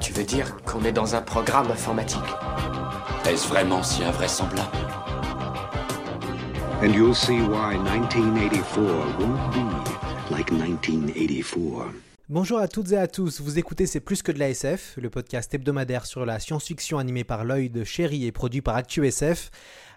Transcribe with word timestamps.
Tu 0.00 0.14
veux 0.14 0.24
dire 0.24 0.56
qu'on 0.64 0.82
est 0.84 0.92
dans 0.92 1.14
un 1.14 1.20
programme 1.20 1.70
informatique 1.70 2.18
Est-ce 3.28 3.46
vraiment 3.46 3.82
si 3.82 4.02
invraisemblable 4.02 4.68
And 6.82 6.94
you'll 6.94 7.14
see 7.14 7.40
why 7.40 7.76
1984 7.76 8.80
won't 9.18 9.52
be 9.52 10.32
like 10.32 10.50
1984. 10.50 11.92
Bonjour 12.30 12.58
à 12.58 12.68
toutes 12.68 12.92
et 12.92 12.96
à 12.96 13.08
tous, 13.08 13.42
vous 13.42 13.58
écoutez 13.58 13.86
C'est 13.86 14.00
plus 14.00 14.22
que 14.22 14.32
de 14.32 14.38
la 14.38 14.48
SF, 14.48 14.94
le 14.96 15.10
podcast 15.10 15.52
hebdomadaire 15.52 16.06
sur 16.06 16.24
la 16.24 16.38
science-fiction 16.38 16.98
animé 16.98 17.22
par 17.22 17.44
l'œil 17.44 17.68
de 17.68 17.84
Chéri 17.84 18.24
et 18.24 18.32
produit 18.32 18.62
par 18.62 18.76
ActuSF. 18.76 19.50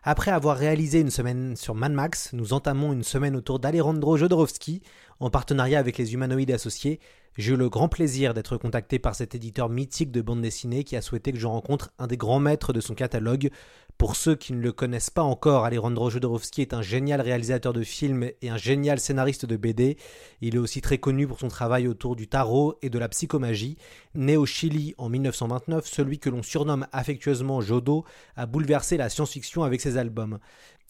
Après 0.06 0.32
avoir 0.32 0.58
réalisé 0.58 1.00
une 1.00 1.10
semaine 1.10 1.56
sur 1.56 1.76
Mad 1.76 1.94
Max, 1.94 2.34
nous 2.34 2.52
entamons 2.52 2.92
une 2.92 3.06
semaine 3.06 3.38
autour 3.38 3.60
d'Alejandro 3.60 4.18
Jodorowsky, 4.18 4.82
en 5.22 5.30
partenariat 5.30 5.80
avec 5.80 5.98
les 5.98 6.14
humanoïdes 6.14 6.52
associés. 6.52 7.00
J'ai 7.38 7.54
eu 7.54 7.56
le 7.56 7.70
grand 7.70 7.88
plaisir 7.88 8.34
d'être 8.34 8.58
contacté 8.58 9.00
par 9.00 9.16
cet 9.16 9.34
éditeur 9.34 9.70
mythique 9.70 10.12
de 10.12 10.22
bande 10.22 10.42
dessinée 10.42 10.84
qui 10.84 10.98
a 10.98 11.02
souhaité 11.02 11.32
que 11.32 11.40
je 11.40 11.48
rencontre 11.48 11.94
un 12.00 12.08
des 12.08 12.18
grands 12.18 12.42
maîtres 12.42 12.74
de 12.74 12.82
son 12.82 12.96
catalogue. 12.96 13.50
Pour 13.98 14.16
ceux 14.16 14.36
qui 14.36 14.54
ne 14.54 14.60
le 14.60 14.72
connaissent 14.72 15.10
pas 15.10 15.22
encore, 15.22 15.66
Alejandro 15.66 16.10
Jodorowsky 16.10 16.62
est 16.62 16.74
un 16.74 16.82
génial 16.82 17.22
réalisateur 17.22 17.74
de 17.74 17.84
films 17.84 18.30
et 18.42 18.50
un 18.50 18.58
génial 18.58 19.00
scénariste 19.00 19.46
de 19.46 19.56
BD. 19.56 19.98
Il 20.42 20.56
est 20.56 20.60
aussi 20.60 20.82
très 20.82 20.98
connu 20.98 21.28
pour 21.28 21.40
son 21.40 21.48
travail 21.48 21.88
autour 21.88 22.16
du 22.16 22.28
tarot 22.28 22.78
et 22.82 22.90
de 22.90 23.00
la 23.00 23.08
psychomagie. 23.08 23.78
Né 24.16 24.36
au 24.36 24.46
Chili 24.46 24.94
en 24.98 25.10
1929, 25.10 25.86
celui 25.88 26.20
que 26.20 26.30
l'on 26.30 26.44
surnomme 26.44 26.88
affectueusement 26.92 27.62
Jodo 27.62 28.04
a 28.36 28.46
bouleversé 28.46 28.98
la 28.98 29.10
science-fiction 29.10 29.64
avec 29.64 29.80
ses 29.80 29.98
albums. 29.98 30.40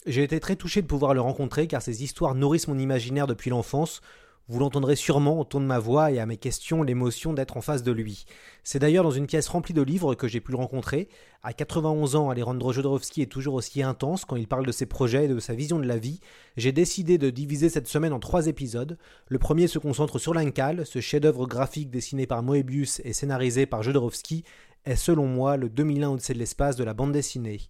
J'ai 0.06 0.22
été 0.22 0.40
très 0.40 0.56
touché 0.56 0.82
de 0.82 0.86
pouvoir 0.86 1.14
le 1.14 1.20
rencontrer 1.20 1.66
car 1.66 1.82
ses 1.82 2.02
histoires 2.02 2.34
nourrissent 2.34 2.68
mon 2.68 2.78
imaginaire 2.78 3.26
depuis 3.26 3.50
l'enfance. 3.50 4.00
Vous 4.46 4.58
l'entendrez 4.58 4.94
sûrement 4.94 5.40
au 5.40 5.44
ton 5.44 5.58
de 5.58 5.64
ma 5.64 5.78
voix 5.78 6.10
et 6.10 6.18
à 6.18 6.26
mes 6.26 6.36
questions 6.36 6.82
l'émotion 6.82 7.32
d'être 7.32 7.56
en 7.56 7.62
face 7.62 7.82
de 7.82 7.92
lui. 7.92 8.26
C'est 8.62 8.78
d'ailleurs 8.78 9.02
dans 9.02 9.10
une 9.10 9.26
pièce 9.26 9.48
remplie 9.48 9.72
de 9.72 9.80
livres 9.80 10.14
que 10.14 10.28
j'ai 10.28 10.42
pu 10.42 10.52
le 10.52 10.58
rencontrer. 10.58 11.08
À 11.42 11.54
91 11.54 12.14
ans, 12.14 12.28
Alejandro 12.28 12.70
Jodorowsky 12.70 13.22
est 13.22 13.32
toujours 13.32 13.54
aussi 13.54 13.82
intense 13.82 14.26
quand 14.26 14.36
il 14.36 14.46
parle 14.46 14.66
de 14.66 14.72
ses 14.72 14.84
projets 14.84 15.24
et 15.24 15.28
de 15.28 15.38
sa 15.38 15.54
vision 15.54 15.78
de 15.78 15.86
la 15.86 15.96
vie. 15.96 16.20
J'ai 16.58 16.72
décidé 16.72 17.16
de 17.16 17.30
diviser 17.30 17.70
cette 17.70 17.88
semaine 17.88 18.12
en 18.12 18.20
trois 18.20 18.46
épisodes. 18.46 18.98
Le 19.28 19.38
premier 19.38 19.66
se 19.66 19.78
concentre 19.78 20.18
sur 20.18 20.34
l'Incal, 20.34 20.84
ce 20.84 21.00
chef-d'œuvre 21.00 21.46
graphique 21.46 21.90
dessiné 21.90 22.26
par 22.26 22.42
Moebius 22.42 23.00
et 23.02 23.14
scénarisé 23.14 23.64
par 23.64 23.82
Jodorowsky 23.82 24.44
est 24.84 24.96
selon 24.96 25.26
moi 25.26 25.56
le 25.56 25.70
2001 25.70 26.10
au-dessus 26.10 26.34
de 26.34 26.38
l'espace 26.38 26.76
de 26.76 26.84
la 26.84 26.92
bande 26.92 27.12
dessinée. 27.12 27.60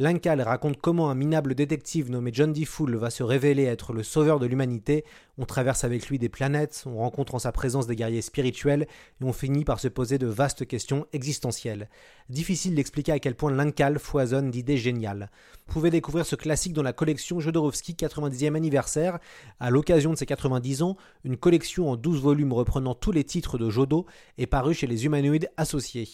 L'Incal 0.00 0.40
raconte 0.42 0.80
comment 0.80 1.10
un 1.10 1.16
minable 1.16 1.56
détective 1.56 2.08
nommé 2.08 2.30
John 2.32 2.52
D. 2.52 2.64
Fool 2.64 2.94
va 2.94 3.10
se 3.10 3.24
révéler 3.24 3.64
être 3.64 3.92
le 3.92 4.04
sauveur 4.04 4.38
de 4.38 4.46
l'humanité. 4.46 5.04
On 5.38 5.44
traverse 5.44 5.82
avec 5.82 6.08
lui 6.08 6.20
des 6.20 6.28
planètes, 6.28 6.84
on 6.86 6.98
rencontre 6.98 7.34
en 7.34 7.40
sa 7.40 7.50
présence 7.50 7.88
des 7.88 7.96
guerriers 7.96 8.22
spirituels 8.22 8.86
et 9.20 9.24
on 9.24 9.32
finit 9.32 9.64
par 9.64 9.80
se 9.80 9.88
poser 9.88 10.16
de 10.18 10.28
vastes 10.28 10.66
questions 10.68 11.06
existentielles. 11.12 11.88
Difficile 12.28 12.76
d'expliquer 12.76 13.10
à 13.10 13.18
quel 13.18 13.34
point 13.34 13.50
l'Incal 13.50 13.98
foisonne 13.98 14.52
d'idées 14.52 14.76
géniales. 14.76 15.30
Vous 15.66 15.72
pouvez 15.72 15.90
découvrir 15.90 16.24
ce 16.26 16.36
classique 16.36 16.74
dans 16.74 16.84
la 16.84 16.92
collection 16.92 17.40
Jodorowsky 17.40 17.94
90e 17.94 18.54
anniversaire. 18.54 19.18
À 19.58 19.70
l'occasion 19.70 20.12
de 20.12 20.16
ses 20.16 20.26
90 20.26 20.82
ans, 20.82 20.96
une 21.24 21.36
collection 21.36 21.90
en 21.90 21.96
12 21.96 22.20
volumes 22.20 22.52
reprenant 22.52 22.94
tous 22.94 23.10
les 23.10 23.24
titres 23.24 23.58
de 23.58 23.68
Jodo 23.68 24.06
est 24.38 24.46
parue 24.46 24.74
chez 24.74 24.86
les 24.86 25.06
humanoïdes 25.06 25.50
associés. 25.56 26.08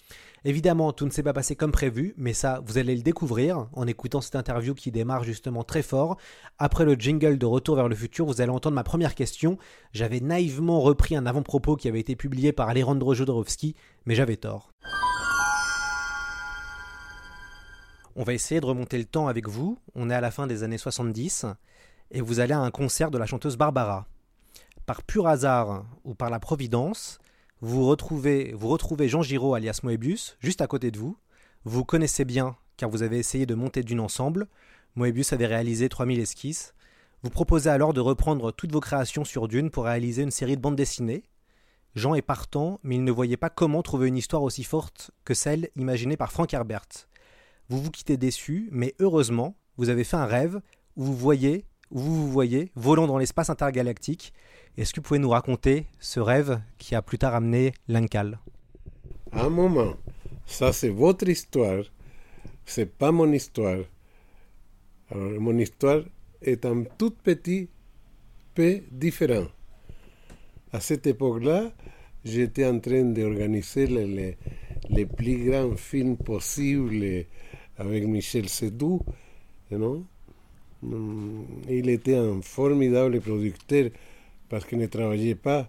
Évidemment, 0.46 0.92
tout 0.92 1.06
ne 1.06 1.10
s'est 1.10 1.22
pas 1.22 1.32
passé 1.32 1.56
comme 1.56 1.72
prévu, 1.72 2.14
mais 2.18 2.34
ça, 2.34 2.62
vous 2.66 2.76
allez 2.76 2.96
le 2.96 3.02
découvrir 3.02 3.68
en 3.76 3.86
écoutant 3.86 4.20
cette 4.20 4.36
interview 4.36 4.74
qui 4.74 4.90
démarre 4.90 5.24
justement 5.24 5.64
très 5.64 5.82
fort. 5.82 6.16
Après 6.58 6.84
le 6.84 6.94
jingle 6.94 7.38
de 7.38 7.46
Retour 7.46 7.76
vers 7.76 7.88
le 7.88 7.94
futur, 7.94 8.26
vous 8.26 8.40
allez 8.40 8.50
entendre 8.50 8.74
ma 8.74 8.84
première 8.84 9.14
question. 9.14 9.58
J'avais 9.92 10.20
naïvement 10.20 10.80
repris 10.80 11.16
un 11.16 11.26
avant-propos 11.26 11.76
qui 11.76 11.88
avait 11.88 12.00
été 12.00 12.16
publié 12.16 12.52
par 12.52 12.68
Alejandro 12.68 13.14
Jodorowsky, 13.14 13.74
mais 14.06 14.14
j'avais 14.14 14.36
tort. 14.36 14.70
On 18.16 18.22
va 18.22 18.32
essayer 18.32 18.60
de 18.60 18.66
remonter 18.66 18.96
le 18.96 19.04
temps 19.04 19.26
avec 19.26 19.48
vous. 19.48 19.78
On 19.94 20.08
est 20.08 20.14
à 20.14 20.20
la 20.20 20.30
fin 20.30 20.46
des 20.46 20.62
années 20.62 20.78
70 20.78 21.46
et 22.12 22.20
vous 22.20 22.38
allez 22.38 22.52
à 22.52 22.60
un 22.60 22.70
concert 22.70 23.10
de 23.10 23.18
la 23.18 23.26
chanteuse 23.26 23.56
Barbara. 23.56 24.06
Par 24.86 25.02
pur 25.02 25.26
hasard 25.26 25.84
ou 26.04 26.14
par 26.14 26.30
la 26.30 26.38
providence, 26.38 27.18
vous 27.60 27.86
retrouvez, 27.86 28.52
vous 28.54 28.68
retrouvez 28.68 29.08
Jean 29.08 29.22
Giraud 29.22 29.54
alias 29.54 29.80
Moebius 29.82 30.36
juste 30.38 30.60
à 30.60 30.66
côté 30.66 30.90
de 30.90 30.98
vous. 30.98 31.16
Vous 31.64 31.78
vous 31.78 31.84
connaissez 31.84 32.24
bien 32.24 32.56
car 32.76 32.90
vous 32.90 33.02
avez 33.02 33.18
essayé 33.18 33.46
de 33.46 33.54
monter 33.54 33.82
d'une 33.82 34.00
ensemble. 34.00 34.46
Moebius 34.96 35.32
avait 35.32 35.46
réalisé 35.46 35.88
3000 35.88 36.20
esquisses. 36.20 36.74
Vous 37.22 37.30
proposez 37.30 37.70
alors 37.70 37.94
de 37.94 38.00
reprendre 38.00 38.52
toutes 38.52 38.72
vos 38.72 38.80
créations 38.80 39.24
sur 39.24 39.48
Dune 39.48 39.70
pour 39.70 39.84
réaliser 39.84 40.22
une 40.22 40.30
série 40.30 40.56
de 40.56 40.60
bandes 40.60 40.76
dessinées. 40.76 41.24
Jean 41.94 42.14
est 42.14 42.22
partant, 42.22 42.80
mais 42.82 42.96
il 42.96 43.04
ne 43.04 43.12
voyait 43.12 43.36
pas 43.36 43.50
comment 43.50 43.82
trouver 43.82 44.08
une 44.08 44.16
histoire 44.16 44.42
aussi 44.42 44.64
forte 44.64 45.12
que 45.24 45.32
celle 45.32 45.70
imaginée 45.76 46.16
par 46.16 46.32
Frank 46.32 46.52
Herbert. 46.52 46.88
Vous 47.68 47.80
vous 47.80 47.90
quittez 47.90 48.16
déçu, 48.16 48.68
mais 48.72 48.94
heureusement, 48.98 49.56
vous 49.76 49.88
avez 49.88 50.04
fait 50.04 50.16
un 50.16 50.26
rêve 50.26 50.60
où 50.96 51.04
vous 51.04 51.16
voyez, 51.16 51.64
où 51.90 52.00
vous 52.00 52.14
vous 52.14 52.30
voyez 52.30 52.72
volant 52.74 53.06
dans 53.06 53.18
l'espace 53.18 53.48
intergalactique. 53.48 54.32
Est-ce 54.76 54.92
que 54.92 55.00
vous 55.00 55.04
pouvez 55.04 55.20
nous 55.20 55.30
raconter 55.30 55.86
ce 56.00 56.20
rêve 56.20 56.60
qui 56.78 56.94
a 56.94 57.02
plus 57.02 57.18
tard 57.18 57.34
amené 57.34 57.72
l'Incal 57.86 58.40
Un 59.32 59.48
moment, 59.48 59.94
ça 60.46 60.72
c'est 60.72 60.90
votre 60.90 61.28
histoire, 61.28 61.84
c'est 62.64 62.90
pas 62.90 63.12
mon 63.12 63.32
histoire. 63.32 63.80
Alors, 65.10 65.40
mon 65.40 65.58
histoire 65.58 66.02
est 66.42 66.64
un 66.64 66.84
tout 66.98 67.10
petit 67.10 67.68
peu 68.54 68.80
différent. 68.90 69.46
À 70.72 70.80
cette 70.80 71.06
époque-là, 71.06 71.72
j'étais 72.24 72.66
en 72.66 72.78
train 72.80 73.04
d'organiser 73.04 73.86
les, 73.86 74.06
les, 74.06 74.36
les, 74.90 75.06
plus 75.06 75.44
grands 75.50 75.76
films 75.76 76.16
possibles 76.16 77.26
avec 77.76 78.06
Michel 78.06 78.48
Sédou. 78.48 79.00
You 79.70 79.78
know? 79.78 80.04
Il 81.68 81.88
était 81.88 82.16
un 82.16 82.42
formidable 82.42 83.20
producteur 83.20 83.90
parce 84.48 84.64
qu'il 84.66 84.78
ne 84.78 84.86
travaillait 84.86 85.34
pas 85.34 85.68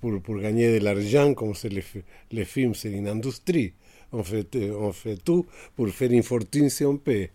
pour, 0.00 0.20
pour 0.20 0.38
gagner 0.38 0.78
de 0.78 0.84
l'argent 0.84 1.32
comme 1.34 1.54
c'est 1.54 1.68
les, 1.68 1.84
les 2.32 2.44
films, 2.44 2.74
c'est 2.74 2.90
une 2.90 3.08
industrie. 3.08 3.72
On 4.12 4.22
fait, 4.22 4.46
on 4.72 4.92
fait 4.92 5.16
tout 5.16 5.46
pour 5.74 5.88
faire 5.88 6.10
une 6.10 6.22
fortune 6.22 6.68
si 6.68 6.84
on 6.84 6.96
peut. 6.96 7.28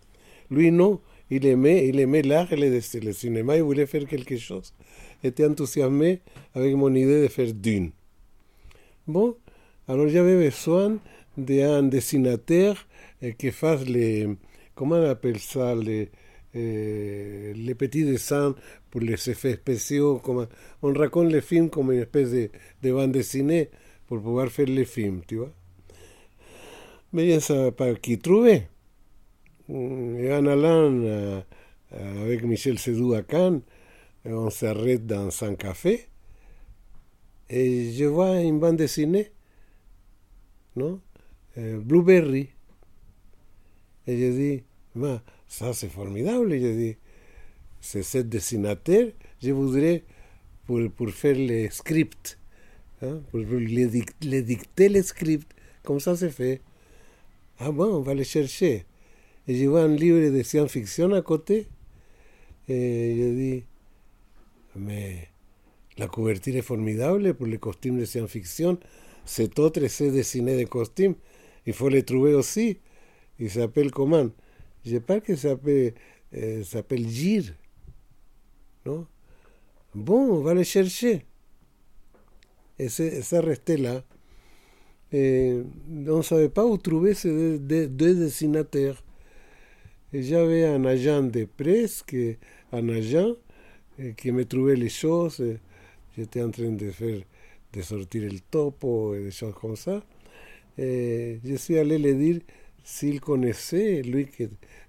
Lui, 0.50 0.70
non, 0.70 1.00
il 1.30 1.44
aimait, 1.46 1.88
il 1.88 1.98
aimait 1.98 2.22
l'art 2.22 2.52
et 2.52 2.56
le, 2.56 2.70
le, 2.70 3.12
cinéma, 3.12 3.56
il 3.56 3.62
voulait 3.62 3.86
faire 3.86 4.06
quelque 4.06 4.36
chose. 4.36 4.72
Il 5.22 5.28
était 5.28 5.44
enthousiasmé 5.44 6.20
avec 6.54 6.74
mon 6.74 6.94
idée 6.94 7.22
de 7.22 7.28
faire 7.28 7.52
Dune. 7.52 7.90
Bon, 9.06 9.36
alors 9.86 10.08
j'avais 10.08 10.36
besoin 10.44 10.98
d'un 11.36 11.82
dessinateur 11.82 12.86
qui 13.38 13.50
fasse 13.50 13.84
les, 13.86 14.28
comment 14.74 14.96
on 14.96 15.08
appelle 15.10 15.38
ça, 15.38 15.74
les, 15.74 16.10
euh, 16.56 17.52
les 17.54 17.74
petits 17.74 18.04
dessins 18.04 18.54
pour 18.90 19.00
les 19.00 19.30
effets 19.30 19.54
spéciaux. 19.54 20.18
Comme, 20.18 20.46
on 20.82 20.92
raconte 20.92 21.32
les 21.32 21.40
films 21.40 21.68
comme 21.68 21.92
une 21.92 22.00
espèce 22.00 22.30
de, 22.30 22.50
de 22.82 22.92
bande 22.92 23.12
dessinée 23.12 23.70
pour 24.06 24.20
pouvoir 24.22 24.48
faire 24.48 24.66
les 24.66 24.84
films, 24.84 25.22
tu 25.26 25.36
vois. 25.36 25.52
Mais 27.12 27.28
je 27.30 27.34
ne 27.34 27.40
savais 27.40 27.72
pas 27.72 27.94
qui 27.94 28.18
trouver. 28.18 28.68
Et 29.68 30.32
en 30.32 30.46
allant 30.46 30.92
euh, 30.92 31.40
avec 31.92 32.42
Michel 32.44 32.78
Sédou 32.78 33.14
à 33.14 33.22
Cannes, 33.22 33.62
on 34.24 34.50
s'arrête 34.50 35.06
dans 35.06 35.30
un 35.44 35.54
café 35.54 36.08
et 37.50 37.92
je 37.92 38.04
vois 38.04 38.40
une 38.40 38.58
bande 38.58 38.76
dessinée, 38.76 39.30
non 40.76 41.00
Blueberry. 41.56 42.50
Et 44.06 44.18
je 44.18 44.32
dis, 44.32 44.62
ça 45.46 45.72
c'est 45.72 45.88
formidable. 45.88 46.52
Et 46.52 46.60
je 46.60 46.78
dis, 46.78 46.96
c'est 47.80 48.02
ce 48.02 48.18
dessinateur, 48.18 49.08
je 49.42 49.50
voudrais 49.50 50.04
pour, 50.66 50.80
pour 50.90 51.10
faire 51.10 51.36
les 51.36 51.70
scripts, 51.70 52.38
hein, 53.02 53.20
pour 53.30 53.40
les, 53.40 54.08
les 54.20 54.42
dicter 54.42 54.88
les 54.88 55.02
scripts, 55.02 55.52
comme 55.82 56.00
ça 56.00 56.16
se 56.16 56.28
fait. 56.28 56.60
Ah 57.60 57.70
bon, 57.72 57.86
on 57.96 58.00
va 58.00 58.14
les 58.14 58.24
chercher. 58.24 58.84
Et 59.48 59.56
je 59.56 59.66
vois 59.66 59.82
un 59.84 59.94
livre 59.96 60.30
de 60.36 60.42
science-fiction 60.42 61.12
à 61.12 61.22
côté. 61.22 61.68
Et 62.68 63.16
je 63.18 63.34
dis, 63.34 63.64
mais 64.76 65.28
la 65.98 66.08
couverture 66.08 66.56
est 66.56 66.62
formidable 66.62 67.34
pour 67.34 67.46
les 67.46 67.58
costumes 67.58 67.98
de 68.00 68.04
science-fiction. 68.04 68.78
cet 69.24 69.58
autre 69.58 69.86
sait 69.88 70.10
dessiner 70.12 70.56
des 70.56 70.66
costumes. 70.66 71.14
Il 71.66 71.74
faut 71.74 71.88
les 71.90 72.02
trouver 72.04 72.34
aussi. 72.34 72.78
Il 73.40 73.50
s'appelle 73.50 73.90
comment 73.92 74.28
Je 74.86 74.98
parle 74.98 75.22
qu'il 75.22 75.38
s'appelle 75.38 75.94
euh, 76.34 76.64
s'appelle 76.64 77.08
Gir. 77.08 77.44
Non 78.86 79.06
Bon, 79.94 80.32
on 80.38 80.42
va 80.42 80.54
le 80.54 80.64
chercher. 80.64 81.24
Et 82.78 82.88
c'est- 82.88 83.22
ça 83.22 83.40
restait 83.40 83.76
là. 83.76 84.02
Et 85.12 85.56
on 86.06 86.18
ne 86.18 86.22
savait 86.22 86.48
pas 86.48 86.66
où 86.66 86.76
trouver 86.76 87.14
ces 87.14 87.58
deux, 87.58 87.86
deux 87.86 88.14
dessinateurs. 88.14 89.02
Et 90.12 90.22
j'avais 90.22 90.64
un 90.64 90.84
agent 90.84 91.22
de 91.22 91.44
presse, 91.44 92.02
qui, 92.02 92.36
un 92.72 92.88
agent 92.88 93.34
euh, 94.00 94.12
qui 94.12 94.32
me 94.32 94.44
trouvait 94.44 94.76
les 94.76 94.88
choses. 94.88 95.42
J'étais 96.16 96.42
en 96.42 96.50
train 96.50 96.70
de 96.70 96.90
faire, 96.90 97.20
de 97.72 97.82
sortir 97.82 98.30
le 98.30 98.38
topo 98.40 99.14
et 99.14 99.24
des 99.24 99.30
choses 99.30 99.54
comme 99.54 99.76
ça. 99.76 100.02
Et 100.76 101.40
je 101.44 101.54
suis 101.56 101.78
allé 101.78 101.98
le 101.98 102.14
dire 102.14 102.40
s'il 102.84 103.20
connaissait, 103.20 104.02
lui, 104.02 104.28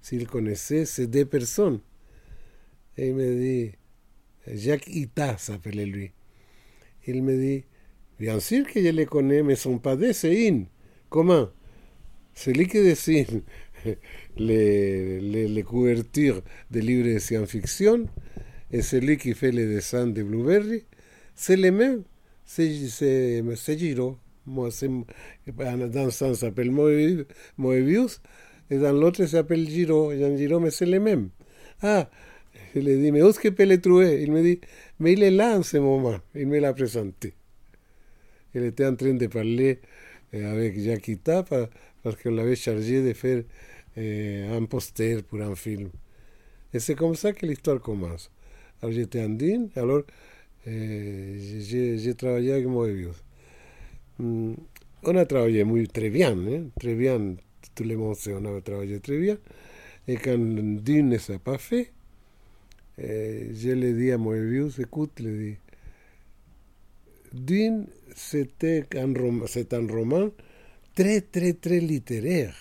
s'il 0.01 0.27
connaissait 0.27 0.85
ces 0.85 1.07
deux 1.07 1.25
personnes. 1.25 1.79
Et 2.97 3.07
il 3.07 3.15
me 3.15 3.35
dit, 3.35 3.71
Jacques 4.47 4.87
Ita 4.87 5.37
s'appelait 5.37 5.85
lui. 5.85 6.11
Il 7.07 7.23
me 7.23 7.35
dit, 7.37 7.63
sûr 8.39 8.65
que 8.67 8.79
les 8.79 9.05
connais, 9.05 9.43
mais 9.43 9.55
sont 9.55 9.77
pas 9.79 9.95
des, 9.95 10.13
c'est 10.13 10.47
in. 10.49 10.63
Comment 11.09 11.49
Celui 12.35 12.67
qui 12.67 12.79
dessine 12.83 13.43
les, 14.37 15.19
les, 15.21 15.47
les 15.47 15.63
couvertures 15.63 16.41
des 16.71 16.81
livres 16.81 17.09
de 17.13 17.19
science-fiction 17.19 18.07
et 18.71 18.81
celui 18.81 19.17
qui 19.17 19.33
fait 19.33 19.51
les 19.51 19.67
dessins 19.67 20.07
de 20.07 20.23
Blueberry, 20.23 20.85
c'est 21.35 21.57
les 21.57 21.71
mêmes. 21.71 22.03
C'est 22.45 22.87
c'est- 22.89 23.43
c'est 23.55 23.77
Giro. 23.79 24.17
Moi, 24.47 24.71
c'est- 24.71 24.89
dans 25.47 25.97
un 26.07 26.09
sens, 26.11 26.39
s'appelle 26.39 26.71
Moebius, 27.57 28.21
et 28.71 28.77
dans 28.77 28.93
l'autre, 28.93 29.25
s'appelle 29.25 29.67
Giro. 29.69 30.13
Dans 30.13 30.35
Giro, 30.37 30.59
mais 30.59 30.71
c'est 30.71 30.85
les 30.85 30.99
mêmes. 30.99 31.29
Ah, 31.81 32.09
je 32.75 32.81
lui 32.81 32.91
ai 32.91 32.97
dit, 33.01 33.11
mais 33.11 33.21
où 33.23 33.29
est-ce 33.29 33.39
que 33.39 33.49
peut 33.49 33.65
le 33.65 33.79
trouver 33.81 34.23
Il 34.23 34.31
me 34.31 34.41
dit, 34.43 34.59
mais 34.99 35.13
il 35.13 35.23
est 35.23 35.31
là 35.31 35.57
en 35.57 35.63
ce 35.63 35.77
moment. 35.77 36.17
Il 36.35 36.47
me 36.47 36.59
l'a 36.59 36.73
présenté. 36.73 37.33
Il 38.55 38.63
était 38.63 38.85
en 38.85 38.95
train 38.95 39.13
de 39.13 39.27
parler 39.27 39.79
euh, 40.33 40.51
avec 40.53 40.79
Jacquita 40.79 41.43
pa- 41.43 41.69
parce 42.03 42.15
qu'on 42.17 42.31
l'avait 42.31 42.55
chargé 42.55 43.03
de 43.03 43.13
faire 43.13 43.43
euh, 43.97 44.57
un 44.57 44.65
poster 44.65 45.23
pour 45.23 45.41
un 45.41 45.55
film. 45.55 45.89
Et 46.73 46.79
c'est 46.79 46.95
comme 46.95 47.15
ça 47.15 47.33
que 47.33 47.45
l'histoire 47.45 47.81
commence. 47.81 48.31
Alors 48.81 48.93
j'étais 48.93 49.21
andine, 49.23 49.69
alors 49.75 50.03
j'ai 50.65 52.15
travaillé 52.17 52.53
avec 52.53 52.67
Moebius. 52.67 53.15
Mm, 54.19 54.53
on 55.03 55.15
a 55.15 55.25
travaillé 55.25 55.63
muy, 55.63 55.87
très 55.87 56.09
bien, 56.09 56.37
hein, 56.37 56.63
très 56.79 56.95
bien, 56.95 57.35
tout 57.75 57.83
le 57.83 57.95
monde 57.97 58.15
sait, 58.15 58.33
on 58.33 58.45
a 58.57 58.61
travaillé 58.61 58.99
très 58.99 59.17
bien. 59.17 59.37
Et 60.07 60.17
quand 60.17 60.37
Dune 60.39 61.09
ne 61.09 61.17
s'est 61.17 61.39
pas 61.39 61.57
fait, 61.57 61.91
je 62.97 63.71
l'ai 63.71 63.93
dit 63.93 64.11
à 64.11 64.17
Moebius, 64.17 64.77
écoute, 64.79 65.19
le 65.21 65.53
Dune, 67.33 67.87
c'est 68.15 69.73
un 69.73 69.87
roman 69.87 70.29
très, 70.95 71.21
très, 71.21 71.53
très 71.53 71.79
littéraire. 71.79 72.53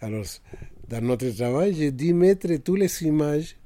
Alors, 0.00 0.24
dans 0.88 1.00
notre 1.02 1.30
travail, 1.30 1.74
j'ai 1.74 1.92
dû 1.92 2.14
mettre 2.14 2.54
toutes 2.56 2.80
les 2.80 3.02
images 3.02 3.56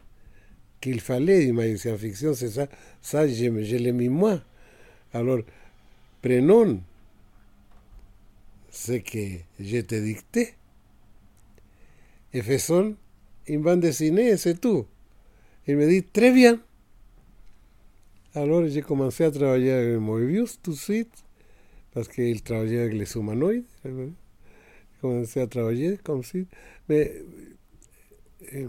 qu'il 0.81 1.01
fallait 1.01 1.47
d'images 1.47 1.73
de 1.73 1.77
science-fiction, 1.77 2.35
c'est 2.35 2.51
ça, 2.51 2.69
ça 3.01 3.27
je, 3.27 3.63
je 3.63 3.77
l'ai 3.77 3.93
mis 3.93 4.09
moi. 4.09 4.43
Alors, 5.13 5.41
prenons 6.21 6.81
ce 8.71 8.93
que 8.93 9.39
je 9.61 9.81
te 9.81 9.95
dicté 9.95 10.55
et 12.33 12.43
faisons 12.43 12.97
une 13.47 13.63
bande 13.63 13.81
dessinée 13.81 14.37
c'est 14.37 14.61
tout. 14.61 14.87
Il 15.67 15.77
me 15.77 15.89
dit, 15.89 16.03
très 16.03 16.33
bien. 16.33 16.61
Alors 18.37 18.67
j'ai 18.67 18.83
commencé 18.83 19.23
à 19.23 19.31
travailler 19.31 19.71
avec 19.71 19.99
Moebius 20.01 20.59
suite, 20.73 21.25
parce 21.93 22.09
qu'il 22.09 22.43
travaillait 22.43 22.81
avec 22.81 22.95
les 22.95 23.17
humanoïdes. 23.17 23.65
J'ai 23.85 24.13
commencé 25.01 25.41
à 25.41 25.47
travailler 25.47 25.99
comme 25.99 26.25
si. 26.25 26.49
Mais 26.89 27.13
euh, 28.55 28.69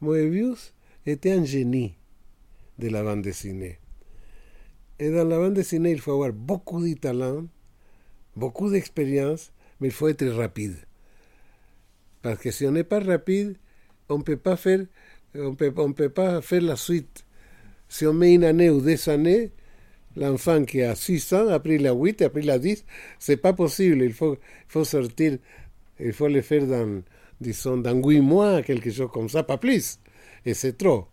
Moebius 0.00 0.72
était 1.04 1.32
un 1.32 1.44
génie 1.44 1.96
de 2.78 2.88
la 2.90 3.02
bande 3.02 3.22
dessinée. 3.22 3.80
Et 5.00 5.10
dans 5.10 5.24
la 5.24 5.38
bande 5.38 5.54
dessinée, 5.54 5.90
il 5.90 6.00
faut 6.00 6.12
avoir 6.12 6.32
beaucoup 6.32 6.80
de 6.80 6.94
talent, 6.94 7.46
beaucoup 8.36 8.70
d'expérience, 8.70 9.52
mais 9.80 9.88
il 9.88 9.92
faut 9.92 10.06
être 10.06 10.28
rapide. 10.28 10.76
Parce 12.22 12.38
que 12.38 12.52
si 12.52 12.64
on 12.66 12.70
n'est 12.70 12.84
pas 12.84 13.00
rapide, 13.00 13.56
on 14.08 14.18
ne 14.18 14.22
peut 14.22 14.36
pas 14.36 14.56
faire, 14.56 14.86
on 15.34 15.56
peut, 15.56 15.74
on 15.76 15.92
peut 15.92 16.08
pas 16.08 16.40
faire 16.40 16.62
la 16.62 16.76
suite. 16.76 17.24
Si 17.94 18.04
on 18.06 18.12
met 18.12 18.34
une 18.34 18.42
année 18.42 18.70
ou 18.70 18.80
deux 18.80 19.08
années, 19.08 19.52
l'enfant 20.16 20.64
qui 20.64 20.82
a 20.82 20.96
6 20.96 21.32
ans, 21.32 21.46
après 21.46 21.76
il 21.76 21.86
a 21.86 21.92
8, 21.92 22.22
après 22.22 22.40
il 22.40 22.50
a 22.50 22.58
10, 22.58 22.84
c'est 23.20 23.36
pas 23.36 23.52
possible. 23.52 24.02
Il 24.02 24.12
faut, 24.12 24.36
sortir, 24.82 25.38
il 26.00 26.12
faut 26.12 26.26
le 26.26 26.42
faire 26.42 26.66
dans, 26.66 27.02
disons, 27.40 27.76
dans 27.76 27.94
8 27.94 28.20
mois, 28.20 28.62
quelque 28.62 28.90
chose 28.90 29.08
comme 29.12 29.28
ça, 29.28 29.44
pas 29.44 29.58
plus. 29.58 30.00
Et 30.44 30.54
c'est 30.54 30.76
trop. 30.76 31.06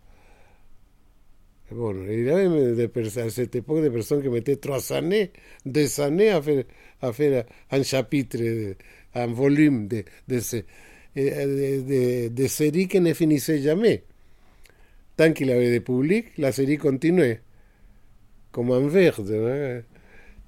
Bon, 1.70 1.94
il 2.10 2.24
y 2.24 2.30
avait 2.30 2.74
des 2.74 2.88
personnes, 2.88 3.28
à 3.28 3.30
cette 3.30 3.54
époque 3.54 3.82
des 3.82 3.90
personnes 3.90 4.20
qui 4.20 4.28
mettaient 4.28 4.56
3 4.56 4.92
années, 4.92 5.30
2 5.64 6.00
années 6.00 6.30
à 6.30 7.12
faire, 7.12 7.44
un 7.70 7.82
chapitre, 7.84 8.38
un 9.14 9.26
volume 9.28 9.86
de, 9.86 10.02
de, 10.26 10.40
de, 11.14 12.24
de, 12.24 12.28
de 12.28 12.46
séries 12.48 12.88
qui 12.88 13.00
ne 13.00 13.14
finissaient 13.14 13.62
jamais. 13.62 14.02
Tant 15.16 15.32
qu'il 15.32 15.50
avait 15.50 15.70
des 15.70 15.80
publics, 15.80 16.26
la 16.38 16.52
série 16.52 16.78
continuait, 16.78 17.42
comme 18.50 18.70
en 18.70 18.86
verde. 18.86 19.30
hein. 19.30 19.82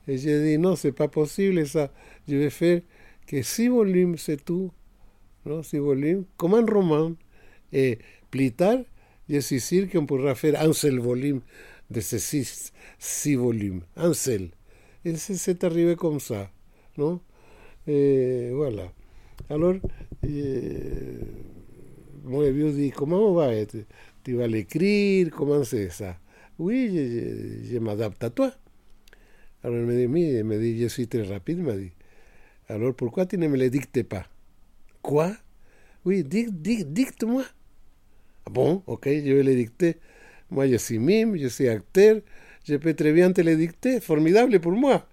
Et 0.06 0.18
j'ai 0.18 0.42
dit, 0.42 0.58
non, 0.58 0.76
c'est 0.76 0.92
pas 0.92 1.08
possible 1.08 1.66
ça. 1.66 1.90
Que 3.26 3.42
six 3.42 3.68
volumes, 3.68 4.18
c'est 4.18 4.44
tout. 4.44 4.70
Non, 5.46 5.62
volumes, 5.78 6.24
comme 6.36 6.54
un 6.54 6.64
roman. 6.64 7.12
Et 7.72 7.98
plus 8.30 8.52
tard, 8.52 8.78
je 9.28 9.38
suis 9.38 9.60
sûr 9.60 9.88
qu'on 9.90 10.06
pourra 10.06 10.34
faire 10.34 10.60
un 10.60 10.72
seul 10.72 10.98
volume 10.98 11.40
de 11.90 12.00
ces 12.00 12.18
six, 12.18 12.72
volumes. 13.34 13.82
Un 13.96 14.12
seul. 14.14 14.48
Et 15.04 15.16
c'est 15.16 15.64
arrivé 15.64 15.96
comme 15.96 16.20
ça. 16.20 16.50
Non 16.96 17.20
Et 17.86 18.50
voilà. 18.52 18.90
Alors, 19.50 19.74
euh, 20.24 21.18
mon 22.24 22.40
vieux 22.50 22.90
va 23.34 23.54
être 23.54 23.76
Tu 24.24 24.34
vas 24.34 24.48
l'écrire 24.48 25.30
Comment 25.30 25.62
c'est 25.64 25.90
ça 25.90 26.18
Oui, 26.58 26.88
je, 26.92 27.64
je- 27.68 27.74
je 27.74 27.78
m'adapte 27.78 28.22
à 28.24 28.30
toi. 28.30 28.52
Alors 29.62 29.78
il 29.78 29.84
me 29.86 29.94
dit, 29.94 30.22
il 30.38 30.44
me 30.44 30.58
dit, 30.58 30.80
je 30.82 30.88
suis 30.88 31.08
très 31.08 31.22
rapide, 31.22 31.58
il 31.58 31.64
m'a 31.64 31.74
dit. 31.76 31.92
Alors 32.68 32.94
pourquoi 32.94 33.26
tu 33.26 33.38
ne 33.38 33.48
me 33.48 33.58
le 33.58 33.70
dictes 33.70 34.02
pas 34.04 34.26
Quoi 35.02 35.32
Oui, 36.06 36.24
dic- 36.24 36.50
dic- 36.62 36.92
dicte-moi. 36.92 37.44
Ah 38.46 38.50
Bon, 38.50 38.82
ok, 38.86 39.06
je 39.06 39.32
vais 39.32 39.42
le 39.44 39.54
dicter. 39.56 39.96
Moi, 40.50 40.68
je 40.68 40.76
suis 40.76 40.98
mime, 40.98 41.36
je 41.38 41.48
suis 41.48 41.68
acteur, 41.68 42.20
je 42.68 42.76
peux 42.76 42.94
très 42.94 43.12
bien 43.12 43.32
te 43.32 43.40
le 43.42 43.56
dicter, 43.56 44.00
formidable 44.00 44.60
pour 44.60 44.72
moi. 44.72 45.06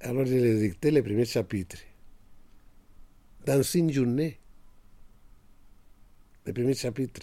Alors 0.00 0.26
je 0.26 0.34
le 0.34 0.58
dicté 0.60 0.90
le 0.90 1.02
premier 1.02 1.24
chapitre. 1.24 1.78
Dans 3.44 3.62
une 3.62 3.92
journée. 3.92 4.39
Le 6.54 6.54
premier 6.54 6.74
chapitre. 6.74 7.22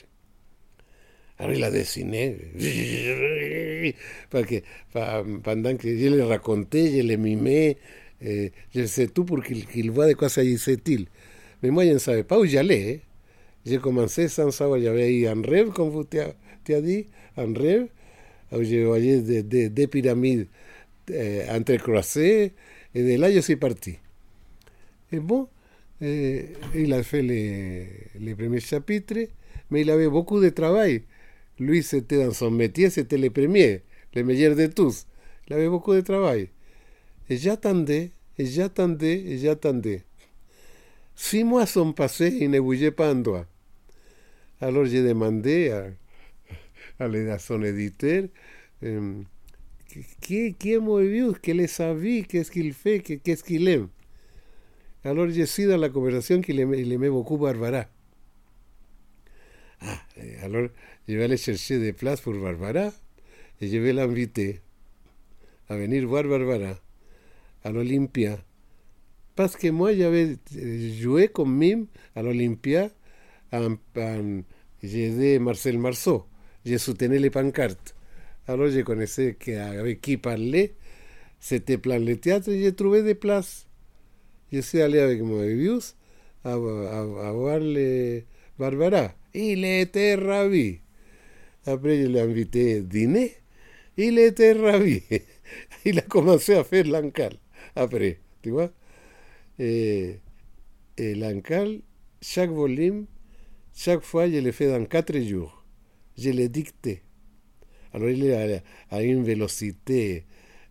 Alors 1.39 1.53
il 1.53 1.63
a 1.63 1.71
dessiné. 1.71 2.35
Parce 4.29 4.45
que 4.47 4.55
pendant 5.43 5.75
que 5.77 5.87
je 5.97 6.07
le 6.07 6.23
racontais, 6.23 6.97
je 6.97 7.01
le 7.07 7.15
mimais, 7.17 7.77
eh, 8.21 8.51
je 8.73 8.85
sais 8.85 9.07
tout 9.07 9.23
pour 9.25 9.43
qu'il 9.43 9.65
qu'il 9.67 9.91
voit 9.91 10.07
de 10.07 10.13
quoi 10.13 10.29
s'agissait-il. 10.29 11.05
Mais 11.63 11.69
moi, 11.71 11.85
je 11.85 11.91
ne 11.93 11.97
savais 11.99 12.23
pas 12.23 12.39
où 12.39 12.45
j'allais. 12.45 13.01
J'ai 13.65 13.77
commencé 13.79 14.27
sans 14.29 14.51
savoir, 14.51 14.79
j'avais 14.81 15.13
eu 15.15 15.27
un 15.27 15.41
rêve, 15.41 15.69
comme 15.71 15.89
vous 15.89 16.05
tu 16.05 16.19
as, 16.19 16.33
tu 16.65 16.73
as 16.75 16.81
dit, 16.81 17.07
un 17.37 17.53
rêve, 17.53 17.87
où 18.53 18.63
je 18.63 18.85
voyais 18.85 19.21
des, 19.21 19.43
des- 19.43 19.69
des 19.69 19.87
pyramides 19.87 20.47
eh, 21.11 21.43
entrecroisées, 21.51 22.53
et 22.95 23.03
de 23.03 23.21
là 23.21 23.31
je 23.31 23.39
suis 23.41 23.57
parti. 23.57 23.97
Et 25.11 25.19
bon, 25.19 25.47
eh, 26.01 26.45
il 26.75 26.93
a 26.93 27.03
fait 27.03 27.21
les, 27.21 27.87
les 28.19 28.35
premiers 28.35 28.59
chapitres, 28.59 29.27
mais 29.69 29.81
il 29.81 29.89
avait 29.89 30.09
beaucoup 30.09 30.39
de 30.39 30.49
travail. 30.49 31.03
Lui, 31.59 31.83
c'était 31.83 32.23
dans 32.23 32.33
son 32.33 32.51
métier, 32.51 32.89
c'était 32.89 33.17
le 33.17 33.29
premier, 33.29 33.81
le 34.15 34.23
meilleur 34.23 34.55
de 34.55 34.67
tous. 34.67 35.05
Il 35.47 35.53
avait 35.53 35.69
beaucoup 35.69 35.93
de 35.93 36.01
travail. 36.01 36.49
Et 37.29 37.37
j'attendais, 37.37 38.11
et 38.37 38.45
j'attendais, 38.45 39.19
et 39.25 39.37
j'attendais. 39.39 40.03
Six 41.15 41.43
mois 41.43 41.65
sont 41.65 41.93
passés, 41.93 42.37
il 42.39 42.51
ne 42.51 42.59
bougeait 42.59 42.91
pas 42.91 43.09
un 43.09 43.15
doigt. 43.15 43.45
Alors 44.61 44.85
j'ai 44.85 45.03
demandé 45.03 45.69
à, 45.69 45.87
à, 46.99 47.05
à 47.05 47.39
son 47.39 47.63
éditeur 47.63 48.25
euh, 48.83 49.21
qui, 50.21 50.53
qui 50.53 50.73
est 50.73 50.79
Moebius, 50.79 51.35
quelle 51.41 51.59
est 51.59 51.67
sa 51.67 51.93
vie, 51.93 52.23
qu'est-ce 52.23 52.51
qu'il 52.51 52.73
fait, 52.73 52.99
qu'est-ce 52.99 53.43
qu'il 53.43 53.67
aime. 53.67 53.87
Alors 55.07 55.29
je 55.29 55.43
suis 55.43 55.63
dans 55.65 55.77
la 55.77 55.87
conversation 55.87 56.41
qu'il 56.41 56.59
aimait, 56.59 56.81
il 56.81 56.91
aimait 56.91 57.09
beaucoup 57.09 57.37
Barbara. 57.37 57.85
Ah, 59.79 60.01
alors 60.43 60.67
je 61.07 61.15
vais 61.15 61.23
aller 61.23 61.37
chercher 61.37 61.79
des 61.79 61.93
places 61.93 62.19
pour 62.19 62.33
Barbara 62.33 62.91
et 63.61 63.69
je 63.69 63.77
vais 63.77 63.93
l'inviter 63.93 64.59
à 65.69 65.77
venir 65.77 66.05
voir 66.05 66.23
Barbara 66.23 66.77
à 67.63 67.71
l'Olympia. 67.71 68.37
Parce 69.33 69.55
que 69.55 69.69
moi, 69.69 69.93
j'avais 69.93 70.35
joué 70.99 71.29
comme 71.29 71.55
mime 71.55 71.87
à 72.13 72.21
l'Olympia 72.21 72.89
en, 73.53 73.75
en 73.95 74.41
j'ai 74.83 75.05
aidé 75.05 75.39
Marcel 75.39 75.77
Marceau. 75.77 76.25
J'ai 76.65 76.79
soutenu 76.79 77.17
les 77.17 77.29
pancartes. 77.29 77.95
Alors 78.45 78.67
je 78.67 78.81
connaissais 78.81 79.35
que 79.39 79.51
avec 79.57 80.01
qui 80.01 80.17
parler. 80.17 80.75
C'était 81.39 81.77
plein 81.77 81.97
le 81.97 82.17
théâtre 82.17 82.49
et 82.49 82.59
j'ai 82.61 82.75
trouvé 82.75 83.03
des 83.03 83.15
places. 83.15 83.66
Je 84.51 84.59
suis 84.61 84.81
allé 84.81 84.99
avec 84.99 85.21
Moebius 85.21 85.95
à, 86.43 86.53
à, 86.53 86.55
à 86.55 87.31
voir 87.31 87.59
les 87.59 88.25
Barbara. 88.57 89.13
Il 89.33 89.65
était 89.65 90.15
ravi. 90.15 90.79
Après, 91.65 92.01
je 92.01 92.07
l'ai 92.07 92.21
invité 92.21 92.77
à 92.77 92.79
dîner. 92.81 93.33
Il 93.97 94.17
était 94.19 94.53
ravi. 94.53 95.03
Il 95.85 95.99
a 95.99 96.03
commencé 96.03 96.53
à 96.55 96.63
faire 96.63 96.85
l'ancal. 96.85 97.33
Après, 97.75 98.19
tu 98.41 98.51
vois. 98.51 98.71
Et, 99.59 100.19
et 100.97 101.15
l'ancal, 101.15 101.81
chaque 102.21 102.49
volume, 102.49 103.05
chaque 103.75 104.01
fois, 104.01 104.29
je 104.29 104.37
l'ai 104.37 104.51
fait 104.51 104.67
dans 104.67 104.85
quatre 104.85 105.19
jours. 105.19 105.65
Je 106.17 106.29
l'ai 106.29 106.49
dicté. 106.49 107.03
Alors, 107.93 108.09
il 108.09 108.25
est 108.25 108.61
à, 108.91 109.03
une 109.03 109.23
vélocité 109.23 110.25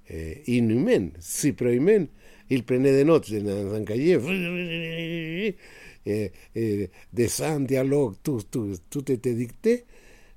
eh, 0.09 0.43
inhumaine, 0.47 1.13
suprahumaine. 1.21 2.09
Il 2.51 2.65
prenait 2.65 2.93
des 2.93 3.05
notes 3.05 3.33
dans 3.33 3.75
un 3.75 3.85
cahier. 3.85 4.17
Et, 6.09 6.33
et 6.55 6.91
dessin, 7.13 7.61
dialogue, 7.61 8.15
tout, 8.23 8.41
tout, 8.51 8.75
tout 8.91 9.11
était 9.11 9.35
dicté. 9.35 9.85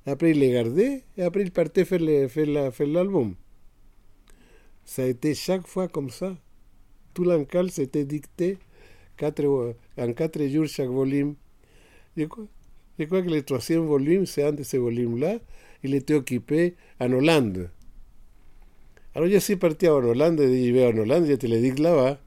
Après, 0.05 0.31
il 0.31 0.39
les 0.39 0.51
gardait 0.51 1.03
et 1.17 1.21
après, 1.21 1.43
il 1.43 1.51
partait 1.51 1.85
faire, 1.85 1.99
l'album. 1.99 3.35
Ça 4.83 5.03
a 5.03 5.05
été 5.05 5.35
chaque 5.35 5.67
fois 5.67 5.87
comme 5.87 6.09
ça. 6.09 6.35
Tout 7.13 7.23
l'encal 7.23 7.69
s'était 7.69 8.05
dicté 8.05 8.57
en 9.21 10.13
quatre 10.13 10.47
jours 10.47 10.65
chaque 10.65 10.87
volume. 10.87 11.35
Je 12.17 12.23
crois, 12.25 12.45
je 12.97 13.03
crois 13.03 13.21
que 13.21 13.29
le 13.29 13.43
troisième 13.43 13.85
volume, 13.85 14.25
c'est 14.25 14.43
un 14.43 14.53
de 14.53 14.63
ces 14.63 14.77
volumes-là, 14.77 15.37
il 15.83 15.93
était 15.93 16.15
occupé 16.15 16.75
en 16.99 17.11
Hollande. 17.11 17.69
Alors 19.19 19.29
je 19.29 19.39
suis 19.39 19.57
parti 19.57 19.85
en 19.89 19.95
Hollande, 19.95 20.39
je 20.39 20.71
vais 20.71 20.85
en 20.85 20.95
Hollande, 20.97 21.25
je 21.25 21.33
te 21.33 21.45
le 21.45 21.59
dis 21.59 21.73
là-bas. 21.81 22.21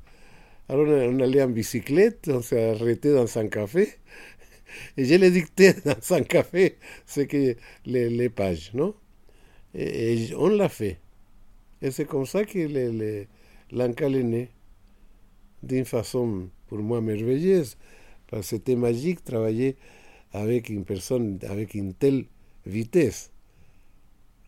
Alors 0.69 0.87
on, 0.87 1.21
allait 1.21 1.43
en 1.43 1.49
bicyclette, 1.49 2.29
on 2.29 2.43
s'est 2.43 2.69
arrêté 2.69 3.15
dans 3.15 3.39
un 3.39 3.49
café, 3.49 3.95
et 4.99 5.07
je 5.07 5.15
le 5.15 5.31
dicté 5.31 5.73
dans 5.87 6.15
un 6.15 6.21
café, 6.21 6.77
ce 7.07 7.23
que 7.23 7.57
les, 7.87 8.11
les 8.11 8.29
pages, 8.29 8.73
non 8.75 8.95
et, 9.75 10.35
on 10.37 10.49
l'a 10.49 10.69
fait. 10.69 10.99
Et 11.81 11.91
c'est 11.91 12.05
comme 12.05 12.27
ça 12.27 12.45
que 12.45 12.59
l'encal 13.71 14.15
est 14.15 14.23
né, 14.23 14.51
d'une 15.63 15.87
façon 15.87 16.51
pour 16.67 16.81
moi 16.81 17.01
merveilleuse, 17.01 17.79
parce 18.27 18.43
que 18.43 18.57
c'était 18.57 18.77
magique 18.77 19.25
travailler 19.25 19.77
avec 20.35 20.69
une 20.69 20.85
personne 20.85 21.39
avec 21.49 21.73
une 21.73 21.95
telle 21.95 22.27
vitesse. 22.67 23.32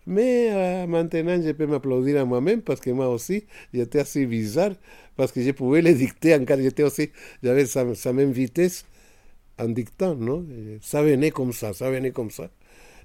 Mais 0.06 0.50
euh, 0.52 0.86
maintenant, 0.86 1.40
je 1.40 1.52
peux 1.52 1.66
m'applaudir 1.66 2.20
à 2.20 2.24
moi-même 2.24 2.60
parce 2.62 2.80
que 2.80 2.90
moi 2.90 3.08
aussi, 3.08 3.46
j'étais 3.72 4.00
assez 4.00 4.26
bizarre 4.26 4.72
parce 5.16 5.32
que 5.32 5.42
je 5.42 5.50
pouvais 5.52 5.80
les 5.80 5.94
dicter 5.94 6.34
encore. 6.34 6.58
J'étais 6.58 6.82
aussi, 6.82 7.10
j'avais 7.42 7.64
sa, 7.66 7.94
sa, 7.94 8.12
même 8.12 8.30
vitesse 8.32 8.84
en 9.58 9.68
dictant, 9.68 10.14
non 10.14 10.46
Ça 10.82 11.02
venait 11.02 11.30
comme 11.30 11.52
ça, 11.52 11.72
ça 11.72 11.90
venait 11.90 12.10
comme 12.10 12.30
ça, 12.30 12.50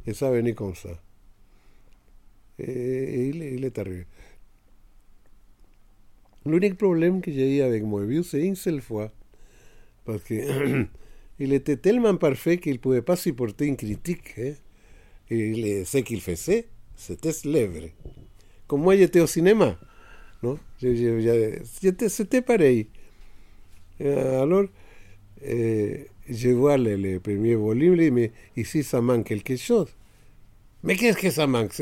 et 0.06 0.14
ça 0.14 0.30
venait 0.30 0.54
comme 0.54 0.76
ça. 0.76 0.90
Et, 2.60 3.30
il, 3.30 3.42
il, 3.44 3.64
est 3.64 3.80
arrivé. 3.80 4.06
L'unique 6.46 6.78
problème 6.78 7.22
que 7.22 7.32
j'ai 7.32 7.58
eu 7.58 7.62
avec 7.62 7.84
Moebius, 7.84 8.32
c'est 8.32 8.42
une 8.42 8.56
seule 8.56 8.82
fois, 8.82 9.12
parce 10.04 10.24
que 10.24 10.86
il 11.40 11.54
était 11.54 11.78
tellement 11.78 12.16
parfait 12.18 12.58
qu'il 12.58 12.74
ne 12.74 12.78
pouvait 12.78 13.02
pas 13.02 13.16
supporter 13.16 13.66
une 13.66 13.78
critique. 13.78 14.36
Hein? 14.38 14.54
Et 15.30 15.86
ce 15.86 16.00
qu'il 16.00 16.22
faisait, 16.22 16.68
c'était 17.00 17.32
lèvres. 17.46 17.90
Comme 18.68 18.82
moi, 18.82 18.96
j'étais 18.96 19.22
au 19.22 19.28
cinéma. 19.28 19.78
Non 20.44 20.60
C'était 20.80 22.42
pareil. 22.42 22.88
Alors, 24.02 24.66
euh, 25.48 25.98
je 26.30 26.50
vois 26.50 26.78
le, 26.78 26.96
le 26.98 27.20
premier 27.20 27.56
volume, 27.56 28.14
mais 28.14 28.32
ici, 28.56 28.84
ça 28.84 29.02
manque 29.02 29.28
quelque 29.28 29.56
chose. 29.56 29.88
Mais 30.84 30.96
qu'est-ce 30.96 31.18
que 31.18 31.30
ça 31.32 31.48
manque 31.48 31.74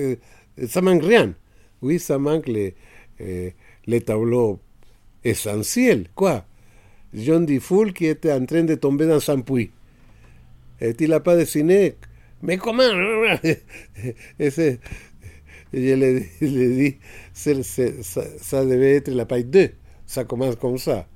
Ça 0.68 0.82
manque 0.82 1.04
rien. 1.04 1.34
Oui, 1.82 2.00
ça 2.00 2.18
manque 2.20 2.48
les, 2.48 2.76
euh, 3.22 3.50
les 3.88 4.02
tableaux 4.02 4.60
essentiels. 5.24 6.08
Quoi 6.16 6.46
John 7.14 7.46
D. 7.46 7.60
Qui 7.96 8.06
était 8.06 8.32
en 8.32 8.46
train 8.46 8.64
de 8.64 8.76
tomber 8.76 9.08
dans 9.08 9.30
un 9.30 9.42
puits. 9.42 9.72
Et 10.80 10.94
il 11.00 11.10
n'a 11.10 11.20
pas 11.20 11.36
dessiné. 11.36 11.96
Mais 12.42 12.58
comment 12.58 12.84
Ese, 14.40 14.78
je 15.74 15.94
le, 15.96 16.22
le 16.42 16.76
dis, 16.76 16.98
ça, 17.34 17.52
ça, 18.40 18.66
devait 18.66 18.96
être 18.96 19.10
la 19.12 19.26
page 19.26 19.46
2. 19.46 19.70
Ça 20.06 20.24
commence 20.24 20.56
comme 20.56 20.78
ça. 20.78 21.08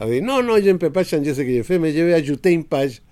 Elle 0.00 0.10
dit, 0.10 0.22
non, 0.22 0.42
non, 0.42 0.56
je 0.56 0.70
ne 0.70 0.76
peux 0.76 0.90
pas 0.90 1.04
changer 1.04 1.34
ce 1.34 1.42
que 1.42 1.48
j'ai 1.48 1.62
fait, 1.62 1.78
mais 1.78 1.92
je 1.92 2.02
vais 2.02 2.14
ajouter 2.14 2.52
une 2.52 2.64
page. 2.64 3.02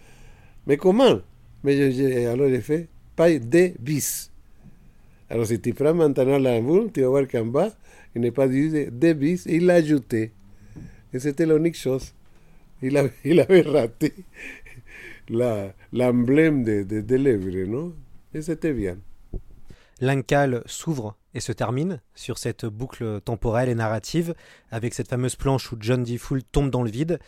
Mais 0.66 0.76
comment 0.76 1.20
mais 1.64 1.76
je, 1.76 1.90
je, 1.90 2.26
Alors 2.28 2.48
j'ai 2.48 2.60
fait 2.60 2.88
page 3.14 3.40
2 3.40 3.72
bis. 3.78 4.30
Alors 5.28 5.46
si 5.46 5.60
tu 5.60 5.72
prends 5.74 5.94
maintenant 5.94 6.38
l'album, 6.38 6.90
tu 6.92 7.00
vas 7.00 7.08
voir 7.08 7.26
qu'en 7.26 7.46
bas, 7.46 7.72
il 8.14 8.20
n'est 8.20 8.30
pas 8.30 8.46
dit 8.46 8.86
2 8.90 9.12
bis, 9.14 9.46
il 9.46 9.66
l'a 9.66 9.74
ajouté. 9.74 10.32
Et 11.12 11.18
c'était 11.18 11.46
l'unique 11.46 11.76
chose. 11.76 12.12
Il 12.82 12.96
avait, 12.96 13.12
il 13.24 13.40
avait 13.40 13.62
raté 13.62 14.12
l'emblème 15.28 16.64
de, 16.64 16.83
de, 16.83 17.00
de 17.00 17.16
l'œuvre, 17.16 17.66
non 17.68 17.95
Et 18.35 18.42
c'était 18.42 18.73
bien. 18.73 18.99
L'Incal 20.00 20.62
s'ouvre 20.66 21.16
et 21.33 21.40
se 21.40 21.52
termine 21.52 22.00
sur 22.14 22.38
cette 22.38 22.66
boucle 22.66 23.21
temporelle 23.23 23.68
et 23.68 23.75
narrative 23.75 24.35
avec 24.71 24.92
cette 24.92 25.09
fameuse 25.09 25.37
planche 25.37 25.73
où 25.73 25.76
John 25.80 26.02
D. 26.02 26.18
Full 26.18 26.42
tombe 26.42 26.71
dans 26.71 26.83
le 26.83 26.90
vide. 26.90 27.18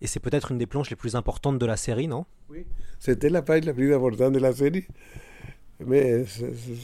Et 0.00 0.06
c'est 0.06 0.20
peut-être 0.20 0.50
une 0.50 0.58
des 0.58 0.66
planches 0.66 0.90
les 0.90 0.96
plus 0.96 1.16
importantes 1.16 1.58
de 1.58 1.66
la 1.66 1.76
série, 1.76 2.06
non? 2.08 2.26
Oui, 2.50 2.66
c'était 2.98 3.30
la 3.30 3.42
page 3.42 3.64
la 3.64 3.72
plus 3.72 3.94
importante 3.94 4.32
de 4.32 4.38
la 4.38 4.52
série. 4.52 4.86
Mais 5.80 6.24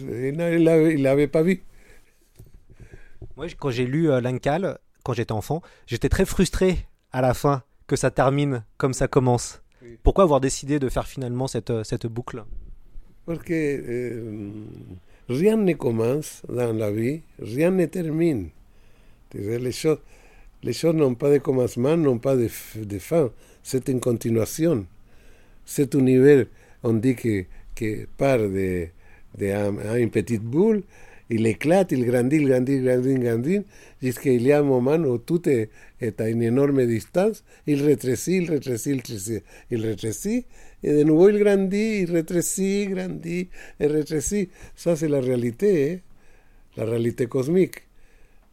il 0.00 0.36
ne 0.36 1.02
l'avait 1.02 1.28
pas 1.28 1.42
vu. 1.42 1.62
Moi, 3.36 3.46
quand 3.58 3.70
j'ai 3.70 3.86
lu 3.86 4.10
euh, 4.10 4.20
l'Incal, 4.20 4.78
quand 5.04 5.12
j'étais 5.12 5.32
enfant, 5.32 5.62
j'étais 5.86 6.08
très 6.08 6.24
frustré 6.24 6.86
à 7.12 7.20
la 7.20 7.34
fin 7.34 7.62
que 7.86 7.96
ça 7.96 8.10
termine 8.10 8.64
comme 8.76 8.92
ça 8.92 9.08
commence. 9.08 9.61
Pourquoi 10.02 10.24
avoir 10.24 10.40
décidé 10.40 10.78
de 10.78 10.88
faire 10.88 11.06
finalement 11.06 11.46
cette, 11.48 11.72
cette 11.84 12.06
boucle? 12.06 12.44
Parce 13.26 13.38
que 13.42 13.52
euh, 13.54 14.50
rien 15.28 15.56
ne 15.56 15.72
commence 15.74 16.42
dans 16.48 16.72
la 16.72 16.90
vie, 16.90 17.20
rien 17.38 17.70
ne 17.70 17.86
termine. 17.86 18.48
Les 19.34 19.72
choses, 19.72 19.98
les 20.62 20.72
choses 20.72 20.94
n'ont 20.94 21.14
pas 21.14 21.30
de 21.30 21.38
commencement, 21.38 21.96
n'ont 21.96 22.18
pas 22.18 22.36
de, 22.36 22.48
de 22.76 22.98
fin. 22.98 23.30
C'est 23.62 23.88
une 23.88 24.00
continuation. 24.00 24.86
Cet 25.64 25.94
univers, 25.94 26.46
on 26.82 26.94
dit 26.94 27.14
que, 27.14 27.44
que 27.74 28.06
part 28.18 28.38
de, 28.38 28.88
de 29.38 29.46
un, 29.46 29.96
une 29.96 30.10
petite 30.10 30.42
boule, 30.42 30.82
il 31.32 31.46
éclate, 31.46 31.92
il 31.92 32.04
grandit, 32.04 32.36
il 32.36 32.46
grandit, 32.46 32.74
il 32.74 32.84
grandit, 32.84 33.10
il 33.10 33.20
grandit, 33.20 33.60
jusqu'à 34.02 34.30
il 34.30 34.42
y 34.42 34.52
a 34.52 34.58
un 34.58 34.62
moment 34.62 34.96
où 34.96 35.18
tout 35.18 35.48
est, 35.48 35.70
est 36.00 36.20
à 36.20 36.28
une 36.28 36.42
énorme 36.42 36.86
distance, 36.86 37.42
il 37.66 37.82
rétrécit, 37.82 38.36
il 38.36 38.50
rétrécit, 38.50 38.90
il 38.90 38.96
rétrécit, 38.96 39.42
il 39.70 39.86
rétrécit, 39.86 40.44
et 40.82 40.92
de 40.92 41.02
nouveau 41.04 41.30
il 41.30 41.38
grandit, 41.38 42.02
il 42.02 42.12
rétrécit, 42.12 42.86
grandit, 42.88 43.48
et 43.80 43.86
rétrécit. 43.86 44.50
Ça, 44.76 44.94
c'est 44.94 45.08
la 45.08 45.20
réalité, 45.20 45.92
hein? 45.92 45.98
la 46.76 46.84
réalité 46.84 47.26
cosmique. 47.26 47.82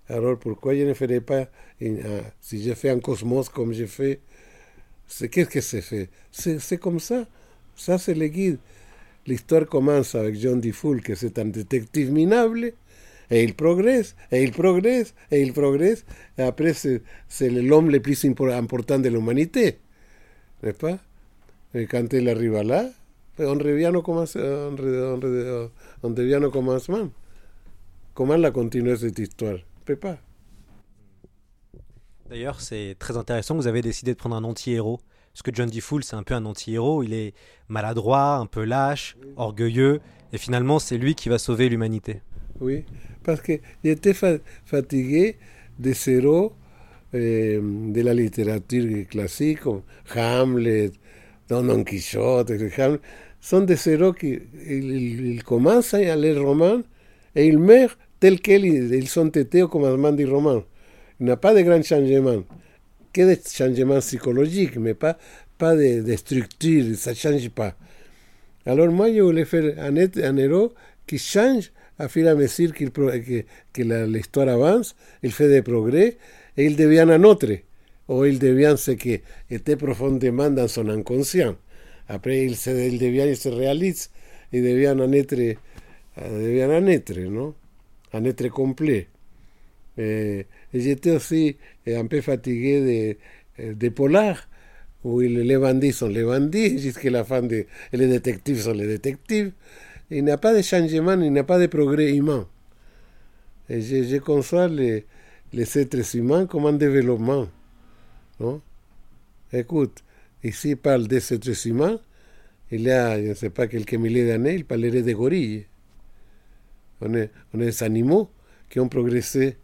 Alors, 0.08 0.40
pourquoi 0.40 0.74
je 0.76 0.84
ne 0.84 0.94
ferais 0.94 1.22
pas, 1.22 1.50
une, 1.82 1.98
uh, 1.98 2.24
si 2.40 2.64
je 2.64 2.74
fais 2.74 2.90
un 2.90 3.00
cosmos 3.00 3.50
comme 3.50 3.74
je 3.74 3.86
fais, 3.86 4.22
qu'est-ce 5.32 5.50
que 5.50 5.62
c'est 5.62 5.82
fait 5.82 6.10
C'est 6.32 6.80
comme 6.80 7.00
ça. 7.00 7.28
Ça, 7.76 7.98
c'est 7.98 8.14
le 8.14 8.28
guide. 8.28 8.58
L'histoire 9.28 9.66
commence 9.66 10.16
avec 10.16 10.36
John 10.36 10.60
D. 10.60 10.72
Full, 10.72 11.02
que 11.02 11.16
c'est 11.16 11.38
un 11.40 11.46
détective 11.46 12.12
minable, 12.12 12.74
et 13.32 13.44
il 13.44 13.54
progresse, 13.54 14.16
et 14.32 14.44
il 14.44 14.52
progresse, 14.52 15.14
et 15.32 15.42
il 15.42 15.54
progresse. 15.54 16.04
Et 16.38 16.42
après, 16.42 16.74
c'est 16.74 17.50
l'homme 17.50 17.90
le 17.90 18.00
plus 18.00 18.26
important 18.26 19.00
de 19.00 19.10
l'humanité. 19.10 19.80
N'est-ce 20.64 20.78
pas 20.78 20.98
Et 21.76 21.86
quand 21.86 22.12
il 22.14 22.28
arrive 22.28 22.62
là, 22.64 22.90
on 23.38 23.54
revient 23.58 23.92
au, 23.96 24.02
commence, 24.02 24.36
on, 24.36 24.76
on, 24.80 25.70
on 26.04 26.10
revient 26.16 26.44
au 26.44 26.52
commencement. 26.52 27.10
comment 28.14 28.36
la 28.36 28.52
continuer 28.52 28.98
cette 28.98 29.20
histoire 29.20 29.58
Je 29.58 29.86
peux 29.86 29.96
pas. 29.96 30.18
D'ailleurs, 32.30 32.62
c'est 32.62 32.96
très 33.00 33.18
intéressant 33.18 33.56
vous 33.56 33.68
avez 33.68 33.82
décidé 33.82 34.12
de 34.14 34.18
prendre 34.18 34.36
un 34.36 34.44
anti-héros. 34.44 35.00
Parce 35.40 35.52
que 35.52 35.56
John 35.56 35.70
D. 35.70 35.80
Fool, 35.80 36.04
c'est 36.04 36.18
un 36.18 36.24
peu 36.24 36.34
un 36.34 36.44
anti-héros. 36.44 37.02
Il 37.02 37.14
est 37.14 37.34
maladroit, 37.70 38.36
un 38.36 38.46
peu 38.46 38.66
lâche, 38.66 39.16
orgueilleux. 39.38 40.02
Et 40.34 40.38
finalement, 40.38 40.80
c'est 40.80 40.98
lui 40.98 41.16
qui 41.16 41.30
va 41.30 41.38
sauver 41.38 41.70
l'humanité. 41.70 42.22
Oui, 42.60 42.84
parce 43.24 43.40
que 43.40 43.54
j'étais 43.82 44.14
fa- 44.14 44.40
fatigué 44.66 45.38
des 45.80 45.96
héros 46.10 46.52
euh, 47.14 47.62
de 47.90 48.02
la 48.02 48.14
littérature 48.14 49.08
classique, 49.08 49.62
comme 49.62 49.82
Hamlet, 50.14 50.92
Don 51.48 51.86
Quichotte, 51.86 52.52
Hamlet. 52.52 53.00
Sont 53.40 53.62
des 53.62 53.88
héros 53.88 54.12
qui 54.12 54.40
ils- 54.68 55.36
ils 55.36 55.44
commencent 55.46 55.94
à 55.94 56.16
les 56.18 56.38
romans 56.38 56.82
et 57.34 57.48
ils 57.48 57.58
meurent 57.60 57.98
tels 58.20 58.42
qu'ils 58.42 58.66
ils 58.94 59.08
sont 59.08 59.30
été 59.30 59.62
au 59.64 59.70
commencement 59.70 60.12
du 60.12 60.26
roman. 60.26 60.64
Il 61.22 61.28
n'y 61.28 61.32
a 61.32 61.38
pas 61.38 61.54
de 61.54 61.62
grand 61.62 61.82
changement, 61.82 62.44
que 63.14 63.22
des 63.22 63.40
changements 63.50 64.00
psychologiques, 64.00 64.78
mais 64.78 64.94
pas, 64.94 65.18
pas 65.58 65.76
de, 65.76 66.02
de 66.02 66.16
structure, 66.16 66.96
ça 66.96 67.12
ne 67.12 67.16
change 67.16 67.50
pas. 67.50 67.76
Alors 68.66 68.90
moi, 68.92 69.12
je 69.12 69.22
voulais 69.22 69.46
faire 69.46 69.76
un, 69.80 69.96
un 69.98 70.38
héros 70.38 70.74
qui 71.08 71.18
change 71.18 71.72
et 72.00 72.28
à 72.28 72.36
mesure 72.36 72.74
qu'il 72.74 72.92
que, 72.92 73.44
que 73.74 73.82
l'histoire 74.06 74.48
avance, 74.48 74.96
il 75.22 75.32
fait 75.32 75.50
des 75.50 75.62
progrès 75.62 76.18
et 76.56 76.66
il 76.66 76.76
devient 76.76 77.00
un 77.00 77.24
autre, 77.24 77.52
ou 78.08 78.26
il 78.26 78.40
devient 78.40 78.76
ce 78.78 78.92
qui 78.92 79.20
était 79.50 79.76
profondément 79.76 80.50
dans 80.50 80.68
son 80.68 80.88
inconscient. 80.88 81.56
Après, 82.08 82.46
il, 82.46 82.56
se, 82.56 82.70
il 82.70 83.00
devient, 83.00 83.26
il 83.28 83.38
se 83.38 83.50
réalise, 83.50 84.10
il 84.54 84.64
devient 84.64 84.88
un 85.00 85.12
être, 85.12 85.36
devient 85.36 86.62
un 86.64 86.88
être, 86.88 87.18
non 87.20 87.54
Un 88.14 88.24
être 88.24 88.48
complet. 88.48 89.08
Et, 89.98 90.46
et 90.74 90.80
j'étais 90.80 91.12
aussi 91.12 91.58
un 91.88 92.06
peu 92.06 92.22
fatigué 92.22 93.18
de, 93.58 93.74
de 93.74 93.90
Polar, 93.90 94.48
où 95.04 95.20
les 95.20 95.58
bandits 95.58 95.94
sont 95.94 96.08
les 96.08 96.24
bandits, 96.24 96.78
jusqu'à 96.82 97.10
la 97.10 97.24
fin, 97.24 97.42
de, 97.42 97.66
les 97.94 98.08
détectives 98.08 98.62
sont 98.62 98.74
les 98.74 98.88
détectives. 98.88 99.52
Il 100.12 100.24
n'y 100.26 100.32
a 100.32 100.38
pas 100.38 100.56
de 100.56 100.62
changement, 100.62 101.20
il 101.22 101.32
n'y 101.32 101.40
a 101.40 101.44
pas 101.44 101.60
de 101.60 101.68
progrès 101.68 102.16
humain. 102.16 102.48
Et 103.70 103.82
je, 103.82 104.04
je 104.04 104.18
conçois 104.18 104.68
les, 104.68 105.06
les 105.54 105.78
êtres 105.78 106.16
humains 106.16 106.46
comme 106.46 106.66
un 106.66 106.74
développement. 106.74 107.48
Non? 108.40 108.62
Écoute, 109.54 110.04
ici 110.44 110.72
il 110.72 110.78
parle 110.78 111.08
des 111.08 111.34
êtres 111.34 111.68
humains, 111.68 112.00
il 112.72 112.82
y 112.82 112.92
a, 112.92 113.22
je 113.22 113.30
ne 113.30 113.34
sais 113.34 113.50
pas, 113.50 113.68
quelques 113.68 113.96
milliers 113.96 114.28
d'années, 114.28 114.56
il 114.56 114.66
parlerait 114.66 115.02
des 115.02 115.14
gorilles. 115.14 115.66
On 117.02 117.14
est, 117.14 117.32
on 117.54 117.60
est 117.62 117.66
des 117.66 117.84
animaux 117.84 118.30
qui 118.70 118.80
ont 118.80 118.90
progressé 118.90 119.58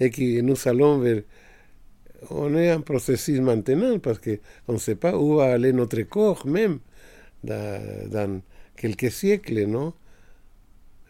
et 0.00 0.10
qui 0.10 0.42
nous 0.42 0.56
allons 0.66 0.98
vers... 0.98 1.22
On 2.30 2.54
est 2.56 2.72
en 2.72 2.80
processus 2.80 3.40
maintenant 3.40 3.98
parce 3.98 4.18
qu'on 4.18 4.72
ne 4.72 4.78
sait 4.78 4.96
pas 4.96 5.16
où 5.16 5.36
va 5.36 5.52
aller 5.52 5.72
notre 5.72 6.00
corps 6.02 6.46
même 6.46 6.78
dans, 7.44 8.08
dans 8.10 8.40
quelques 8.76 9.10
siècles, 9.10 9.66
non 9.66 9.92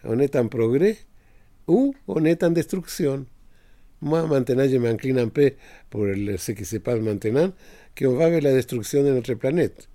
On 0.04 0.18
est 0.18 0.36
en 0.36 0.48
progrès 0.48 0.96
ou 1.68 1.94
on 2.08 2.24
est 2.24 2.42
en 2.42 2.50
destruction. 2.50 3.26
Moi, 4.02 4.26
maintenant, 4.26 4.68
je 4.68 4.76
m'incline 4.76 5.18
un 5.18 5.28
peu 5.28 5.52
pour 5.88 6.02
ce 6.04 6.52
qui 6.52 6.64
se 6.64 6.76
passe 6.76 7.00
maintenant, 7.00 7.52
qu'on 7.98 8.14
va 8.14 8.28
vers 8.28 8.42
la 8.42 8.52
destruction 8.52 9.02
de 9.02 9.10
notre 9.10 9.34
planète. 9.34 9.88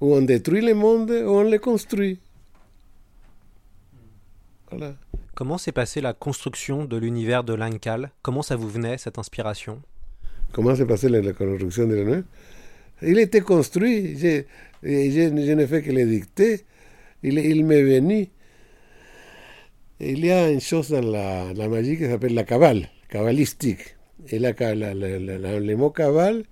Ou 0.00 0.14
on 0.14 0.22
détruit 0.22 0.62
le 0.62 0.74
monde 0.74 1.10
ou 1.10 1.30
on 1.30 1.42
le 1.42 1.58
construit. 1.58 2.20
Voilà. 4.70 4.94
Comment 5.40 5.56
s'est 5.56 5.72
passée 5.72 6.02
la 6.02 6.12
construction 6.12 6.84
de 6.84 6.98
l'univers 6.98 7.44
de 7.44 7.54
l'Incal 7.54 8.10
Comment 8.20 8.42
ça 8.42 8.56
vous 8.56 8.68
venait, 8.68 8.98
cette 8.98 9.18
inspiration? 9.18 9.80
Comment 10.52 10.76
s'est 10.76 10.84
passée 10.84 11.08
la, 11.08 11.32
construction 11.32 11.86
de 11.86 11.96
nuit? 12.04 12.24
Il 13.00 13.18
était 13.18 13.40
construit, 13.40 14.18
je, 14.18 14.42
je, 14.82 15.54
ne 15.54 15.64
fais 15.64 15.80
que 15.80 15.92
le 15.92 16.04
dicter. 16.04 16.66
Il, 17.22 17.38
il 17.38 17.64
m'est 17.64 17.82
venu. 17.82 18.28
Il 19.98 20.22
y 20.22 20.30
a 20.30 20.50
une 20.50 20.60
chose 20.60 20.90
dans 20.90 21.00
la, 21.00 21.54
la 21.54 21.68
magie 21.68 21.96
qui 21.96 22.04
s'appelle 22.04 22.34
la 22.34 22.44
cabale, 22.44 22.90
cabalistique. 23.08 23.96
Et 24.28 24.38
la, 24.38 24.52
la- 24.52 24.92
le 24.92 25.74
mot 25.74 25.88
cabale, 25.88 26.42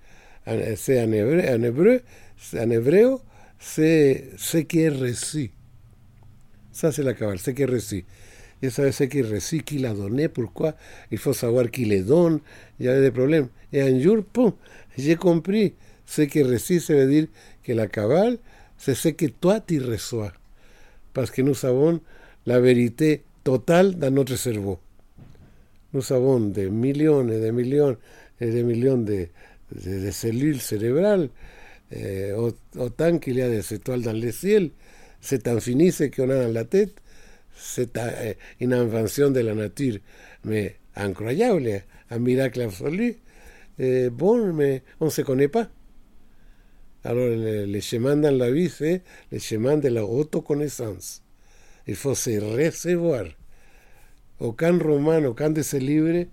c'est 0.75 0.99
en 0.99 1.11
hébreu, 1.11 1.43
en 1.47 1.61
hébreu, 1.61 2.01
c'est- 2.37 2.59
en 2.59 2.71
hébreu, 2.71 3.19
c'est 3.59 4.31
ce 4.35 4.57
qui 4.57 4.79
est 4.79 4.89
reçu. 4.89 5.51
Ça, 6.71 6.91
c'est 6.91 7.03
la 7.03 7.13
cabale, 7.13 7.37
ce 7.37 7.51
qui 7.51 7.61
est 7.61 7.65
reçu. 7.65 8.03
Et 8.61 8.69
savez 8.69 8.91
ce 8.91 9.05
qui 9.05 9.19
est 9.19 9.21
reçu, 9.21 9.59
qui 9.63 9.77
l'a 9.79 9.93
donné, 9.93 10.27
pourquoi. 10.27 10.75
Il 11.11 11.17
faut 11.17 11.33
savoir 11.33 11.69
qui 11.71 11.85
le 11.85 12.01
donne. 12.03 12.39
Y 12.79 12.87
avait 12.89 13.01
des 13.01 13.11
problèmes. 13.11 13.47
Et 13.71 13.81
un 13.81 13.99
jour, 13.99 14.23
pum, 14.23 14.51
j'ai 14.97 15.15
compris. 15.15 15.73
Ce 16.05 16.23
qui 16.23 16.39
est 16.39 16.43
reçu, 16.43 16.79
ça 16.79 16.93
veut 16.93 17.07
dire 17.07 17.27
que 17.63 17.71
la 17.73 17.87
cabale, 17.87 18.37
c'est 18.77 18.95
ce 18.95 19.09
que 19.09 19.27
toi 19.27 19.59
tu 19.61 19.79
reçois. 19.81 20.33
Parce 21.13 21.31
que 21.31 21.41
nous 21.41 21.65
avons 21.65 22.01
la 22.45 22.59
vérité 22.59 23.23
totale 23.43 23.95
dans 23.95 24.11
notre 24.11 24.35
cerveau. 24.35 24.79
Nous 25.93 26.11
avons 26.13 26.39
des 26.39 26.69
millions 26.69 27.27
et 27.29 27.39
des 27.39 27.51
millions 27.51 27.95
et 28.41 28.49
des 28.51 28.63
millions 28.63 28.97
de, 28.97 29.27
de- 29.75 30.05
de 30.05 30.11
cellules 30.11 30.61
cérébrales, 30.61 31.29
eh, 31.91 32.31
au- 32.33 32.53
autant 32.77 33.17
qu'il 33.19 33.35
y 33.37 33.41
a 33.41 33.49
des 33.49 33.73
étoiles 33.73 34.01
dans 34.01 34.13
le 34.13 34.31
ciel. 34.31 34.69
C'est 35.21 35.47
infini 35.47 35.91
ce 35.91 36.05
qu'on 36.05 36.29
a 36.29 36.47
la 36.47 36.63
tête. 36.65 36.93
C'est 37.59 37.97
euh, 37.97 38.33
une 38.59 38.73
invention 38.73 39.29
de 39.31 39.41
la 39.41 39.53
nature, 39.53 39.97
mais 40.45 40.77
incroyable, 40.95 41.81
un 42.09 42.19
miracle 42.19 42.61
absolu. 42.61 43.17
Eh, 43.77 44.09
bon, 44.09 44.53
mais 44.53 44.83
on 44.99 45.05
ne 45.05 45.09
se 45.09 45.21
connaît 45.21 45.47
pas. 45.47 45.69
Alors, 47.03 47.27
le, 47.27 47.65
le 47.65 47.79
chemin 47.79 48.17
dans 48.17 48.35
la 48.35 48.51
vie, 48.51 48.69
c'est 48.69 49.03
le 49.31 49.39
chemin 49.39 49.77
de 49.77 49.87
la 49.89 50.05
autoconnaissance. 50.05 51.21
Il 51.87 51.95
faut 51.95 52.15
se 52.15 52.39
recevoir. 52.39 53.25
Aucun 54.39 54.77
roman, 54.77 55.23
aucun 55.25 55.49
de 55.49 55.61
ces 55.61 55.79
livres 55.79 56.25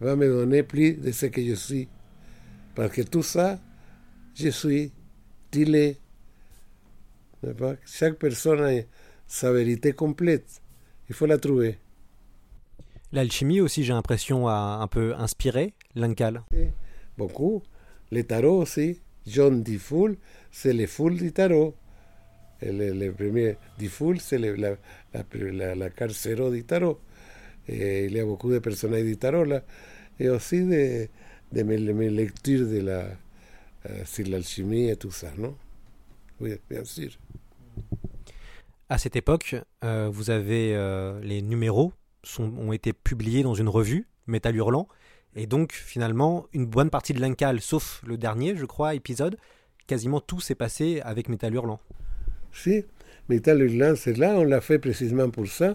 va 0.00 0.16
me 0.16 0.26
donner 0.28 0.62
plus 0.62 0.94
de 0.94 1.12
ce 1.12 1.26
que 1.26 1.44
je 1.44 1.54
suis. 1.54 1.88
Parce 2.74 2.92
que 2.92 3.02
tout 3.02 3.22
ça, 3.22 3.60
je 4.34 4.48
suis, 4.48 4.92
tu 5.50 5.64
l'es. 5.64 5.96
Chaque 7.84 8.18
personne 8.18 8.60
a 8.62 8.82
sa 9.26 9.52
vérité 9.52 9.92
complète. 9.92 10.61
Il 11.08 11.14
faut 11.14 11.26
la 11.26 11.38
trouver. 11.38 11.78
L'alchimie 13.12 13.60
aussi, 13.60 13.84
j'ai 13.84 13.92
l'impression, 13.92 14.48
a 14.48 14.78
un 14.80 14.86
peu 14.86 15.14
inspiré 15.14 15.74
l'Incal. 15.94 16.42
Beaucoup. 17.18 17.62
Le 18.10 18.22
tarot 18.22 18.62
aussi. 18.62 19.00
John 19.26 19.62
D. 19.62 19.78
Fool, 19.78 20.16
c'est 20.50 20.72
le 20.72 20.86
Fool 20.86 21.16
du 21.16 21.32
tarot. 21.32 21.74
Et 22.60 22.72
le, 22.72 22.92
le 22.92 23.12
premier 23.12 23.56
D. 23.78 23.88
Fool, 23.88 24.20
c'est 24.20 24.38
le- 24.38 24.54
la, 24.56 24.76
la, 25.12 25.24
la, 25.52 25.74
la 25.74 25.90
carte 25.90 26.12
zéro 26.12 26.50
du 26.50 26.64
tarot. 26.64 26.98
Et 27.68 28.06
il 28.06 28.12
y 28.12 28.20
a 28.20 28.24
beaucoup 28.24 28.50
de 28.50 28.58
personnages 28.58 29.04
du 29.04 29.16
tarot 29.16 29.44
là. 29.44 29.62
Et 30.18 30.28
aussi 30.28 30.64
de, 30.64 31.08
de 31.52 31.62
mes, 31.62 31.78
mes 31.78 32.10
lectures 32.10 32.66
de 32.66 32.80
la, 32.80 33.06
euh, 33.88 34.04
sur 34.04 34.26
l'alchimie 34.26 34.88
et 34.88 34.96
tout 34.96 35.10
ça, 35.12 35.30
non? 35.38 35.56
Oui, 36.40 36.54
bien 36.68 36.84
sûr. 36.84 37.10
À 38.92 38.98
cette 38.98 39.16
époque, 39.16 39.56
euh, 39.84 40.10
vous 40.12 40.28
avez 40.28 40.74
euh, 40.74 41.18
les 41.22 41.40
numéros 41.40 41.94
sont, 42.24 42.52
ont 42.58 42.74
été 42.74 42.92
publiés 42.92 43.42
dans 43.42 43.54
une 43.54 43.70
revue, 43.70 44.06
Métal 44.26 44.54
Hurlant, 44.54 44.86
et 45.34 45.46
donc 45.46 45.72
finalement 45.72 46.44
une 46.52 46.66
bonne 46.66 46.90
partie 46.90 47.14
de 47.14 47.20
l'Incal, 47.22 47.62
sauf 47.62 48.02
le 48.06 48.18
dernier, 48.18 48.54
je 48.54 48.66
crois, 48.66 48.94
épisode, 48.94 49.38
quasiment 49.86 50.20
tout 50.20 50.40
s'est 50.40 50.54
passé 50.54 51.00
avec 51.06 51.30
Métal 51.30 51.54
Hurlant. 51.54 51.80
Si, 52.52 52.84
Metal 53.30 53.62
Hurlant, 53.62 53.94
c'est 53.96 54.18
là, 54.18 54.34
on 54.36 54.44
l'a 54.44 54.60
fait 54.60 54.78
précisément 54.78 55.30
pour 55.30 55.46
ça, 55.46 55.74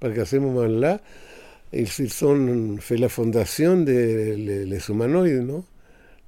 parce 0.00 0.14
qu'à 0.14 0.24
ce 0.24 0.36
moment-là, 0.36 1.02
ils, 1.74 1.86
ils 1.98 2.24
ont 2.24 2.78
fait 2.78 2.96
la 2.96 3.10
fondation 3.10 3.76
des 3.82 4.34
les 4.64 4.88
humanoïdes, 4.88 5.42
non? 5.42 5.62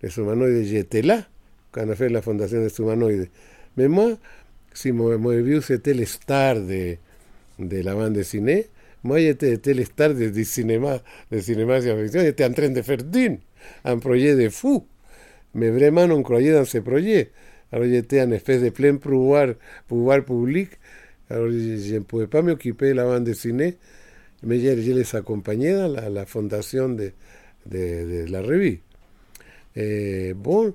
Les 0.02 0.14
humanoïdes, 0.18 0.66
j'étais 0.66 1.00
là 1.00 1.22
quand 1.72 1.86
on 1.86 1.88
a 1.88 1.94
fait 1.94 2.10
la 2.10 2.20
fondation 2.20 2.60
des 2.60 2.78
humanoïdes. 2.78 3.30
Mais 3.78 3.88
moi, 3.88 4.10
si 4.78 4.92
Mo- 4.92 5.18
Moebius 5.18 5.70
était 5.70 5.94
le 5.94 6.04
star 6.06 6.54
de, 6.56 6.96
de 7.58 7.78
la 7.86 7.94
bande 7.94 8.14
dessinée, 8.14 8.62
moi 9.04 9.18
j'étais 9.20 9.50
j'étais 9.52 9.74
le 9.74 9.84
star 9.92 10.10
de- 10.14 10.30
du 10.38 10.44
cinéma, 10.44 10.94
du 11.32 11.40
cinéma 11.42 11.80
science-fiction, 11.82 12.22
j'étais 12.22 12.44
en 12.50 12.52
train 12.58 12.70
de 12.78 12.82
faire 12.82 13.02
Dune, 13.16 13.38
un 13.84 13.98
projet 13.98 14.34
de 14.36 14.48
fou. 14.50 14.86
Mais 15.54 15.70
vraiment, 15.70 16.02
on 16.04 16.22
croyait 16.22 16.52
dans 16.52 16.64
ce 16.64 16.78
projet. 16.78 17.30
Alors 17.72 17.86
j'étais 17.86 18.22
en 18.22 18.30
espèce 18.32 18.62
de 18.62 18.70
plein 18.70 18.96
pouvoir, 18.96 19.48
pouvoir 19.88 20.24
public. 20.24 20.70
Alors 21.30 21.48
je 21.50 21.76
je 21.76 21.94
ne 21.96 22.00
pouvais 22.00 22.26
pas 22.26 22.42
m'occuper 22.42 22.88
de 22.90 22.94
la 22.94 23.04
bande 23.04 23.24
dessinée, 23.24 23.76
mais 24.42 24.58
je, 24.60 24.80
je 24.82 24.92
les 24.92 25.16
accompagnais 25.16 25.74
dans 25.74 25.88
la, 25.88 26.08
la 26.10 26.26
fondation 26.26 26.88
de, 26.90 27.12
de, 27.66 28.26
de 28.26 28.32
la 28.32 28.42
revue. 28.42 28.80
Et 29.76 30.34
bon, 30.34 30.74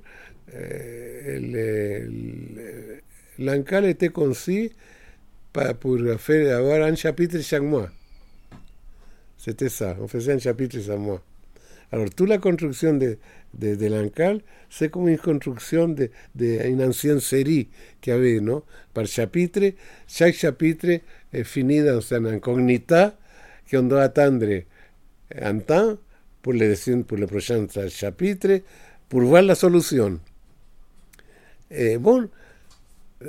euh, 0.55 1.39
le- 1.39 2.99
l'encal 3.39 3.85
était 3.85 4.09
conçu 4.09 4.71
pour 5.79 5.97
faire, 6.19 6.57
avoir 6.57 6.81
un 6.81 6.95
chapitre 6.95 7.39
chaque 7.41 7.61
mois. 7.61 7.89
C'était 9.37 9.69
ça. 9.69 9.95
On 9.99 10.07
faisait 10.07 10.33
un 10.33 10.39
chapitre 10.39 10.79
chaque 10.79 10.97
mois. 10.97 11.21
Alors, 11.91 12.09
toute 12.09 12.29
la 12.29 12.39
construction 12.39 12.95
de, 12.95 13.17
de, 13.53 13.75
de 13.75 13.85
l'Ancal, 13.85 14.41
c'est 14.67 14.89
comme 14.89 15.07
une 15.09 15.17
construction 15.19 15.87
d'une 15.89 16.09
de, 16.33 16.67
une 16.67 16.83
ancienne 16.83 17.19
série 17.19 17.69
qu'il 18.01 18.13
y 18.13 18.15
avait, 18.15 18.39
non? 18.39 18.63
Par 18.95 19.05
chapitre, 19.05 19.73
chaque 20.07 20.33
chapitre 20.33 21.01
est 21.31 21.43
fini 21.43 21.83
dans 21.83 22.01
un 22.13 22.25
incognita 22.25 23.15
qu'on 23.69 23.83
doit 23.83 24.01
attendre 24.01 24.63
un 25.39 25.59
temps 25.59 25.97
pour 26.41 26.53
le, 26.53 27.03
pour 27.03 27.17
le 27.17 27.27
prochain 27.27 27.67
chapitre, 27.89 28.61
pour 29.07 29.21
voir 29.21 29.43
la 29.43 29.53
solution. 29.53 30.19
Bon, 31.99 32.27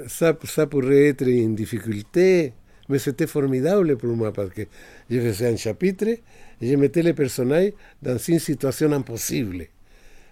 ça, 0.08 0.36
ça 0.44 0.66
pourrait 0.66 1.08
être 1.08 1.26
une 1.26 1.54
difficulté, 1.54 2.52
mais 2.88 2.98
c'était 2.98 3.26
formidable 3.26 3.96
pour 3.96 4.14
moi 4.16 4.32
parce 4.32 4.50
que 4.50 4.62
je 5.10 5.20
faisais 5.20 5.48
un 5.48 5.56
chapitre 5.56 6.06
et 6.08 6.20
je 6.62 6.76
mettais 6.76 7.02
les 7.02 7.14
personnages 7.14 7.72
dans 8.02 8.18
une 8.18 8.38
situation 8.38 8.92
impossible. 8.92 9.66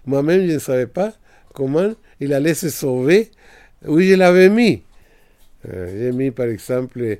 Moi-même, 0.05 0.47
je 0.47 0.53
ne 0.53 0.59
savais 0.59 0.87
pas 0.87 1.13
comment 1.53 1.93
il 2.19 2.33
allait 2.33 2.53
se 2.53 2.69
sauver, 2.69 3.31
où 3.85 3.99
je 3.99 4.15
l'avais 4.15 4.49
mis. 4.49 4.83
J'ai 5.65 6.11
mis 6.11 6.31
par 6.31 6.47
exemple 6.47 7.19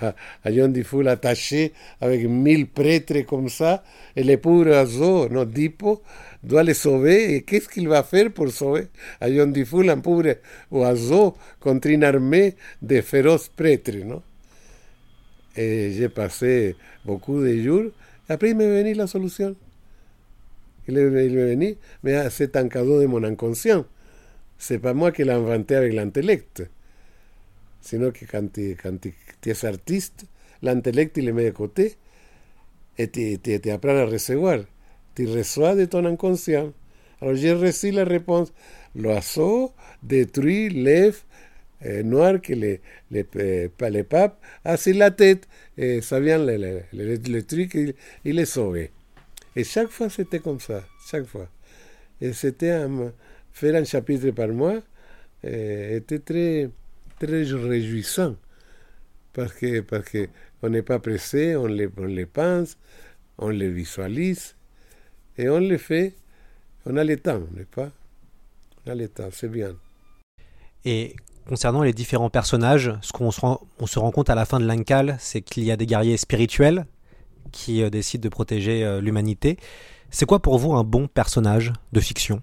à, 0.00 0.14
à 0.44 0.52
John 0.52 0.72
Diffoul 0.72 1.08
attaché 1.08 1.72
avec 2.00 2.24
mille 2.26 2.66
prêtres 2.66 3.20
comme 3.26 3.48
ça, 3.50 3.84
et 4.16 4.24
le 4.24 4.36
pauvre 4.38 4.70
oiseau, 4.70 5.28
non, 5.28 5.44
Dipo, 5.44 6.02
doit 6.42 6.62
le 6.62 6.72
sauver. 6.72 7.34
Et 7.34 7.42
qu'est-ce 7.42 7.68
qu'il 7.68 7.88
va 7.88 8.02
faire 8.02 8.32
pour 8.32 8.48
sauver 8.50 8.86
à 9.20 9.30
John 9.30 9.52
Diffoul, 9.52 9.90
un 9.90 9.98
pauvre 9.98 10.36
oiseau, 10.70 11.36
contre 11.60 11.88
une 11.88 12.04
armée 12.04 12.54
de 12.80 13.00
féroces 13.02 13.48
prêtres, 13.48 13.96
non? 14.04 14.22
Et 15.54 15.92
j'ai 15.92 16.08
passé 16.08 16.76
beaucoup 17.04 17.42
de 17.42 17.54
jours. 17.62 17.90
Et 18.28 18.32
après, 18.32 18.50
il 18.50 18.56
m'est 18.56 18.82
venu 18.82 18.94
la 18.94 19.06
solution. 19.06 19.54
Il 20.88 20.96
est, 20.96 21.26
il 21.26 21.36
venu, 21.36 21.76
mais 22.02 22.30
c'est 22.30 22.56
un 22.56 22.68
cadeau 22.68 23.02
de 23.02 23.06
mon 23.06 23.22
inconscient. 23.22 23.84
C'est 24.58 24.78
pas 24.78 24.94
moi 24.94 25.12
qui 25.12 25.24
l'ai 25.24 25.30
inventé 25.30 25.74
avec 25.74 25.92
l'intellect. 25.92 26.62
Sinon 27.82 28.12
que 28.12 28.24
quand 28.24 28.52
tu, 28.52 28.76
quand 28.80 29.04
es 29.04 29.64
artiste, 29.64 30.24
l'intellect, 30.62 31.16
il 31.16 31.26
le 31.26 31.32
met 31.32 31.46
de 31.46 31.50
côté 31.50 31.96
et 32.96 33.08
tu, 33.08 33.38
tu, 33.38 33.70
apprends 33.70 33.96
à 33.96 34.04
recevoir. 34.06 34.60
Tu 35.14 35.26
reçois 35.26 35.74
de 35.74 35.84
ton 35.84 36.04
inconscient. 36.04 36.72
Alors 37.20 37.34
j'ai 37.34 37.52
reçu 37.52 37.90
la 37.90 38.04
réponse. 38.04 38.52
L'oiseau 38.94 39.72
détruit 40.02 40.68
l'œuf 40.70 41.26
euh, 41.84 42.02
noir 42.02 42.40
que 42.40 42.52
euh, 42.52 43.68
les 43.90 44.02
papes 44.04 44.40
a 44.64 44.76
sur 44.76 44.94
la 44.94 45.10
tête. 45.10 45.48
Et 45.76 46.00
ça 46.00 46.20
vient 46.20 46.38
le, 46.38 46.56
le, 46.56 46.82
le, 46.92 47.16
le 47.16 47.42
truc, 47.42 47.74
il, 47.74 47.94
il 48.24 48.38
est 48.38 48.46
sauvé. 48.46 48.90
Et 49.56 49.64
chaque 49.64 49.90
fois, 49.90 50.08
c'était 50.08 50.38
comme 50.38 50.60
ça. 50.60 50.84
Chaque 51.10 51.26
fois. 51.26 51.48
Et 52.20 52.32
c'était 52.32 52.86
faire 53.52 53.74
un 53.74 53.84
chapitre 53.84 54.30
par 54.30 54.48
mois 54.48 54.80
euh, 55.44 55.96
était 55.96 56.20
très, 56.20 56.70
très 57.26 57.42
réjouissant. 57.42 58.36
Parce 59.32 59.52
que, 59.52 59.80
parce 59.80 60.08
que 60.08 60.28
on 60.62 60.68
n'est 60.68 60.82
pas 60.82 60.98
pressé, 60.98 61.56
on 61.56 61.66
les, 61.66 61.88
on 61.96 62.04
les 62.04 62.26
pense, 62.26 62.76
on 63.38 63.48
les 63.48 63.70
visualise 63.70 64.54
et 65.38 65.48
on 65.48 65.58
les 65.58 65.78
fait. 65.78 66.14
On 66.84 66.96
a 66.96 67.04
le 67.04 67.16
temps, 67.16 67.42
n'est 67.54 67.64
pas? 67.64 67.90
On 68.84 68.90
a 68.90 68.94
le 68.94 69.08
temps, 69.08 69.28
c'est 69.32 69.48
bien. 69.48 69.74
Et 70.84 71.14
concernant 71.48 71.82
les 71.82 71.92
différents 71.92 72.30
personnages, 72.30 72.92
ce 73.02 73.12
qu'on 73.12 73.30
se 73.30 73.40
se 73.86 73.98
rend 73.98 74.10
compte 74.10 74.30
à 74.30 74.34
la 74.34 74.44
fin 74.44 74.60
de 74.60 74.66
l'Incal, 74.66 75.16
c'est 75.18 75.40
qu'il 75.40 75.64
y 75.64 75.70
a 75.70 75.76
des 75.76 75.86
guerriers 75.86 76.16
spirituels 76.16 76.86
qui 77.52 77.82
euh, 77.82 77.90
décident 77.90 78.22
de 78.22 78.28
protéger 78.28 78.84
euh, 78.84 79.00
l'humanité. 79.00 79.58
C'est 80.10 80.26
quoi 80.26 80.40
pour 80.40 80.58
vous 80.58 80.74
un 80.74 80.84
bon 80.84 81.06
personnage 81.06 81.72
de 81.92 82.00
fiction? 82.00 82.40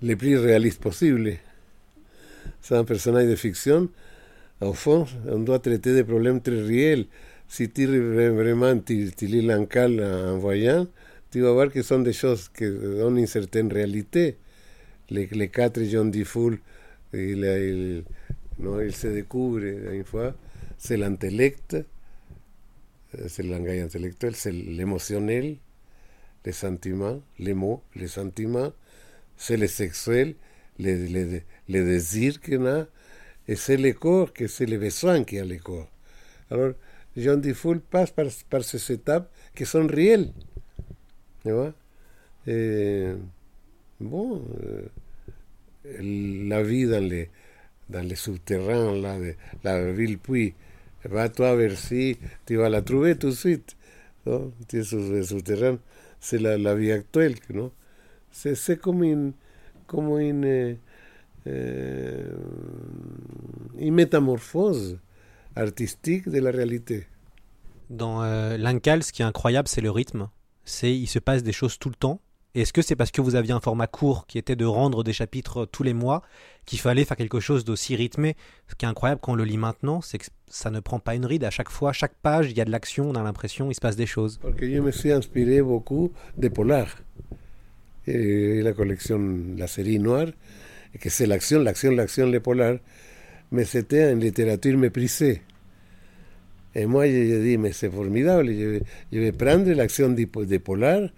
Le 0.00 0.14
plus 0.14 0.38
réaliste 0.38 0.80
possible. 0.80 1.38
C'est 2.60 2.76
un 2.76 2.84
personnage 2.84 3.28
de 3.28 3.36
fiction. 3.36 3.88
Au 4.60 4.72
fond, 4.72 5.06
on 5.26 5.38
doit 5.38 5.58
traiter 5.60 5.94
des 5.94 6.04
problèmes 6.04 6.40
très 6.40 6.60
réels. 6.60 7.06
Si 7.48 7.70
tu 7.70 7.86
vraiment 7.86 8.78
tu, 8.78 9.10
tu 9.16 9.26
lis 9.26 9.42
l'Incal 9.42 10.02
en 10.02 10.38
voyant, 10.38 10.86
tu 11.30 11.40
vas 11.40 11.52
voir 11.52 11.70
que 11.70 11.82
sont 11.82 12.00
des 12.00 12.12
choses 12.12 12.48
qui 12.48 12.64
ont 12.64 13.16
une 13.16 13.26
certaine 13.26 13.72
réalité. 13.72 14.36
Les, 15.10 15.26
les 15.26 15.48
quatre 15.48 15.82
John 15.84 16.10
Diffoul, 16.10 16.58
il, 17.14 17.44
il, 17.44 18.04
no, 18.58 18.80
il 18.82 18.94
se 18.94 19.06
découvre 19.06 19.60
une 19.62 20.04
fois, 20.04 20.34
c'est 20.76 20.96
l'intellect, 20.98 21.76
c'est 23.26 23.42
le 23.42 23.50
langage 23.50 23.80
intellectuel, 23.80 24.34
c'est 24.36 24.52
l'émotionnel, 24.52 25.56
les 26.44 26.52
sentiments, 26.52 27.20
les 27.38 27.54
mots, 27.54 27.82
les 27.96 28.08
sentiments, 28.08 28.72
c'est 29.36 29.56
le 29.56 29.66
sexuel, 29.66 30.34
les, 30.78 31.08
les, 31.08 31.42
les 31.68 31.84
désirs 31.84 32.40
qu'on 32.40 32.66
a, 32.66 32.86
et 33.46 33.56
c'est 33.56 33.76
le 33.76 33.92
corps, 33.92 34.32
que 34.32 34.46
c'est 34.46 34.66
les 34.66 34.78
besoins 34.78 35.24
qu'il 35.24 35.38
y 35.38 35.40
a 35.40 35.44
le 35.44 35.58
corps. 35.58 35.90
Alors, 36.50 36.72
John 37.16 37.40
Diffoul 37.40 37.80
passe 37.80 38.10
par, 38.10 38.26
par 38.48 38.62
ces 38.62 38.92
étapes 38.92 39.30
qui 39.54 39.66
sont 39.66 39.86
réelles. 39.86 40.32
Tu 41.42 41.50
vois 41.50 41.72
et, 42.46 43.12
bon, 44.00 44.42
euh, 44.64 44.86
la 46.48 46.62
vie 46.62 46.86
dans 46.86 47.04
les, 47.04 47.28
dans 47.88 48.06
les 48.06 48.14
souterrains 48.14 48.96
là, 48.96 49.18
de 49.18 49.34
la 49.64 49.92
ville 49.92 50.18
Puy, 50.18 50.54
va 51.04 51.28
toi 51.28 51.54
vers 51.56 51.76
si 51.76 52.16
tu 52.46 52.56
vas 52.56 52.68
la 52.68 52.82
trouver 52.82 53.16
tout 53.16 53.28
de 53.28 53.34
suite. 53.34 53.76
c'est 56.20 56.38
la, 56.38 56.56
la, 56.56 56.74
vie 56.74 56.92
actuelle. 56.92 57.34
C'est 58.30 58.80
comme 58.80 59.02
une, 59.04 59.32
comme 59.86 60.18
une, 60.18 60.44
euh, 60.44 60.72
euh, 60.72 60.74
une 63.78 63.94
métamorphose 63.94 64.98
artistique 65.56 66.28
de 66.28 66.40
la 66.40 66.50
réalité. 66.50 67.06
Dans 67.90 68.22
euh, 68.22 68.56
l'Incal, 68.56 69.02
ce 69.02 69.12
qui 69.12 69.22
est 69.22 69.24
incroyable, 69.24 69.68
c'est 69.68 69.80
le 69.80 69.90
rythme. 69.90 70.28
C'est 70.64 70.94
il 70.94 71.06
se 71.06 71.18
passe 71.18 71.42
des 71.42 71.52
choses 71.52 71.78
tout 71.78 71.88
le 71.88 71.94
temps. 71.94 72.20
Est-ce 72.54 72.72
que 72.72 72.82
c'est 72.82 72.96
parce 72.96 73.10
que 73.10 73.20
vous 73.20 73.34
aviez 73.34 73.52
un 73.52 73.60
format 73.60 73.86
court 73.86 74.26
qui 74.26 74.38
était 74.38 74.56
de 74.56 74.64
rendre 74.64 75.04
des 75.04 75.12
chapitres 75.12 75.66
tous 75.66 75.82
les 75.82 75.92
mois 75.92 76.22
qu'il 76.66 76.80
fallait 76.80 77.04
faire 77.04 77.16
quelque 77.16 77.40
chose 77.40 77.64
d'aussi 77.64 77.94
rythmé? 77.94 78.36
Ce 78.68 78.74
qui 78.74 78.84
est 78.84 78.88
incroyable 78.88 79.20
quand 79.22 79.32
on 79.32 79.36
le 79.36 79.44
lit 79.44 79.58
maintenant, 79.58 80.00
c'est 80.00 80.18
que 80.18 80.26
ça 80.48 80.70
ne 80.70 80.80
prend 80.80 80.98
pas 80.98 81.14
une 81.14 81.26
ride. 81.26 81.44
À 81.44 81.50
chaque 81.50 81.70
fois, 81.70 81.92
chaque 81.92 82.14
page, 82.14 82.50
il 82.50 82.56
y 82.56 82.60
a 82.60 82.64
de 82.64 82.70
l'action, 82.70 83.10
on 83.10 83.14
a 83.14 83.22
l'impression, 83.22 83.70
il 83.70 83.74
se 83.74 83.80
passe 83.80 83.96
des 83.96 84.06
choses. 84.06 84.38
Parce 84.38 84.54
que 84.54 84.68
je 84.68 84.80
me 84.80 84.90
suis 84.90 85.12
inspiré 85.12 85.62
beaucoup 85.62 86.10
de 86.36 86.48
Polar. 86.48 86.88
Et 88.06 88.62
la 88.62 88.72
collection, 88.72 89.38
la 89.56 89.66
série 89.66 89.98
noire, 89.98 90.28
que 91.00 91.10
c'est 91.10 91.26
l'action, 91.26 91.60
l'action, 91.60 91.90
l'action, 91.92 92.26
les 92.26 92.40
Polar. 92.40 92.76
Mais 93.50 93.64
c'était 93.64 94.12
une 94.12 94.20
littérature 94.20 94.76
méprisée. 94.76 95.42
Et 96.74 96.86
moi, 96.86 97.06
j'ai 97.06 97.40
dit, 97.42 97.56
mais 97.58 97.72
c'est 97.72 97.90
formidable, 97.90 98.46
je 98.52 98.64
vais, 98.66 98.82
je 99.12 99.18
vais 99.18 99.32
prendre 99.32 99.70
l'action 99.72 100.10
de, 100.10 100.24
de 100.24 100.58
Polar 100.58 101.08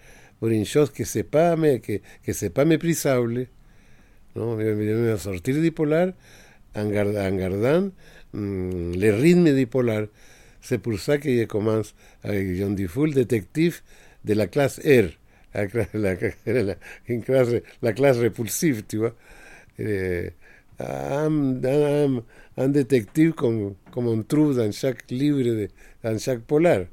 pour 0.41 0.49
une 0.49 0.65
chose 0.65 0.91
que 0.91 1.05
c'est 1.05 1.23
pas, 1.23 1.55
mais 1.55 1.81
que, 1.81 2.01
que 2.25 2.33
c'est 2.33 2.51
pas 2.51 2.65
méprisable. 2.65 3.47
Non, 4.35 4.59
je 4.59 4.65
vais 4.65 5.19
sortir 5.19 5.61
du 5.61 5.71
polar 5.73 6.09
en, 6.75 6.87
en 6.87 7.37
gardant 7.37 7.91
mm, 8.33 8.95
le 8.97 9.11
rythme 9.11 9.55
du 9.55 9.67
polar. 9.67 10.07
C'est 10.63 10.79
pour 10.79 10.99
ça 10.99 11.19
que 11.19 11.29
je 11.29 11.45
commence 11.45 11.95
avec 12.23 12.55
John 12.57 12.75
Diffoul, 12.75 13.13
détective 13.13 13.81
de 14.25 14.35
la 14.35 14.47
classe 14.47 14.79
R, 14.81 15.11
la, 15.55 15.67
la, 15.95 16.63
la, 16.63 16.75
une 17.09 17.23
classe, 17.23 17.49
la 17.83 17.93
classe 17.93 18.19
répulsive, 18.19 18.85
tu 18.89 18.99
vois. 18.99 19.15
Et, 19.81 20.31
un, 22.57 22.69
détective 22.69 23.33
comme, 23.33 23.75
comme 23.93 24.07
on 24.07 24.23
trouve 24.23 24.57
dans 24.57 24.73
chaque 24.73 25.11
livre, 25.11 25.43
de, 25.43 25.69
dans 26.03 26.19
chaque 26.19 26.41
polar. 26.41 26.85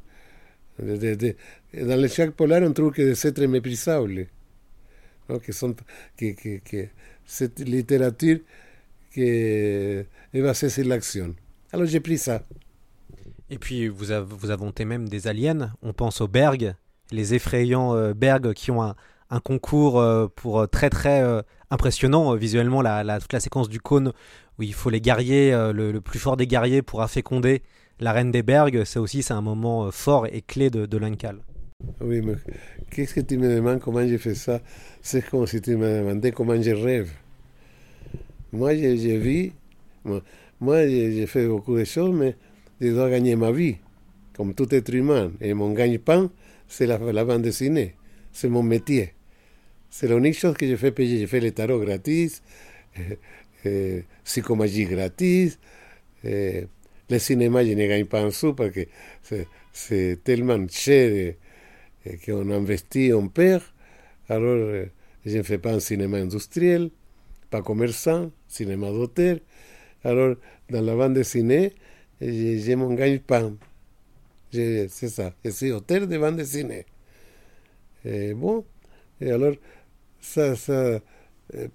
De, 0.80 1.16
de, 1.16 1.36
dans 1.74 2.08
chaque 2.10 2.32
polar, 2.32 2.62
on 2.64 2.74
trouve 2.74 2.92
que 2.92 3.02
des 3.02 3.28
êtres 3.28 3.46
méprisables, 3.46 4.28
¿no? 5.30 5.40
que 5.40 5.52
sont, 5.52 5.76
que, 6.18 6.34
que, 6.34 6.58
que 6.60 6.88
cette 7.26 7.60
littérature 7.60 8.40
qui 9.14 9.24
est 9.24 10.08
basée 10.34 10.70
sur 10.70 10.86
l'action. 10.86 11.36
Alors 11.72 11.86
j'ai 11.86 12.00
pris 12.00 12.18
ça. 12.18 12.44
Et 13.50 13.58
puis 13.58 13.88
vous, 13.88 14.12
avez, 14.12 14.26
vous 14.30 14.52
inventé 14.52 14.86
même 14.86 15.08
des 15.08 15.28
aliens. 15.28 15.74
On 15.82 15.94
pense 15.94 16.22
aux 16.22 16.28
Berg, 16.28 16.76
les 17.12 17.34
effrayants 17.34 17.96
euh, 17.96 18.14
qui 18.54 18.72
ont 18.72 18.84
un, 18.84 18.96
un 19.30 19.40
concours 19.40 20.00
euh, 20.00 20.28
pour 20.36 20.68
très 20.70 20.90
très 20.90 21.22
euh, 21.22 21.42
impressionnant 21.70 22.36
visuellement 22.36 22.82
la, 22.82 23.04
la, 23.04 23.20
toute 23.20 23.34
la 23.34 23.40
séquence 23.40 23.70
du 23.70 23.80
cône 23.80 24.14
où 24.60 24.64
il 24.64 24.74
faut 24.74 24.90
les 24.90 25.02
guerriers, 25.02 25.52
le, 25.74 26.00
plus 26.00 26.20
fort 26.20 26.38
des 26.38 26.48
guerriers 26.48 26.82
pour 26.82 27.02
afféconder 27.02 27.62
la 28.00 28.12
reine 28.12 28.32
des 28.32 28.44
Berg. 28.44 28.84
C'est 28.86 29.00
aussi 29.00 29.22
c'est 29.24 29.34
un 29.34 29.42
moment 29.42 29.92
fort 29.92 30.26
et 30.28 30.42
clé 30.42 30.70
de, 30.70 30.86
de 30.86 30.98
l'Uncal. 30.98 31.40
Oui, 32.02 32.22
mais 32.22 32.34
qu'est-ce 32.90 33.14
que 33.14 33.22
tu 33.22 33.38
me 33.38 33.56
demandes? 33.56 33.80
Comment 33.80 34.08
j'ai 34.08 34.18
fait 34.18 34.34
ça? 34.34 34.62
C'est 35.04 35.24
comme 35.30 35.46
si 35.46 35.62
tu 35.62 35.76
me 35.76 36.00
demandais 36.00 36.32
comment 36.32 36.60
je 36.60 36.72
rêve. 36.72 37.12
Moi, 38.52 38.74
j'ai 38.76 39.18
vu, 39.18 39.52
moi, 40.60 40.88
j'ai 40.88 41.28
fait 41.28 41.48
beaucoup 41.48 41.78
de 41.78 41.84
choses, 41.84 42.16
mais 42.16 42.36
je 42.82 42.90
dois 42.90 43.10
gagner 43.12 43.36
ma 43.36 43.52
vie. 43.52 43.78
comme 44.38 44.54
tout 44.54 44.74
être 44.74 44.94
humain. 44.94 45.32
Et 45.42 45.54
mon 45.56 45.74
gagne-pain, 45.74 46.30
c'est 46.68 46.86
la, 46.86 47.00
la 47.00 47.26
bande 47.26 47.42
dessinée. 47.42 47.96
C'est 48.32 48.48
mon 48.50 48.62
métier. 48.64 49.14
C'est 49.90 50.08
l'unique 50.08 50.38
chose 50.38 50.56
que 50.56 50.68
je 50.68 50.76
fais 50.76 50.92
payer. 50.92 51.22
Je 51.22 51.26
fais 51.28 51.40
les 51.40 51.52
tarots 51.52 51.80
gratis, 51.80 52.42
euh, 53.00 53.16
euh, 53.66 54.02
psychomagie 54.24 54.86
gratis. 54.86 55.60
Euh, 56.26 56.64
le 57.10 57.20
cinéma, 57.20 57.66
je 57.66 57.72
ne 57.74 57.88
gagne 57.88 58.06
pas 58.06 58.22
un 58.22 58.32
sou 58.32 58.54
parce 58.54 58.72
que 58.72 58.88
c'est- 59.74 60.24
tellement 60.24 60.68
cher 60.70 61.36
qu'on 62.26 62.50
investit, 62.52 63.14
on 63.14 63.28
perd. 63.30 63.64
Alors, 64.30 64.86
je 65.26 65.38
ne 65.38 65.44
fais 65.44 65.58
pas 65.60 65.74
un 65.74 65.80
cinéma 65.80 66.18
industriel, 66.18 66.92
pas 67.52 67.62
commerçant, 67.62 68.32
cinéma 68.48 68.92
d'auteur. 68.92 69.40
Alors, 70.04 70.36
dans 70.70 70.82
la 70.82 70.96
bande 70.96 71.16
dessinée, 71.16 71.74
j'ai 72.22 72.60
j'ai 72.60 72.76
mon 72.78 72.94
gagne-pain. 72.96 73.56
J'ai- 74.54 74.88
C'est 74.90 75.10
ça. 75.10 75.34
Je 75.46 75.52
suis 75.52 75.72
auteur 75.72 76.08
de 76.08 76.18
bande 76.18 76.38
dessinée. 76.38 76.86
Bon, 78.36 78.64
alors, 79.22 79.56
ça, 80.22 80.56
ça, 80.56 80.74
euh, 80.74 81.00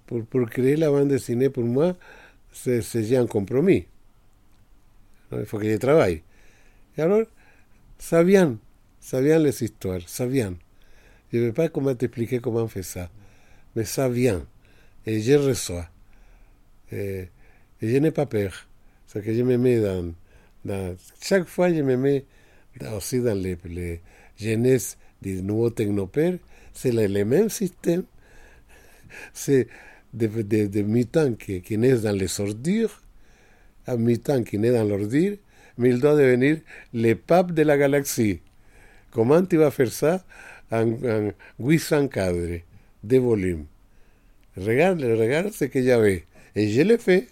pour, 0.05 0.25
pour 0.25 0.49
créer 0.49 0.75
la 0.75 0.89
bande 0.91 1.09
dessinée, 1.09 1.49
pour 1.49 1.63
moi, 1.63 1.95
c'est 2.51 2.81
un 3.17 3.27
compromis. 3.27 3.85
Il 5.31 5.45
faut 5.45 5.57
que 5.57 5.69
je 5.69 5.77
travaille. 5.77 6.21
Et 6.97 7.01
alors, 7.01 7.23
ça 7.99 8.23
vient 9.21 9.39
les 9.39 9.63
histoires, 9.63 10.01
vient. 10.27 10.55
Je 11.33 11.39
ne 11.39 11.45
vais 11.45 11.51
pas 11.53 11.69
comment 11.69 11.95
t'expliquer 11.95 12.39
comment 12.39 12.61
on 12.63 12.67
fait 12.67 12.83
ça, 12.83 13.09
mais 13.75 13.85
ça 13.85 14.09
vient. 14.09 14.45
Et 15.05 15.21
je 15.21 15.33
reçois. 15.33 15.87
Et, 16.91 17.27
et 17.81 17.87
pas 18.11 18.25
peur. 18.25 18.53
Me 19.43 19.57
mets 19.57 19.79
dans, 19.79 20.13
dans- 20.65 20.95
Chaque 21.21 21.47
fois, 21.47 21.69
je 21.73 21.81
me 21.81 21.97
mets 21.97 22.25
dans- 22.79 22.97
aussi 22.97 23.19
dans 23.21 23.35
les, 23.35 23.57
les 23.65 24.01
jeunesses 24.37 24.97
du 25.21 25.41
nouveau 25.41 25.69
technopère. 25.69 26.37
C'est 26.73 26.91
le. 26.91 28.05
C'est 29.33 29.67
des, 30.13 30.27
des, 30.27 30.67
des 30.67 30.83
mutants 30.83 31.33
qui, 31.33 31.61
qui 31.61 31.77
naissent 31.77 32.01
dans 32.03 32.15
les 32.15 32.39
ordures, 32.39 33.01
un 33.87 33.97
mutant 33.97 34.43
qui 34.43 34.57
naît 34.59 34.71
dans 34.71 34.83
l'ordure, 34.83 35.37
mais 35.77 35.89
il 35.89 35.99
doit 35.99 36.15
devenir 36.15 36.59
le 36.93 37.13
pape 37.15 37.51
de 37.53 37.63
la 37.63 37.77
galaxie. 37.77 38.41
Comment 39.11 39.43
tu 39.45 39.57
vas 39.57 39.71
faire 39.71 39.91
ça 39.91 40.23
en, 40.71 40.91
en 41.05 41.31
800 41.59 42.07
cadres 42.09 42.59
de 43.03 43.17
volume 43.17 43.65
Regarde, 44.57 45.01
regarde 45.03 45.51
ce 45.51 45.65
que 45.65 45.81
j'avais. 45.83 46.25
Et 46.55 46.69
je 46.69 46.81
l'ai 46.81 46.97
fait. 46.97 47.27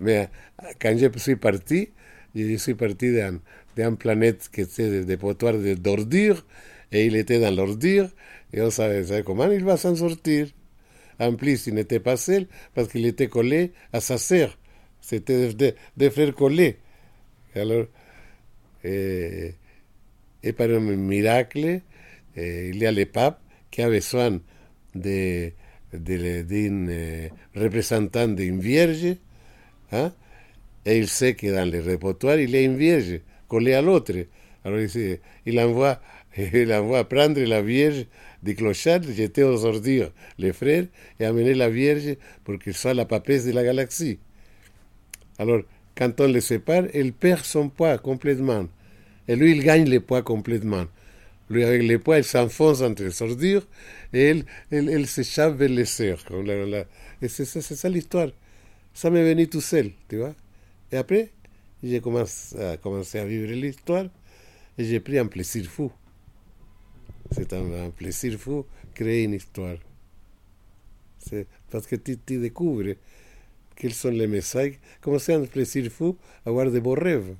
Mais 0.00 0.28
quand 0.80 0.96
je 0.98 1.08
suis 1.18 1.36
parti, 1.36 1.90
je 2.34 2.56
suis 2.56 2.74
parti 2.74 3.12
d'un, 3.14 3.40
d'un 3.76 3.94
planète 3.94 4.48
qui 4.52 4.60
était 4.62 5.04
de 5.04 5.04
de- 5.04 5.74
d'ordures, 5.74 6.44
et 6.92 7.06
il 7.06 7.16
était 7.16 7.40
dans 7.40 7.54
l'ordure, 7.54 8.08
et 8.52 8.60
on 8.62 8.70
savait, 8.70 9.04
savait 9.04 9.22
comment 9.22 9.50
il 9.50 9.64
va 9.64 9.76
s'en 9.76 9.94
sortir. 9.96 10.48
En 11.18 11.34
plus, 11.34 11.66
il 11.66 11.74
n'était 11.74 12.00
pas 12.00 12.16
seul, 12.16 12.46
parce 12.74 12.88
qu'il 12.88 13.06
était 13.06 13.28
collé 13.28 13.72
à 13.92 14.00
sa 14.00 14.18
sœur. 14.18 14.56
C'était 15.00 15.52
des, 15.54 15.74
des 15.96 16.10
frères 16.10 16.34
collés. 16.34 16.78
Alors, 17.54 17.86
et, 18.84 19.54
par 20.56 20.70
un 20.70 20.80
miracle, 20.80 21.80
il 22.36 22.76
y 22.76 22.86
a 22.86 22.92
le 22.92 23.06
pape 23.06 23.40
qui 23.70 23.82
a 23.82 23.88
besoin 23.88 24.40
de, 24.94 25.50
de- 25.92 26.42
d'un 26.42 26.88
eh, 26.88 27.30
représentant 27.54 28.28
d'une 28.28 28.60
vierge, 28.60 29.16
hein, 29.92 30.12
et 30.86 30.98
il 30.98 31.08
sait 31.08 31.34
que 31.34 31.48
dans 31.48 31.70
le 31.70 31.80
répertoire, 31.80 32.38
il 32.38 32.50
y 32.50 32.56
a 32.56 32.62
une 32.62 32.76
vierge 32.76 33.20
collée 33.48 33.74
à 33.74 33.82
l'autre. 33.82 34.14
Alors 34.64 34.80
il, 34.80 35.18
il 35.46 35.60
envoie, 35.60 36.00
il 36.36 36.72
envoie 36.72 37.08
prendre 37.08 37.40
la 37.42 37.62
vierge 37.62 38.06
du 38.46 38.54
clochard, 38.54 39.02
jeter 39.02 39.42
aux 39.42 39.64
ordures 39.64 40.10
les 40.38 40.52
frères, 40.52 40.86
et 41.20 41.24
amener 41.26 41.54
la 41.54 41.68
vierge 41.68 42.16
pour 42.44 42.58
qu'elle 42.58 42.74
soit 42.74 42.94
la 42.94 43.04
papesse 43.04 43.44
de 43.44 43.52
la 43.52 43.64
galaxie. 43.64 44.18
Alors, 45.38 45.62
quand 45.96 46.20
on 46.20 46.26
les 46.26 46.40
sépare, 46.40 46.84
elle 46.94 47.12
perd 47.12 47.44
son 47.44 47.68
poids 47.68 47.98
complètement. 47.98 48.66
Et 49.28 49.36
lui, 49.36 49.52
il 49.52 49.62
gagne 49.62 49.88
le 49.88 50.00
poids 50.00 50.22
complètement. 50.22 50.86
Lui, 51.48 51.64
avec 51.64 51.82
le 51.82 51.98
poids, 51.98 52.18
il 52.18 52.24
s'enfonce 52.24 52.82
entre 52.82 53.04
les 53.04 53.22
ordures 53.22 53.66
et 54.12 54.22
elle, 54.30 54.44
elle, 54.70 54.88
elle 54.88 55.06
s'échappe 55.06 55.56
vers 55.56 55.68
les 55.68 55.84
sœurs. 55.84 56.24
Et 57.22 57.28
c'est 57.28 57.44
ça, 57.44 57.88
l'histoire. 57.88 58.28
Ça 58.92 59.10
m'est 59.10 59.22
venu 59.22 59.46
tout 59.48 59.60
seul, 59.60 59.90
tu 60.08 60.16
vois. 60.16 60.34
Et 60.90 60.96
après, 60.96 61.30
j'ai 61.82 61.96
à, 61.98 62.76
commencé 62.78 63.18
à 63.18 63.24
vivre 63.24 63.52
l'histoire 63.52 64.06
et 64.78 64.84
j'ai 64.84 65.00
pris 65.00 65.18
un 65.18 65.26
plaisir 65.26 65.64
fou. 65.66 65.90
C'est 67.32 67.52
un, 67.52 67.90
plaisir 67.90 68.38
fou 68.38 68.66
créer 68.94 69.24
une 69.24 69.34
histoire. 69.34 69.76
Parce 71.70 71.86
que 71.86 71.96
tu, 71.96 72.18
tu 72.18 72.38
découvres 72.38 72.94
quels 73.74 73.94
sont 73.94 74.10
les 74.10 74.26
messages. 74.26 74.78
Comme 75.00 75.18
c'est 75.18 75.34
un 75.34 75.44
plaisir 75.44 75.90
fou 75.90 76.16
avoir 76.44 76.70
de 76.70 76.80
beaux 76.80 76.94
rêves. 76.94 77.34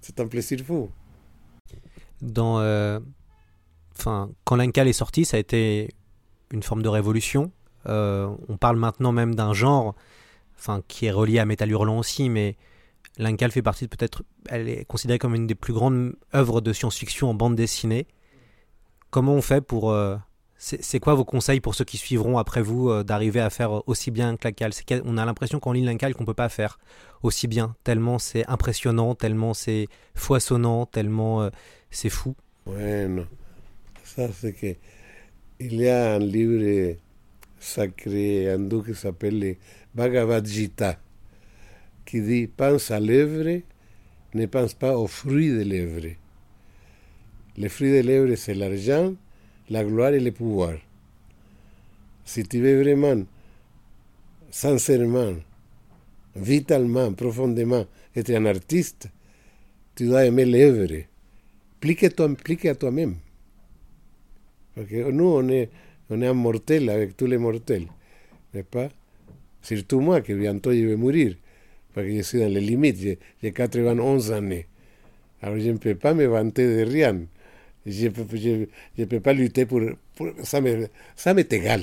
C'est 0.00 0.20
un 0.20 0.26
plaisir 0.26 0.60
fou. 0.64 0.90
Dans, 2.20 2.60
euh, 2.60 2.98
quand 4.44 4.56
l'Incal 4.56 4.88
est 4.88 4.92
sorti, 4.92 5.24
ça 5.24 5.36
a 5.36 5.40
été 5.40 5.88
une 6.52 6.62
forme 6.62 6.82
de 6.82 6.88
révolution. 6.88 7.52
Euh, 7.86 8.34
on 8.48 8.56
parle 8.56 8.76
maintenant 8.76 9.12
même 9.12 9.34
d'un 9.34 9.52
genre, 9.52 9.94
enfin, 10.56 10.82
qui 10.88 11.06
est 11.06 11.10
relié 11.10 11.38
à 11.38 11.44
Métal 11.44 11.70
Hurlant 11.70 11.98
aussi, 11.98 12.28
mais 12.28 12.56
l'Incal 13.18 13.50
fait 13.50 13.62
partie 13.62 13.88
peut-être, 13.88 14.22
elle 14.48 14.68
est 14.68 14.84
considérée 14.84 15.18
comme 15.18 15.34
une 15.34 15.46
des 15.46 15.54
plus 15.54 15.72
grandes 15.72 16.14
œuvres 16.34 16.60
de 16.60 16.72
science-fiction 16.72 17.30
en 17.30 17.34
bande 17.34 17.56
dessinée. 17.56 18.06
Comment 19.10 19.34
on 19.34 19.42
fait 19.42 19.60
pour 19.60 19.90
euh, 19.90 20.16
c'est 20.58 20.98
quoi 20.98 21.14
vos 21.14 21.24
conseils 21.24 21.60
pour 21.60 21.74
ceux 21.74 21.84
qui 21.84 21.96
suivront 21.96 22.36
après 22.36 22.62
vous 22.62 22.90
euh, 22.90 23.04
d'arriver 23.04 23.40
à 23.40 23.48
faire 23.48 23.88
aussi 23.88 24.10
bien 24.10 24.36
que 24.36 24.48
l'Incal 24.48 24.72
C'est 24.72 24.84
qu'on 24.84 25.16
a 25.16 25.24
l'impression 25.24 25.60
qu'en 25.60 25.72
lit 25.72 25.82
l'Incal 25.82 26.14
qu'on 26.14 26.24
peut 26.24 26.34
pas 26.34 26.48
faire 26.48 26.78
aussi 27.22 27.46
bien, 27.46 27.76
tellement 27.84 28.18
c'est 28.18 28.44
impressionnant, 28.48 29.14
tellement 29.14 29.54
c'est 29.54 29.86
foisonnant, 30.14 30.84
tellement 30.84 31.42
euh, 31.42 31.50
c'est 31.90 32.10
fou. 32.10 32.34
Bueno, 32.66 33.24
ça 34.04 34.28
c'est 34.32 34.52
que 34.52 34.74
il 35.60 35.76
y 35.76 35.88
a 35.88 36.14
un 36.14 36.18
livre 36.18 36.96
sacré 37.60 38.50
hindou 38.50 38.82
qui 38.82 38.94
s'appelle 38.94 39.38
le 39.38 39.56
Bhagavad 39.94 40.44
Gita, 40.44 40.98
qui 42.04 42.20
dit 42.20 42.46
pense 42.48 42.90
à 42.90 43.00
l'œuvre, 43.00 43.62
ne 44.34 44.46
pense 44.46 44.74
pas 44.74 44.96
aux 44.96 45.06
fruits 45.06 45.50
de 45.50 45.62
l'œuvre. 45.62 46.14
Le 47.60 47.68
fruit 47.68 47.90
de 47.90 48.06
l'œuvre, 48.06 48.36
c'est 48.36 48.54
l'argent, 48.54 49.14
la 49.68 49.82
gloire 49.82 50.14
et 50.14 50.20
le 50.20 50.30
pouvoir. 50.30 50.74
Si 52.24 52.44
tu 52.44 52.60
veux 52.60 52.80
vraiment, 52.80 53.24
sincèrement, 54.48 55.32
vitalement, 56.36 57.12
profondément 57.12 57.84
être 58.14 58.30
un 58.30 58.46
artiste, 58.46 59.08
tu 59.96 60.06
dois 60.06 60.24
aimer 60.24 60.44
l'œuvre. 60.44 61.02
Plique 61.80 62.04
à 62.04 62.74
toi-même. 62.76 63.16
Parce 64.76 64.86
que 64.86 65.10
nous, 65.10 65.24
on 65.24 65.48
est, 65.48 65.68
on 66.10 66.22
est 66.22 66.28
un 66.28 66.34
mortel 66.34 66.88
avec 66.88 67.16
tous 67.16 67.26
les 67.26 67.38
mortels, 67.38 67.88
n'est-ce 68.54 68.66
pas 68.66 68.88
Surtout 69.62 69.98
moi, 69.98 70.20
que 70.20 70.32
bientôt 70.32 70.72
je 70.72 70.84
vais 70.86 70.96
mourir, 70.96 71.34
parce 71.92 72.06
que 72.06 72.16
je 72.16 72.22
suis 72.22 72.38
dans 72.38 72.52
les 72.52 72.60
limites, 72.60 73.18
j'ai 73.42 73.50
91 73.50 74.30
années. 74.30 74.66
Alors 75.42 75.58
je 75.58 75.70
ne 75.70 75.78
peux 75.78 75.96
pas 75.96 76.14
me 76.14 76.26
vanter 76.26 76.84
de 76.84 76.88
rien. 76.88 77.18
Je 77.86 78.04
ne 78.06 78.10
peux, 78.10 78.36
je, 78.36 78.66
je 78.98 79.04
peux 79.04 79.20
pas 79.20 79.32
lutter 79.32 79.66
pour... 79.66 79.80
pour 80.14 80.28
ça 80.42 80.60
m'est 80.60 81.52
égal. 81.52 81.82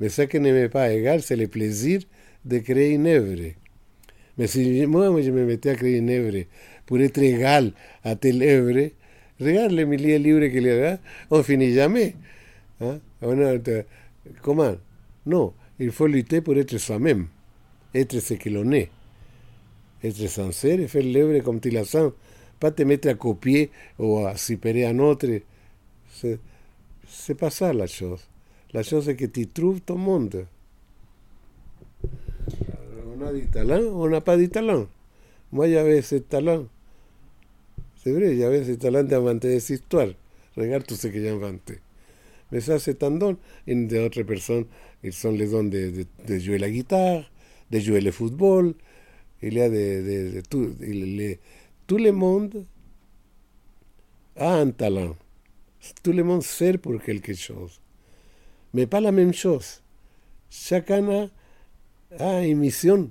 Mais 0.00 0.08
ce 0.08 0.22
qui 0.22 0.40
ne 0.40 0.52
m'est 0.52 0.68
pas 0.68 0.92
égal, 0.92 1.22
c'est 1.22 1.36
le 1.36 1.48
plaisir 1.48 2.00
de 2.44 2.58
créer 2.58 2.92
une 2.92 3.06
œuvre. 3.06 3.52
Mais 4.38 4.46
si 4.46 4.86
moi, 4.86 5.10
moi, 5.10 5.20
je 5.22 5.30
me 5.30 5.44
mettais 5.44 5.70
à 5.70 5.74
créer 5.74 5.98
une 5.98 6.10
œuvre 6.10 6.44
pour 6.86 6.98
être 7.00 7.18
égal 7.18 7.72
à 8.02 8.16
telle 8.16 8.42
œuvre, 8.42 8.90
regarde 9.38 9.72
les 9.72 9.84
milliers 9.84 10.18
de 10.18 10.24
livres 10.24 10.46
qu'il 10.46 10.64
y 10.64 10.70
a, 10.70 10.98
on 11.30 11.42
finit 11.42 11.74
jamais. 11.74 12.16
Hein? 12.80 12.98
Comment? 14.40 14.74
Non, 15.26 15.52
il 15.78 15.90
faut 15.90 16.06
lutter 16.06 16.40
pour 16.40 16.56
être 16.56 16.76
soi-même, 16.78 17.26
être 17.94 18.18
ce 18.18 18.34
que 18.34 18.48
l'on 18.48 18.72
est, 18.72 18.90
être 20.02 20.26
sincère 20.28 20.80
et 20.80 20.88
faire 20.88 21.04
l'œuvre 21.04 21.38
comme 21.44 21.60
tu 21.60 21.70
la 21.70 21.84
sens, 21.84 22.12
pas 22.62 22.70
te 22.70 22.84
mettre 22.84 23.08
à 23.08 23.14
copier 23.14 23.72
ou 23.98 24.24
à 24.24 24.36
supérer 24.36 24.84
un 24.86 24.96
autre. 25.00 25.26
C'est, 26.12 26.38
c'est 27.08 27.34
pas 27.34 27.50
ça 27.50 27.72
la 27.72 27.88
chose. 27.88 28.20
La 28.72 28.84
chose 28.84 29.06
c'est 29.06 29.16
que 29.16 29.24
tu 29.26 29.48
trouves 29.48 29.80
ton 29.80 29.98
monde. 29.98 30.46
On 33.10 33.20
a 33.26 33.32
du 33.32 33.46
talent, 33.48 33.82
on 33.94 34.08
n'a 34.08 34.20
pas 34.20 34.36
du 34.36 34.48
talent. 34.48 34.86
Moi, 35.50 35.68
j'avais 35.68 36.02
ce 36.02 36.16
talent. 36.16 36.66
C'est 37.96 38.12
vrai, 38.12 38.36
j'avais 38.36 38.64
ce 38.64 38.72
talent 38.72 39.02
d'inventer 39.02 39.48
des 39.48 39.72
histoires. 39.72 40.12
Regarde 40.56 40.86
tout 40.86 40.94
ce 40.94 41.08
que 41.08 41.20
j'ai 41.20 41.30
inventé. 41.30 41.80
Mais 42.52 42.60
ça, 42.60 42.78
c'est 42.78 43.02
un 43.02 43.10
don. 43.10 43.36
Une 43.66 43.88
des 43.88 43.98
autres 43.98 44.22
personnes, 44.22 44.66
ils 45.02 45.12
sont 45.12 45.32
les 45.32 45.48
dons 45.48 45.64
de, 45.64 45.90
de, 45.90 46.04
de 46.28 46.38
jouer 46.38 46.58
la 46.58 46.70
guitare, 46.70 47.24
de 47.72 47.78
jouer 47.80 48.00
le 48.00 48.12
football. 48.12 48.74
Il 49.42 49.54
y 49.54 49.60
a 49.60 49.68
de, 49.68 50.34
de, 50.36 50.40
tout, 50.48 50.70
les, 50.80 51.40
tout 51.86 51.98
le 51.98 52.12
monde 52.12 52.64
a 54.36 54.54
un 54.54 54.70
talent. 54.70 55.16
Tout 56.02 56.12
le 56.12 56.22
monde 56.24 56.42
sert 56.42 56.78
pour 56.78 57.00
quelque 57.02 57.34
chose. 57.34 57.80
Mais 58.72 58.86
pas 58.86 59.00
la 59.00 59.12
même 59.12 59.34
chose. 59.34 59.82
Chacun 60.50 61.08
a, 61.08 61.28
a 62.18 62.44
une 62.44 62.58
mission 62.58 63.10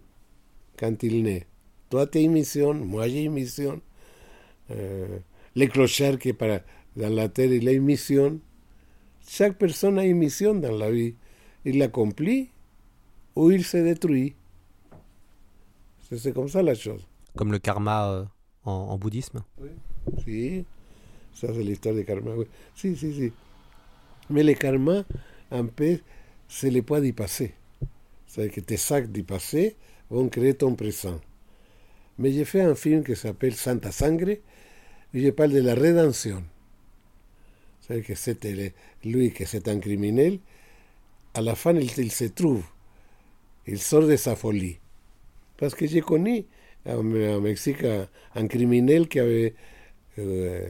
quand 0.78 1.04
il 1.04 1.24
naît. 1.24 1.46
Toi, 1.90 2.08
tu 2.08 2.20
as 2.20 2.22
une 2.22 2.32
mission, 2.32 2.74
moi, 2.74 3.08
j'ai 3.08 3.24
une 3.24 3.34
mission. 3.34 3.82
Euh, 4.72 5.20
les 5.56 5.68
clochards 5.68 6.18
qui 6.18 6.34
para, 6.34 6.62
dans 6.96 7.10
la 7.14 7.28
terre, 7.30 7.52
il 7.52 7.68
a 7.68 7.74
une 7.74 7.84
mission. 7.84 8.40
Chaque 9.28 9.58
personne 9.58 10.00
a 10.00 10.06
une 10.06 10.18
mission 10.18 10.56
dans 10.56 10.72
la 10.72 10.90
vie. 10.90 11.16
Il 11.66 11.78
l'accomplit 11.78 12.50
ou 13.36 13.52
il 13.52 13.64
se 13.64 13.78
détruit. 13.78 14.36
C'est 16.18 16.34
comme 16.34 16.48
ça 16.50 16.62
la 16.62 16.76
chose. 16.76 17.06
Comme 17.38 17.52
le 17.52 17.60
karma 17.60 18.12
euh, 18.12 18.26
en, 18.66 18.72
en 18.72 18.98
bouddhisme 18.98 19.44
Oui. 19.60 19.70
Si, 20.24 20.66
ça 21.34 21.48
c'est 21.54 21.64
l'histoire 21.64 21.96
du 21.96 22.06
karma. 22.06 22.32
Oui. 22.36 22.46
Si, 22.76 22.96
si, 22.96 23.14
si. 23.14 23.34
Mais 24.30 24.44
le 24.44 24.54
karma, 24.54 25.04
un 25.52 25.66
peu, 25.66 26.00
c'est 26.48 26.70
le 26.70 26.82
poids 26.82 27.02
du 27.02 27.14
passé. 27.14 27.54
C'est-à-dire 28.28 28.54
que 28.54 28.62
tes 28.62 28.78
sacs 28.78 29.12
du 29.12 29.24
passé 29.24 29.76
vont 30.10 30.30
créer 30.30 30.54
ton 30.54 30.76
présent. 30.76 31.20
Mais 32.18 32.32
j'ai 32.32 32.46
fait 32.46 32.62
un 32.62 32.76
film 32.76 33.04
qui 33.04 33.16
s'appelle 33.16 33.56
Santa 33.56 33.92
Sangre, 33.92 34.38
où 35.14 35.18
je 35.18 35.30
parle 35.32 35.52
de 35.52 35.60
la 35.60 35.74
rédemption. 35.74 36.44
C'est-à-dire 37.82 38.06
que 38.06 38.16
c'était 38.16 38.74
lui 39.04 39.34
qui 39.34 39.46
c'est 39.46 39.68
un 39.68 39.80
criminel, 39.80 40.40
à 41.34 41.42
la 41.42 41.56
fin 41.56 41.74
il, 41.74 41.92
il, 41.98 42.12
se 42.12 42.26
trouve, 42.26 42.64
il 43.68 43.80
sort 43.80 44.08
de 44.08 44.16
sa 44.16 44.36
folie. 44.36 44.78
Parce 45.58 45.76
que 45.76 45.88
j'ai 45.88 46.02
connu 46.02 46.46
Mexique 46.86 47.84
un, 48.36 48.48
criminel 48.48 49.08
qui 49.08 49.20
avait 49.20 49.54
euh, 50.20 50.68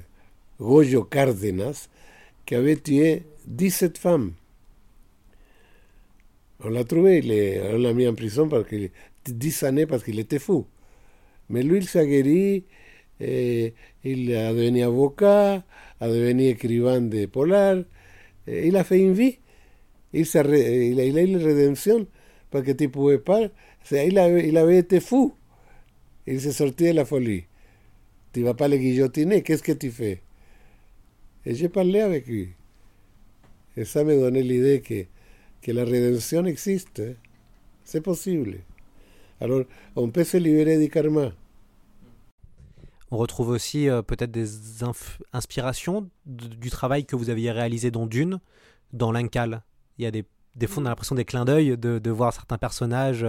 Goyo 0.59 1.03
Cárdenas, 1.03 1.87
qui 2.45 2.55
avait 2.55 2.75
tué 2.75 3.23
17 3.47 3.97
femmes. 3.97 4.33
On 6.63 6.69
l'a 6.69 6.83
trouvé, 6.83 7.19
il 7.19 7.31
est, 7.31 7.61
on 7.73 7.77
l'a 7.77 7.93
mis 7.93 8.07
en 8.07 8.13
prison 8.13 8.47
parce 8.47 8.67
qu'il 8.67 8.91
10 9.25 9.63
années 9.63 9.85
parce 9.85 10.03
qu'il 10.03 10.19
était 10.19 10.39
fou. 10.39 10.65
Mais 11.49 11.63
lui, 11.63 11.79
il 11.79 11.87
s'est 11.87 12.07
guéri, 12.07 12.63
et 13.19 13.73
il 14.03 14.35
a 14.35 14.53
devenu 14.53 14.83
avocat, 14.83 15.63
a 15.99 16.07
devenu 16.07 16.47
écrivain 16.47 17.01
de 17.01 17.25
polar, 17.25 17.77
et 18.47 18.67
il 18.67 18.75
a 18.75 18.83
fait 18.83 18.99
une 18.99 19.13
vie. 19.13 19.37
Il, 20.13 20.25
il, 20.25 20.37
a, 20.99 21.05
il 21.05 21.17
a 21.17 21.21
eu 21.23 21.37
la 21.37 21.43
rédemption 21.43 22.05
parce 22.49 22.65
que 22.65 22.71
tu 22.71 22.89
pouvais 22.89 23.19
pas. 23.19 23.47
Il 23.91 24.17
avait, 24.17 24.47
il 24.47 24.57
avait 24.57 24.77
été 24.79 24.99
fou. 24.99 25.33
Il 26.27 26.39
s'est 26.39 26.51
sorti 26.51 26.85
de 26.85 26.91
la 26.91 27.05
folie. 27.05 27.45
Tu 28.33 28.43
vas 28.43 28.53
pas 28.53 28.67
le 28.67 28.77
guillotiner, 28.77 29.41
qu'est-ce 29.41 29.63
que 29.63 29.71
tu 29.71 29.91
fais 29.91 30.21
Et 31.45 31.55
j'ai 31.55 31.69
parlé 31.69 31.99
avec 31.99 32.27
lui. 32.27 32.49
Et 33.75 33.85
ça 33.85 34.03
me 34.03 34.15
donnait 34.15 34.43
l'idée 34.43 34.81
que, 34.81 35.71
la 35.71 35.83
rédemption 35.83 36.45
existe. 36.45 37.01
C'est 37.83 38.01
possible. 38.01 38.59
Alors, 39.39 39.63
on 39.95 40.09
peut 40.09 40.23
se 40.23 40.37
libérer 40.37 40.77
du 40.77 40.89
karma. 40.89 41.31
On 43.09 43.17
retrouve 43.17 43.49
aussi 43.49 43.89
euh, 43.89 44.01
peut-être 44.01 44.31
des 44.31 44.47
inspirations 45.33 46.09
du 46.25 46.69
travail 46.69 47.05
que 47.05 47.15
vous 47.15 47.29
aviez 47.29 47.51
réalisé 47.51 47.91
dans 47.91 48.07
Dune, 48.07 48.39
dans 48.93 49.11
l'Incal. 49.11 49.63
Il 49.97 50.03
y 50.03 50.07
a 50.07 50.11
des, 50.11 50.23
des 50.55 50.67
fois, 50.67 50.83
on 50.83 50.85
a 50.85 50.89
l'impression 50.89 51.15
des 51.15 51.25
clins 51.25 51.43
d'œil 51.43 51.77
de, 51.77 51.99
de, 51.99 52.11
voir 52.11 52.33
certains 52.33 52.57
personnages. 52.57 53.25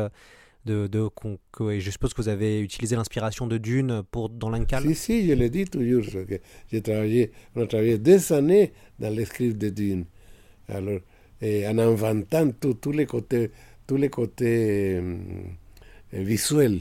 De, 0.65 0.87
de 0.87 1.09
que, 1.51 1.73
et 1.73 1.81
je 1.81 1.91
suppose 1.91 2.15
que 2.15 2.23
vous 2.23 2.29
avez 2.29 2.61
utilisé 2.61 2.95
l'inspiration 2.95 3.49
de 3.49 3.59
Dune 3.59 4.05
pour, 4.13 4.29
dans 4.29 4.49
l'Incal? 4.49 4.85
Si, 4.85 4.95
si, 4.95 5.27
je 5.27 5.33
l'ai 5.33 5.51
dit 5.51 5.65
toujours. 5.65 6.05
J'ai 6.71 6.81
travaillé, 6.81 7.33
on 7.57 7.63
a 7.63 7.67
travaillé 7.67 7.99
des 7.99 8.33
années 8.33 8.73
dans 9.01 9.13
les 9.13 9.53
de 9.53 9.69
Dune. 9.71 10.05
Alors, 10.69 11.01
en 11.43 11.79
inventant 11.79 12.53
tous 12.53 12.93
les 12.93 13.07
côtés, 13.07 13.51
tous 13.89 13.97
les 13.97 14.09
côtés 14.09 15.01
euh, 15.03 15.17
visuels. 16.13 16.81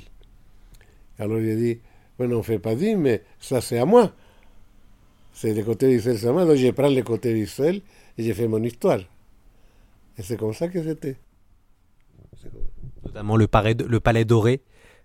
Alors, 1.18 1.40
j'ai 1.40 1.56
dit, 1.56 1.80
on 2.20 2.28
ne 2.28 2.42
fait 2.44 2.60
pas 2.60 2.76
dire, 2.76 2.98
mais 2.98 3.24
ça 3.40 3.62
c'est 3.62 3.80
à 3.80 3.86
moi. 3.86 4.14
C'est 5.34 5.56
le 5.56 5.64
côté 5.64 5.88
visuel, 5.88 6.20
c'est 6.20 6.28
à 6.28 6.32
moi. 6.32 6.46
Donc 6.46 6.58
je 6.58 6.70
prends 6.70 6.90
le 6.90 7.02
côté 7.02 7.34
visuel 7.34 7.82
et 8.18 8.24
je 8.24 8.34
fais 8.34 8.48
mon 8.48 8.62
histoire. 8.62 9.00
Et 10.20 10.22
c'est 10.22 10.38
comme 10.38 10.54
ça 10.54 10.68
que 10.68 10.84
c'était. 10.84 11.16
Notamment 13.14 13.36
le 13.36 13.48
palais, 13.48 13.74
le 13.74 14.00
palais 14.00 14.26
doré 14.26 14.62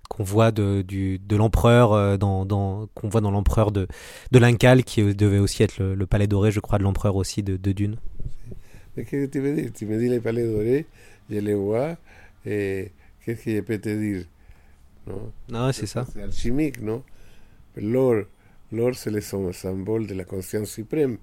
qu'on 0.08 0.22
voit 0.22 0.52
de, 0.52 0.82
du, 0.82 1.18
de 1.18 1.36
l'empereur 1.36 2.16
dans, 2.18 2.46
dans 2.46 2.86
qu'on 2.94 3.08
voit 3.08 3.20
dans 3.20 3.32
l'empereur 3.32 3.72
de, 3.72 3.88
de 4.30 4.38
l'Incal 4.38 4.84
qui 4.84 5.14
devait 5.14 5.40
aussi 5.40 5.64
être 5.64 5.78
le, 5.78 5.96
le, 5.96 6.06
palais 6.06 6.28
doré 6.28 6.52
je 6.52 6.60
crois 6.60 6.78
de 6.78 6.84
l'empereur 6.84 7.16
aussi 7.16 7.42
de, 7.42 7.56
de 7.56 7.72
Dune 7.72 7.96
mais 8.96 9.04
qu'est-ce 9.04 9.26
que 9.26 9.30
tu 9.32 9.40
veux 9.40 9.52
dire 9.52 9.72
tu 9.74 9.84
me 9.84 9.98
dis 9.98 10.08
les 10.08 10.20
palais 10.20 10.46
dorés 10.46 10.86
je 11.28 11.40
les 11.40 11.54
vois 11.54 11.96
et 12.44 12.92
qu'est-ce 13.24 13.44
que 13.46 13.56
je 13.56 13.60
peux 13.62 13.78
te 13.78 13.88
dire 13.88 14.26
non, 15.06 15.32
non 15.48 15.72
c'est 15.72 15.86
ça. 15.86 16.04
C'est 16.12 16.22
alchimique, 16.22 16.80
non? 16.80 17.02
L'or, 17.76 18.24
l'or 18.72 18.94
c'est 18.94 19.10
le 19.10 19.20
symbole 19.20 20.06
de 20.06 20.14
la 20.14 20.24
conscience 20.24 20.70
suprême. 20.70 21.18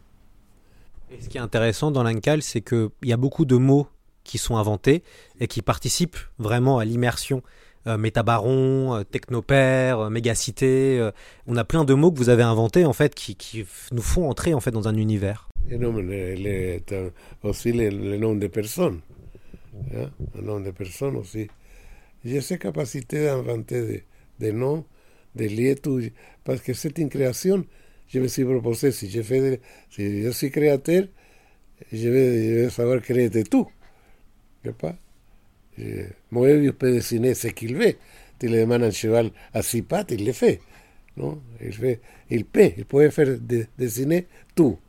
Et 1.11 1.21
ce 1.21 1.29
qui 1.29 1.37
est 1.37 1.41
intéressant 1.41 1.91
dans 1.91 2.03
l'Incal, 2.03 2.41
c'est 2.41 2.61
qu'il 2.61 2.89
y 3.03 3.13
a 3.13 3.17
beaucoup 3.17 3.45
de 3.45 3.55
mots 3.55 3.87
qui 4.23 4.37
sont 4.37 4.57
inventés 4.57 5.03
et 5.39 5.47
qui 5.47 5.61
participent 5.61 6.17
vraiment 6.39 6.79
à 6.79 6.85
l'immersion. 6.85 7.41
Euh, 7.85 7.97
métabaron, 7.97 8.95
euh, 8.95 9.03
technopère, 9.03 9.99
euh, 9.99 10.09
mégacité, 10.09 10.97
euh, 10.99 11.11
on 11.47 11.57
a 11.57 11.65
plein 11.65 11.83
de 11.83 11.93
mots 11.93 12.13
que 12.13 12.17
vous 12.17 12.29
avez 12.29 12.43
inventés 12.43 12.85
en 12.85 12.93
fait 12.93 13.13
qui, 13.13 13.65
nous 13.91 14.01
font 14.01 14.29
entrer 14.29 14.53
en 14.53 14.61
fait 14.61 14.71
dans 14.71 14.87
un 14.87 14.95
univers. 14.95 15.49
Et 15.69 15.77
non, 15.77 15.97
les, 15.97 16.81
aussi 17.43 17.73
les, 17.73 17.89
les, 17.89 18.17
noms 18.17 18.35
de 18.35 18.47
personnes, 18.47 19.01
hein? 19.93 20.09
le 20.33 20.41
nom 20.41 20.61
de 20.61 20.71
personnes 20.71 21.17
aussi. 21.17 21.49
J'ai 22.23 22.39
cette 22.39 22.61
capacité 22.61 23.25
d'inventer 23.25 23.81
des, 23.85 24.03
des, 24.39 24.53
noms, 24.53 24.85
des 25.35 25.49
lieux, 25.49 25.75
tout, 25.75 26.01
parce 26.45 26.61
que 26.61 26.73
c'est 26.73 26.97
une 26.99 27.09
création. 27.09 27.65
Je 28.07 28.19
me 28.19 28.27
suis 28.29 28.45
proposé, 28.45 28.93
si 28.93 29.09
je, 29.09 29.19
de, 29.19 29.59
si 29.89 30.23
je 30.23 30.29
suis 30.29 30.51
créateur, 30.51 31.03
je 31.91 32.07
vais, 32.07 32.47
je 32.47 32.53
vais 32.61 32.69
savoir 32.69 33.01
créer 33.01 33.29
de 33.29 33.41
tout. 33.41 33.67
Pas? 34.71 34.95
Je, 35.77 36.05
Moebius 36.31 36.73
peut 36.77 36.91
dessiner 36.91 37.33
ce 37.33 37.47
qu'il 37.47 37.75
veut. 37.75 37.95
Tu 38.39 38.47
le 38.47 38.59
demandes 38.59 38.83
un 38.83 38.91
cheval 38.91 39.31
à 39.53 39.61
six 39.61 39.81
pattes, 39.81 40.11
il 40.11 40.25
le 40.25 40.33
fait. 40.33 40.61
Non 41.17 41.41
il, 41.61 41.73
fait, 41.73 42.01
il 42.29 42.45
peut, 42.45 42.71
il 42.77 42.85
peut 42.85 43.09
faire 43.09 43.37
de, 43.39 43.65
dessiner 43.77 44.27
tout. 44.55 44.79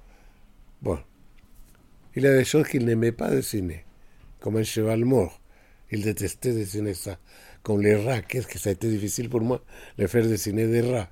Bon. 0.81 0.99
Il 2.17 2.23
y 2.23 2.27
a 2.27 2.37
des 2.37 2.45
choses 2.45 2.69
qu'il 2.69 2.85
n'aimait 2.85 3.13
pas 3.13 3.31
dessiner, 3.31 3.85
comme 4.41 4.57
un 4.57 4.63
cheval 4.63 5.05
mort. 5.05 5.41
Il 5.91 6.03
détestait 6.03 6.53
dessiner 6.53 6.95
ça. 6.95 7.19
Comme 7.63 7.81
les 7.81 7.97
rats, 7.97 8.21
qu'est-ce 8.23 8.47
que 8.47 8.59
ça 8.59 8.71
a 8.71 8.73
été 8.73 8.89
difficile 8.89 9.29
pour 9.29 9.41
moi 9.41 9.63
de 9.99 10.07
faire 10.07 10.23
dessiner 10.23 10.67
des 10.67 10.81
rats. 10.83 11.09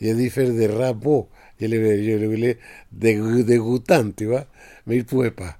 J'ai 0.00 0.14
dit 0.14 0.30
faire 0.30 0.52
des 0.52 0.66
rats 0.66 0.92
beaux. 0.92 1.28
Je 1.60 1.66
le, 1.66 2.02
je 2.02 2.16
le 2.16 2.26
voulais 2.26 2.58
dégoûtant, 2.92 4.10
tu 4.12 4.26
vois. 4.26 4.46
Mais 4.86 4.96
il 4.96 4.98
ne 4.98 5.04
pouvait 5.04 5.30
pas. 5.30 5.58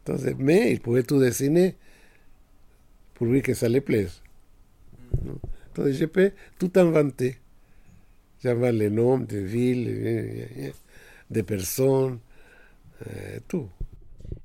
Entonces, 0.00 0.34
mais 0.38 0.72
il 0.72 0.80
pouvait 0.80 1.02
tout 1.02 1.20
dessiner 1.20 1.76
pour 3.14 3.26
lui 3.26 3.42
que 3.42 3.54
ça 3.54 3.68
lui 3.68 3.80
plaise. 3.80 4.22
Entonces, 5.70 5.96
je 5.96 6.06
peux 6.06 6.32
tout 6.58 6.72
inventer. 6.76 7.36
J'invente 8.42 8.74
les 8.74 8.90
noms 8.90 9.18
des 9.18 9.44
villes, 9.44 10.72
des 11.30 11.42
personnes, 11.42 12.18
euh, 13.06 13.38
tout. 13.46 13.68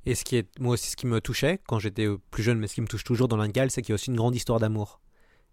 Et 0.06 0.16
ce 0.16 0.24
qui 0.24 0.38
est, 0.38 0.48
moi 0.60 0.74
aussi, 0.74 0.92
ce 0.92 0.96
qui 0.96 1.08
me 1.08 1.22
touchait 1.22 1.60
quand 1.66 1.80
j'étais 1.80 2.08
plus 2.30 2.44
jeune, 2.44 2.60
mais 2.60 2.68
ce 2.68 2.76
qui 2.76 2.82
me 2.82 2.88
touche 2.88 3.04
toujours 3.04 3.28
dans 3.28 3.38
l'Incal, 3.38 3.72
c'est 3.72 3.82
qu'il 3.82 3.92
y 3.92 3.94
a 3.94 3.96
aussi 3.96 4.10
une 4.10 4.18
grande 4.18 4.36
histoire 4.36 4.60
d'amour. 4.60 5.00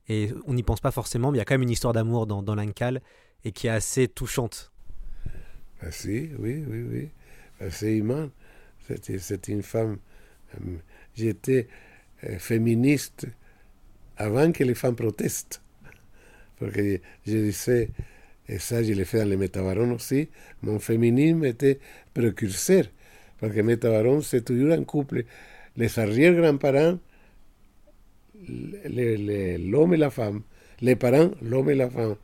Et 0.08 0.30
on 0.46 0.54
n'y 0.54 0.62
pense 0.62 0.80
pas 0.80 0.90
forcément, 0.90 1.30
mais 1.30 1.36
il 1.36 1.38
y 1.38 1.42
a 1.42 1.44
quand 1.44 1.54
même 1.54 1.62
une 1.62 1.70
histoire 1.70 1.92
d'amour 1.92 2.26
dans, 2.26 2.42
dans 2.42 2.54
l'Incal 2.54 3.00
et 3.44 3.52
qui 3.52 3.68
est 3.68 3.70
assez 3.70 4.08
touchante. 4.08 4.72
Ah, 5.80 5.90
si, 5.90 6.30
oui, 6.38 6.64
oui, 6.66 6.82
oui. 6.82 7.08
C'est 7.70 7.96
humain. 7.96 8.30
C'est 8.86 9.48
une 9.48 9.62
femme. 9.62 9.98
Euh, 10.54 10.76
J'étais 11.14 11.68
euh, 12.24 12.38
féministe 12.38 13.26
avant 14.16 14.52
que 14.52 14.64
les 14.64 14.74
femmes 14.74 14.96
protestent. 14.96 15.60
Parce 16.58 16.72
que 16.72 17.00
je 17.26 17.36
disais, 17.36 17.90
et 18.48 18.58
ça 18.58 18.82
je 18.82 18.92
l'ai 18.92 19.04
fait 19.04 19.18
dans 19.18 19.28
les 19.28 19.36
métabarons 19.36 19.92
aussi, 19.92 20.28
mon 20.62 20.78
féminisme 20.78 21.44
était 21.44 21.80
précurseur. 22.14 22.84
Parce 23.42 23.54
que 23.54 23.60
Métabaron, 23.60 24.20
c'est 24.20 24.42
toujours 24.44 24.72
un 24.72 24.84
couple. 24.84 25.24
Les 25.76 25.98
arrière-grands-parents, 25.98 26.98
l'homme 28.48 29.94
et 29.94 29.96
la 29.96 30.10
femme. 30.10 30.42
Les 30.80 30.94
parents, 30.94 31.32
l'homme 31.42 31.70
et 31.70 31.74
la 31.74 31.90
femme. 31.90 32.14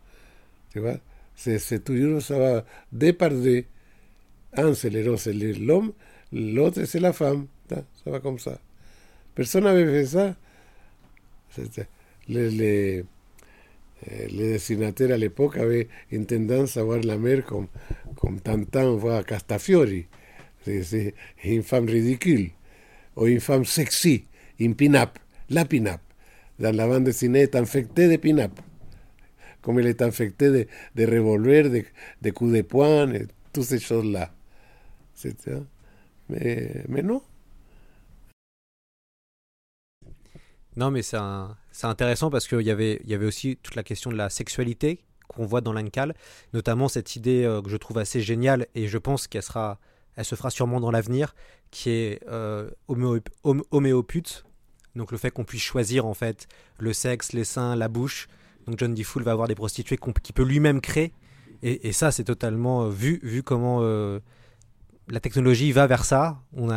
Tu 0.70 0.78
vois? 0.78 0.98
C'est 1.34 1.82
toujours, 1.82 2.22
ça 2.22 2.38
va 2.38 2.64
deux 2.92 3.12
par 3.12 3.30
deux. 3.30 3.64
Un, 4.52 4.74
c'est 4.74 4.90
l'homme, 4.90 5.92
l'autre, 6.33 6.85
c'est 6.85 7.01
la 7.01 7.12
femme. 7.12 7.47
Ça 7.68 8.11
va 8.11 8.20
comme 8.20 8.39
ça. 8.39 8.59
Personne 9.35 9.64
n'avait 9.64 9.87
fait 9.87 10.07
ça. 10.07 10.35
Les, 12.29 12.51
les, 12.51 13.05
les 14.31 14.53
dessinateurs 14.53 15.11
à 15.12 15.16
l'époque 15.16 15.57
avaient 15.57 15.89
une 16.11 16.26
tendance 16.26 16.76
à 16.76 16.83
voir 16.83 17.01
la 17.01 17.16
mer 17.18 17.45
comme, 17.45 17.68
comme 18.16 18.41
Castafiori. 19.24 20.07
C'est- 20.64 21.14
une 21.45 21.62
femme 21.62 21.87
ridicule, 21.87 22.51
ou 23.16 23.26
une 23.26 23.41
sexy, 23.64 24.24
une 24.59 24.74
pin-up, 24.74 25.18
la 25.51 25.64
pin-up. 25.64 26.01
Dans 26.59 26.74
la 26.74 26.87
bande 26.87 27.05
dessinée 27.05 27.41
est 27.43 27.55
infectée 27.57 28.09
de 28.09 28.16
pin-up. 28.16 28.53
Comme 29.62 29.79
elle 29.79 29.87
est 29.87 30.03
infectée 30.03 30.51
de, 30.51 30.66
de 30.95 31.07
revolvers, 31.07 31.70
de, 31.70 31.85
de 32.22 32.31
coups 32.31 32.53
de 32.53 32.62
poing, 32.62 33.12
et 33.12 33.26
toutes 33.53 33.64
ces 33.64 33.79
choses-là. 33.79 34.33
Mais, 36.29 36.85
mais 36.89 37.03
non. 37.03 37.22
Non, 40.76 40.91
mais 40.91 41.03
c'est 41.03 41.16
intéressant 41.83 42.31
parce 42.31 42.47
qu'il 42.47 42.61
y 42.61 42.70
avait, 42.70 43.01
y 43.05 43.14
avait 43.14 43.26
aussi 43.26 43.57
toute 43.62 43.74
la 43.74 43.83
question 43.83 44.11
de 44.11 44.16
la 44.16 44.31
sexualité 44.31 45.01
qu'on 45.26 45.45
voit 45.45 45.61
dans 45.61 45.72
l'Ancal, 45.72 46.14
notamment 46.53 46.89
cette 46.89 47.16
idée 47.16 47.45
euh, 47.45 47.61
que 47.61 47.68
je 47.68 47.76
trouve 47.76 47.99
assez 47.99 48.20
géniale 48.20 48.66
et 48.74 48.87
je 48.89 48.97
pense 48.97 49.26
qu'elle 49.26 49.43
sera, 49.43 49.79
elle 50.16 50.24
se 50.24 50.35
fera 50.37 50.51
sûrement 50.51 50.81
dans 50.81 50.91
l'avenir, 50.91 51.35
qui 51.70 51.91
est 51.91 52.20
euh, 52.29 52.70
homéo- 52.89 53.20
hom- 53.43 53.64
homéopute. 53.70 54.45
Donc 54.95 55.12
le 55.12 55.18
fait 55.18 55.31
qu'on 55.31 55.45
puisse 55.45 55.62
choisir 55.62 56.07
en 56.07 56.14
fait 56.14 56.47
le 56.79 56.93
sexe, 56.93 57.33
les 57.33 57.45
seins, 57.45 57.76
la 57.76 57.89
bouche. 57.89 58.29
Donc 58.66 58.79
John 58.79 58.95
D. 58.95 59.03
Fool 59.03 59.22
va 59.22 59.33
avoir 59.33 59.49
des 59.49 59.55
prostituées 59.55 59.99
qu'il 60.22 60.35
peut 60.35 60.45
lui-même 60.45 60.81
créer. 60.81 61.12
Et, 61.62 61.91
ça, 61.91 62.12
c'est 62.12 62.24
totalement 62.24 62.85
euh, 62.85 62.91
vu, 62.91 63.18
vu 63.24 63.43
comment 63.43 63.81
la 65.11 65.20
technologie 65.20 65.72
va 65.72 65.86
vers 65.86 66.04
ça. 66.04 66.42
On, 66.56 66.68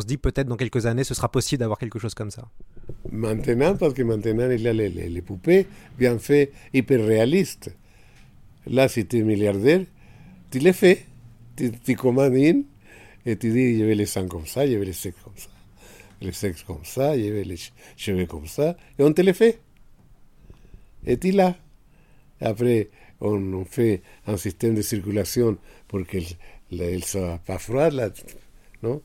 se 0.00 0.06
dit 0.06 0.16
peut-être 0.16 0.48
dans 0.48 0.56
quelques 0.56 0.86
années, 0.86 1.04
ce 1.04 1.14
sera 1.14 1.30
possible 1.30 1.60
d'avoir 1.60 1.78
quelque 1.78 1.98
chose 1.98 2.14
comme 2.14 2.30
ça. 2.30 2.48
Maintenant, 3.10 3.76
parce 3.76 3.94
que 3.94 4.02
maintenant, 4.02 4.50
il 4.50 4.60
y 4.60 4.68
a 4.68 4.72
les, 4.72 5.22
poupées 5.22 5.66
bien 5.98 6.18
fait, 6.18 6.52
hyper 6.74 7.04
réalistes. 7.04 7.74
Là, 8.66 8.88
si 8.88 9.06
tu 9.06 9.18
es 9.18 9.22
milliardaire, 9.22 9.82
tu 10.50 10.58
les 10.58 10.72
fais. 10.72 11.06
Tu, 11.56 11.94
commandes 11.94 12.34
une 12.34 12.64
et 13.26 13.36
tu 13.36 13.52
dis, 13.52 13.78
je 13.78 13.84
veux 13.84 13.92
les 13.92 14.06
seins 14.06 14.26
comme 14.26 14.46
ça, 14.46 14.66
je 14.66 14.76
veux 14.76 14.84
les 14.84 14.94
sexe 14.94 15.18
comme 15.22 15.36
ça, 15.36 15.50
les 16.22 16.32
sexes 16.32 16.62
comme 16.62 16.84
ça, 16.84 17.18
je 17.18 17.24
veux 17.24 17.42
les 17.42 17.56
che- 17.56 17.72
cheveux 17.98 18.24
comme 18.24 18.46
ça, 18.46 18.76
et 18.98 19.02
on 19.02 19.12
te 19.12 19.20
les 19.20 19.34
fait. 19.34 19.60
Et 21.04 21.18
tu 21.18 21.32
l'as. 21.32 21.54
Après, 22.40 22.88
on, 23.20 23.64
fait 23.66 24.02
un 24.26 24.38
système 24.38 24.74
de 24.74 24.82
circulation 24.82 25.58
pour 25.88 26.00
qu'elle 26.70 26.96
ne 26.96 27.00
soit 27.02 27.38
pas 27.46 27.58
froide, 27.58 27.92
là, 27.94 28.10
non? 28.82 29.02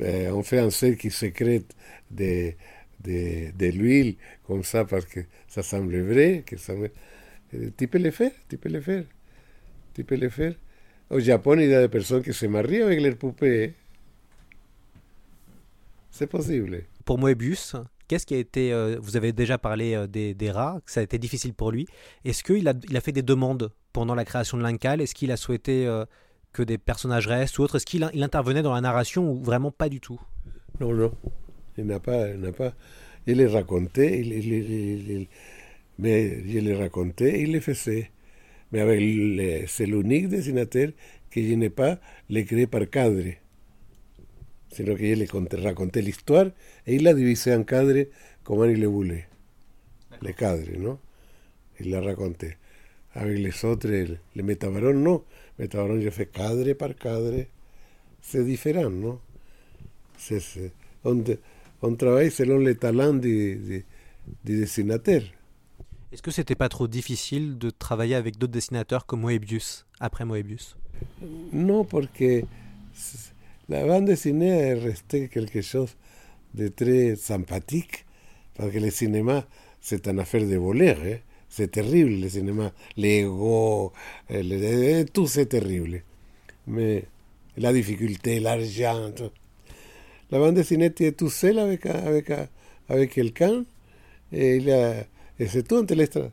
On 0.00 0.42
fait 0.42 0.58
un 0.58 0.70
cercle 0.70 0.98
qui 0.98 1.10
sécrète 1.10 1.74
de, 2.10 2.52
de, 3.04 3.50
de 3.56 3.66
l'huile 3.66 4.16
comme 4.46 4.64
ça 4.64 4.84
parce 4.84 5.04
que 5.04 5.20
ça 5.48 5.62
semble 5.62 6.00
vrai. 6.00 6.42
Que 6.46 6.56
ça 6.56 6.72
Euh, 7.54 7.70
Tu 7.76 7.86
peux 7.88 7.98
le 7.98 8.10
faire, 8.10 8.32
tu 8.48 8.56
peux 8.58 8.68
le 8.70 8.80
faire. 8.80 9.04
Tu 9.94 10.04
peux 10.04 10.28
faire. 10.30 10.54
Au 11.10 11.20
Japon, 11.20 11.58
il 11.58 11.68
y 11.68 11.74
a 11.74 11.82
des 11.82 11.88
personnes 11.88 12.22
qui 12.22 12.32
se 12.32 12.46
marient 12.46 12.82
avec 12.82 13.00
leurs 13.00 13.16
poupées. 13.16 13.64
hein. 13.66 13.72
C'est 16.10 16.26
possible. 16.26 16.84
Pour 17.04 17.18
Moebius, 17.18 17.76
qu'est-ce 18.08 18.26
qui 18.26 18.34
a 18.34 18.38
été. 18.38 18.72
euh, 18.72 18.98
vous 19.00 19.16
avez 19.16 19.32
déjà 19.32 19.58
parlé 19.58 19.94
euh, 19.94 20.06
des, 20.06 20.34
des 20.34 20.50
rats, 20.50 20.80
que 20.84 20.90
ça 20.90 21.00
a 21.00 21.02
été 21.02 21.18
difficile 21.18 21.54
pour 21.54 21.70
lui. 21.72 21.86
Est-ce 22.24 22.42
qu'il 22.42 22.68
a, 22.68 22.74
il 22.88 22.96
a 22.96 23.00
fait 23.00 23.12
des 23.12 23.22
demandes 23.22 23.72
pendant 23.92 24.14
la 24.14 24.24
création 24.24 24.56
de 24.58 24.62
l'Incal? 24.62 25.00
Est-ce 25.00 25.14
qu'il 25.14 25.32
a 25.32 25.36
souhaité 25.36 25.86
que 26.52 26.62
des 26.62 26.78
personnages 26.78 27.26
restent 27.26 27.58
ou 27.58 27.62
autre 27.62 27.76
Est-ce 27.76 27.86
qu'il 27.86 28.08
il 28.14 28.22
intervenait 28.22 28.62
dans 28.62 28.74
la 28.74 28.80
narration 28.80 29.30
ou 29.30 29.42
vraiment 29.42 29.70
pas 29.70 29.88
du 29.88 30.00
tout? 30.00 30.20
Non, 30.80 30.92
non. 30.92 31.12
Il 31.78 31.86
n'a 31.86 32.00
pas, 32.00 32.28
il 32.30 32.40
n'a 32.40 32.52
pas. 32.52 32.74
Il 33.26 33.36
les 33.38 33.46
racontait, 33.46 34.20
il, 34.20 34.32
il- 34.32 34.52
il- 34.52 34.70
il- 34.70 35.10
il- 35.10 35.28
mais 35.98 36.42
je 36.50 36.58
les 36.58 36.74
racontais, 36.74 37.40
il 37.42 37.52
les 37.52 37.60
faisait. 37.60 38.10
Mais 38.72 38.80
avec 38.80 39.00
c'est 39.68 39.86
l'unique 39.86 40.28
dessinateur 40.28 40.88
que 41.30 41.42
je 41.42 41.54
n'ai 41.54 41.70
pas 41.70 41.98
les 42.28 42.44
créé 42.44 42.66
par 42.66 42.88
cadre. 42.90 43.22
Sino 44.70 44.94
que 44.96 45.04
je 45.06 45.14
les 45.14 45.62
racontais 45.62 46.00
l'histoire 46.00 46.46
et 46.86 46.94
il 46.96 47.02
la 47.02 47.12
divisait 47.14 47.54
en 47.54 47.62
cadres 47.62 48.06
comme 48.42 48.64
il 48.70 48.80
le 48.80 48.86
voulait. 48.86 49.26
Les 50.22 50.32
cadres, 50.34 50.66
non 50.78 50.98
Il 51.80 51.90
la 51.90 52.00
racontait. 52.00 52.56
Avec 53.14 53.38
les 53.38 53.64
autres, 53.66 53.88
le, 53.88 54.16
le 54.34 54.42
métabaron, 54.42 54.94
non. 54.94 55.22
Fais 55.58 56.26
cadre 56.26 56.72
par 56.74 56.94
cadre. 56.96 57.44
C'est 58.20 58.44
différent, 58.44 58.90
non 58.90 59.18
on, 61.04 61.24
on 61.82 61.94
travaille 61.96 62.30
selon 62.30 62.58
les 62.58 62.76
talents 62.76 63.14
du, 63.14 63.56
du, 63.56 63.84
du 64.44 64.60
dessinateur. 64.60 65.22
Est-ce 66.12 66.22
que 66.22 66.30
c'était 66.30 66.54
pas 66.54 66.68
trop 66.68 66.86
difficile 66.86 67.58
de 67.58 67.70
travailler 67.70 68.14
avec 68.14 68.36
d'autres 68.38 68.52
dessinateurs 68.52 69.06
comme 69.06 69.22
Moebius, 69.22 69.86
après 69.98 70.24
Moebius? 70.24 70.76
Non, 71.52 71.84
parce 71.84 72.06
que 72.14 72.42
la 73.68 73.86
bande 73.86 74.04
dessinée 74.04 74.50
est 74.50 74.74
restée 74.74 75.28
quelque 75.28 75.62
chose 75.62 75.96
de 76.54 76.68
très 76.68 77.16
sympathique, 77.16 78.04
parce 78.54 78.70
que 78.70 78.78
le 78.78 78.90
cinéma, 78.90 79.46
c'est 79.80 80.06
une 80.06 80.20
affaire 80.20 80.46
de 80.46 80.56
voleur. 80.56 80.98
hein. 81.02 81.16
C'est 81.54 81.70
terrible, 81.70 82.12
le 82.22 82.28
cinéma. 82.30 82.72
L'ego, 82.96 83.92
le- 84.30 85.04
tout 85.04 85.26
terrible. 85.46 86.02
Mais 86.66 87.04
la 87.58 87.72
difficulté, 87.74 88.40
l'argent. 88.40 89.12
La 90.30 90.38
bande 90.38 90.54
dessinée, 90.54 90.90
tu 90.92 91.04
es 91.04 91.12
tout 91.12 91.28
seul 91.28 91.58
avec, 91.58 91.84
avec, 91.86 92.30
avec 92.88 93.10
quelqu'un, 93.12 93.64
et, 94.32 94.56
il 94.56 94.70
a- 94.70 95.04
et 95.38 95.46
c'est 95.46 95.64
tout. 95.68 95.84
laisse 95.94 96.10
tra- 96.10 96.30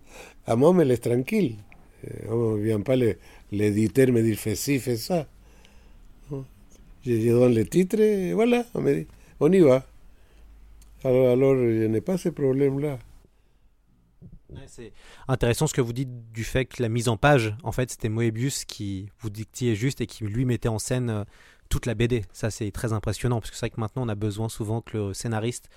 À 0.48 0.56
moi, 0.56 0.74
me 0.74 0.84
laisse 0.86 1.02
tranquille. 1.02 1.56
On 2.30 2.56
ne 2.56 2.64
vient 2.64 2.80
pas 2.82 2.96
l'éditeur 3.52 4.08
me 4.14 4.22
dire 4.24 4.38
fais 4.38 4.56
ci, 4.56 4.80
fais 4.80 4.96
ça. 4.98 5.28
Je, 7.06 7.12
je 7.12 7.30
donne 7.32 7.56
le 7.56 7.66
titre 7.66 7.98
voilà, 8.34 8.66
on 8.74 8.82
me 8.82 8.94
dit, 8.96 9.08
on 9.40 9.52
y 9.52 9.60
va. 9.60 9.86
Alors, 11.04 11.30
alors 11.32 11.56
je 11.56 11.88
n'ai 11.88 12.02
pas 12.02 12.18
ce 12.18 12.30
problème-là. 12.30 13.00
C'est 14.68 14.92
intéressant 15.28 15.68
ce 15.68 15.74
que 15.74 15.82
vous 15.82 15.94
dites 15.94 16.32
du 16.32 16.44
fait 16.44 16.66
que 16.66 16.82
la 16.82 16.90
mise 16.90 17.08
en 17.10 17.18
page, 17.18 17.56
en 17.64 17.72
fait, 17.72 17.92
c'était 17.92 18.10
Moebius 18.10 18.66
qui 18.66 19.10
vous 19.20 19.30
dictait 19.30 19.76
juste 19.76 20.02
et 20.02 20.08
qui 20.08 20.24
lui 20.26 20.46
mettait 20.46 20.70
en 20.70 20.80
scène 20.80 21.10
euh, 21.10 21.24
toute 21.70 21.86
la 21.86 21.94
BD. 21.96 22.24
Ça, 22.34 22.50
c'est 22.50 22.72
très 22.72 22.94
impressionnant 22.94 23.40
parce 23.40 23.52
que 23.52 23.56
c'est 23.58 23.68
vrai 23.68 23.70
que 23.76 23.80
maintenant, 23.80 24.06
on 24.06 24.10
a 24.10 24.16
besoin 24.16 24.50
souvent 24.50 24.82
que 24.82 24.98
le 24.98 25.14
scénariste 25.14 25.70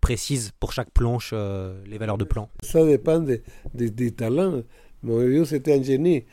précise 0.00 0.52
pour 0.60 0.72
chaque 0.72 0.90
planche 0.90 1.30
euh, 1.32 1.82
les 1.86 1.98
valeurs 1.98 2.18
de 2.18 2.24
plan. 2.24 2.48
Ça 2.62 2.84
dépend 2.84 3.18
de- 3.18 3.40
de- 3.74 3.88
du 3.88 4.12
talent. 4.12 4.62
Moebius 5.02 5.52
était 5.52 5.78
un 5.78 5.82
génie. 5.82 6.24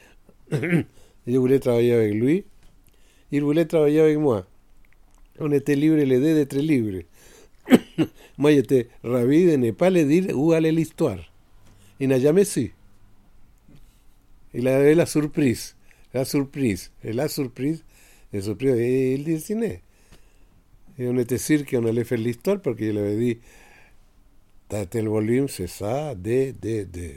Je 0.52 1.38
voulais 1.38 1.60
travailler 1.60 1.94
avec 1.94 2.14
lui. 2.14 2.46
Il 3.32 3.44
voulait 3.44 3.66
travailler 3.66 4.02
avec 4.02 4.18
moi. 4.18 4.46
On 5.40 5.52
était 5.52 5.76
libres 5.76 5.96
les 5.98 6.20
d'être 6.20 6.56
libres. 6.56 7.04
moi, 8.38 8.52
j'étais 8.52 8.90
ravi 9.04 9.46
de 9.46 9.56
ne 9.56 9.72
pas 9.72 9.90
lui 9.90 10.06
dire 10.06 10.38
où 10.38 10.52
allait 10.52 10.72
l'histoire. 10.72 11.18
Il 12.00 12.10
n'a 12.10 12.20
jamais 12.20 12.46
su. 12.46 12.74
Il 14.54 14.68
avait 14.68 14.96
la 14.96 15.06
surprise. 15.06 15.76
La 16.14 16.26
surprise. 16.26 16.92
Et 17.04 17.14
la 17.14 17.28
surprise, 17.28 17.84
la 18.32 18.42
surprise, 18.42 18.76
et 18.76 19.14
il 19.16 19.24
dessinait. 19.24 19.82
Et 20.98 21.08
on 21.08 21.18
était 21.18 21.38
sûr 21.38 21.66
qu'on 21.66 21.86
allait 21.86 22.06
faire 22.06 22.18
l'histoire 22.18 22.62
parce 22.62 22.78
que 22.78 22.86
je 22.86 22.92
lui 22.92 23.00
avais 23.00 23.18
dit 23.18 23.38
T'as 24.68 24.86
tel 24.86 25.08
volume, 25.08 25.48
c'est 25.48 25.68
ça, 25.68 26.16
D, 26.16 26.54
D, 26.54 26.86
D. 26.86 27.16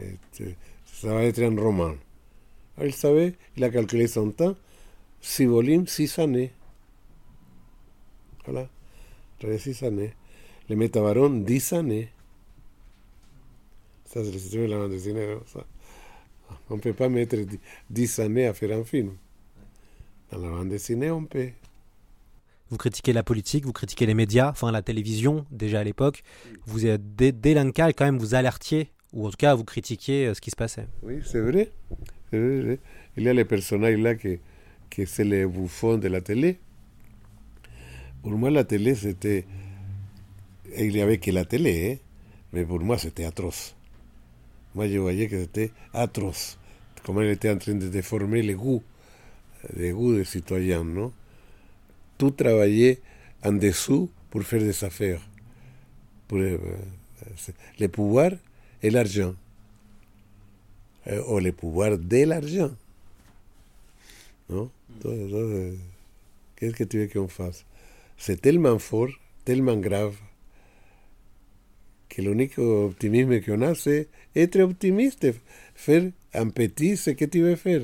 Et, 0.00 0.54
Ça 0.84 1.14
va 1.14 1.24
être 1.24 1.42
un 1.42 1.56
roman. 1.56 1.94
Alors, 2.76 2.86
il 2.86 2.94
savait, 2.94 3.34
il 3.56 3.64
a 3.64 3.70
calculé 3.70 4.06
son 4.06 4.30
temps, 4.30 4.54
six 5.20 5.46
volumes, 5.46 5.86
six 5.86 6.18
années. 6.18 6.52
Voilà, 8.44 8.68
J'avais 9.40 9.58
six 9.58 9.82
années. 9.82 10.12
Le 10.68 10.76
Métabaron, 10.76 11.30
dix 11.30 11.72
années. 11.72 12.08
Ça, 14.08 14.24
c'est 14.24 14.32
le 14.32 14.38
système 14.38 14.62
de 14.62 14.70
la 14.70 14.78
bande 14.78 14.90
dessinée. 14.90 15.26
non, 15.26 15.40
ça. 15.46 15.64
On 16.70 16.76
ne 16.76 16.80
peut 16.80 16.94
pas 16.94 17.08
mettre 17.08 17.36
dix- 17.36 17.60
dix 17.90 18.18
années 18.20 18.46
à 18.46 18.54
faire 18.54 18.76
un 18.76 18.84
film. 18.84 19.12
Dans 20.32 20.38
la 20.38 20.48
bande 20.48 20.70
dessinée, 20.70 21.10
on 21.10 21.24
peut. 21.24 21.50
Vous 22.70 22.76
critiquez 22.76 23.12
la 23.14 23.22
politique, 23.22 23.64
vous 23.64 23.72
critiquez 23.72 24.04
les 24.06 24.14
médias, 24.14 24.50
enfin 24.50 24.70
la 24.72 24.82
télévision 24.82 25.46
déjà 25.50 25.80
à 25.80 25.84
l'époque. 25.84 26.22
Vous 26.66 26.80
dès, 26.98 27.32
dès 27.32 27.54
l'Incal 27.54 27.94
quand 27.94 28.04
même 28.04 28.18
vous 28.18 28.34
alertiez 28.34 28.90
ou 29.14 29.26
en 29.26 29.30
tout 29.30 29.38
cas 29.38 29.54
vous 29.54 29.64
critiquiez 29.64 30.26
euh, 30.26 30.34
ce 30.34 30.40
qui 30.42 30.50
se 30.50 30.56
passait. 30.56 30.86
Oui, 31.02 31.20
c'est 31.24 31.40
vrai. 31.40 31.70
Il 32.32 32.78
y 33.24 33.28
a 33.28 33.32
les 33.32 33.46
personnages 33.46 33.96
là 33.98 34.14
qui, 34.14 34.38
qui 34.90 35.06
c'est 35.06 35.24
les 35.24 35.46
bouffons 35.46 35.96
de 35.96 36.08
la 36.08 36.20
télé. 36.20 36.58
Pour 38.22 38.32
moi, 38.32 38.50
la 38.50 38.64
télé, 38.64 38.94
c'était. 38.94 39.46
Il 40.76 40.92
n'y 40.92 41.00
avait 41.00 41.16
que 41.18 41.30
la 41.30 41.46
télé, 41.46 41.92
hein. 41.92 42.04
mais 42.52 42.64
pour 42.66 42.80
moi, 42.80 42.98
c'était 42.98 43.24
atroce. 43.24 43.74
Moi, 44.74 44.88
je 44.88 44.98
voyais 44.98 45.28
que 45.28 45.40
c'était 45.40 45.72
atroce. 45.92 46.58
Comment 47.04 47.22
il 47.22 47.30
était 47.30 47.50
en 47.50 47.58
train 47.58 47.74
de 47.74 47.88
déformer 47.88 48.42
les 48.42 48.54
goûts, 48.54 48.82
les 49.76 49.90
goûts 49.92 50.14
des 50.14 50.24
citoyens, 50.24 50.84
non? 50.84 51.12
Tout 52.18 52.30
travaillait 52.32 53.00
en 53.44 53.52
dessous 53.52 54.10
pour 54.30 54.42
faire 54.42 54.60
des 54.60 54.84
affaires. 54.84 55.20
Pour, 56.26 56.38
euh, 56.38 56.58
le 57.80 57.86
pouvoir 57.88 58.32
et 58.82 58.90
l'argent. 58.90 59.34
Euh, 61.06 61.22
ou 61.28 61.38
le 61.38 61.52
pouvoir 61.52 61.96
de 61.96 62.24
l'argent. 62.24 62.70
Non? 64.50 64.70
Entonces, 64.96 65.78
Qu'est-ce 66.58 66.74
que 66.74 66.84
tu 66.84 66.98
veux 66.98 67.06
qu'on 67.06 67.28
fasse? 67.28 67.64
C'est 68.16 68.40
tellement 68.40 68.80
fort, 68.80 69.10
tellement 69.44 69.76
grave, 69.76 70.16
que 72.08 72.22
l'unique 72.22 72.58
optimisme 72.58 73.40
qu'on 73.40 73.62
a, 73.62 73.74
c'est 73.74 74.08
être 74.34 74.60
optimiste, 74.60 75.26
faire 75.74 76.10
en 76.34 76.50
petit 76.50 76.96
ce 76.96 77.10
que 77.10 77.24
tu 77.24 77.42
veux 77.42 77.56
faire. 77.56 77.82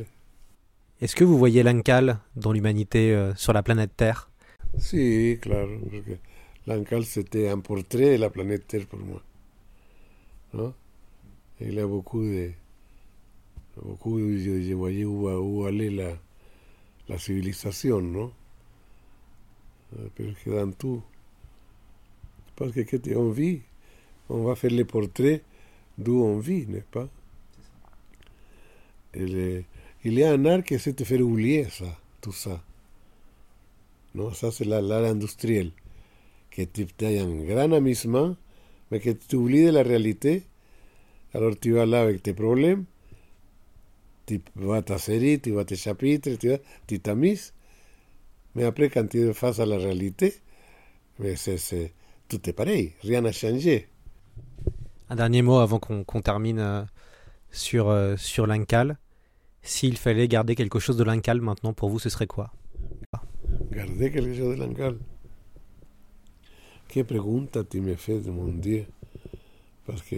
Est-ce 1.00 1.16
que 1.16 1.24
vous 1.24 1.38
voyez 1.38 1.62
l'Ancal 1.62 2.18
dans 2.36 2.52
l'humanité 2.52 3.12
euh, 3.12 3.34
sur 3.34 3.52
la 3.52 3.62
planète 3.62 3.96
Terre? 3.96 4.30
Si, 4.78 5.38
claro, 5.40 5.78
parce 5.90 6.04
que 6.04 6.12
l'Ancal 6.66 7.04
c'était 7.04 7.48
un 7.48 7.60
portrait 7.60 8.16
de 8.16 8.20
la 8.20 8.30
planète 8.30 8.66
Terre 8.66 8.86
pour 8.86 9.00
moi. 9.00 9.22
Non 10.52 10.72
Il 11.60 11.74
y 11.74 11.80
a 11.80 11.86
beaucoup 11.86 12.22
de. 12.22 12.50
Beaucoup, 13.82 14.18
je, 14.20 14.62
je 14.62 14.72
voyais 14.74 15.04
où, 15.04 15.28
où 15.28 15.64
allait 15.64 15.90
la, 15.90 16.16
la 17.08 17.18
civilisation, 17.18 18.00
non? 18.00 18.32
Pero 20.14 20.32
que 20.44 20.50
dans 20.50 20.72
tout. 20.72 21.02
Parce 22.56 22.72
que 22.72 22.80
qu'est-ce 22.80 23.14
qu'on 23.14 23.30
vit 23.30 23.62
On 24.28 24.44
va 24.44 24.54
faire 24.54 24.70
les 24.70 24.84
portraits 24.84 25.42
d'où 25.98 26.22
on 26.22 26.38
vit, 26.38 26.66
n'est-ce 26.66 26.84
pas? 26.84 27.08
Il, 29.14 29.36
est, 29.36 29.64
il 30.04 30.14
y 30.14 30.24
a 30.24 30.32
un 30.32 30.44
art 30.46 30.64
qui 30.64 30.74
essaie 30.74 30.92
de 30.92 31.04
faire 31.04 31.20
oublier 31.20 31.64
ça, 31.70 31.98
tout 32.20 32.32
ça. 32.32 32.62
Non, 34.14 34.32
ça 34.32 34.50
c'est 34.50 34.64
l'art 34.64 35.04
industriel, 35.04 35.70
que 36.50 36.62
tu 36.62 36.86
as 37.02 37.08
un 37.08 37.44
grand 37.44 37.72
amusement, 37.72 38.36
mais 38.90 39.00
que 39.00 39.10
tu 39.10 39.36
oublies 39.36 39.66
de 39.66 39.70
la 39.70 39.82
réalité. 39.82 40.44
Alors 41.32 41.58
tu 41.58 41.72
vas 41.72 41.86
là 41.86 42.02
avec 42.02 42.22
tes 42.22 42.32
problèmes, 42.32 42.84
tu 44.26 44.40
vas 44.56 44.82
ta 44.82 44.98
série, 44.98 45.40
tu 45.40 45.50
vas 45.50 45.64
tes 45.64 45.76
chapitres, 45.76 46.30
tu, 46.36 46.48
vas, 46.48 46.58
tu 46.86 47.00
t'amuses. 47.00 47.52
Mais 48.54 48.64
après, 48.64 48.88
quand 48.88 49.06
tu 49.08 49.20
es 49.20 49.34
face 49.34 49.58
à 49.58 49.66
la 49.66 49.76
réalité, 49.76 50.34
mais 51.18 51.36
c'est, 51.36 51.58
c'est, 51.58 51.92
tout 52.28 52.48
est 52.48 52.52
pareil, 52.52 52.92
rien 53.02 53.20
n'a 53.20 53.32
changé. 53.32 53.88
Un 55.10 55.16
dernier 55.16 55.42
mot 55.42 55.58
avant 55.58 55.78
qu'on, 55.78 56.20
termine 56.22 56.58
euh, 56.58 56.82
sur, 57.50 57.88
euh, 57.88 58.16
sur 58.16 58.46
l'Incal. 58.46 58.98
S'il 59.62 59.96
fallait 59.96 60.28
garder 60.28 60.54
quelque 60.54 60.78
chose 60.78 60.96
de 60.96 61.04
l'Incal 61.04 61.40
maintenant, 61.40 61.72
pour 61.72 61.88
vous, 61.88 61.98
ce 61.98 62.08
serait 62.08 62.26
quoi? 62.26 62.52
Garder 63.70 64.10
quelque 64.10 64.34
chose 64.34 64.56
de 64.56 64.62
l'Incal? 64.62 64.96
Quelle 66.88 67.06
pregunta 67.06 67.64
tu 67.64 67.80
me 67.80 67.96
fais, 67.96 68.20
mon 68.20 68.48
Dieu? 68.48 68.86
Parce 69.86 70.02
que 70.02 70.16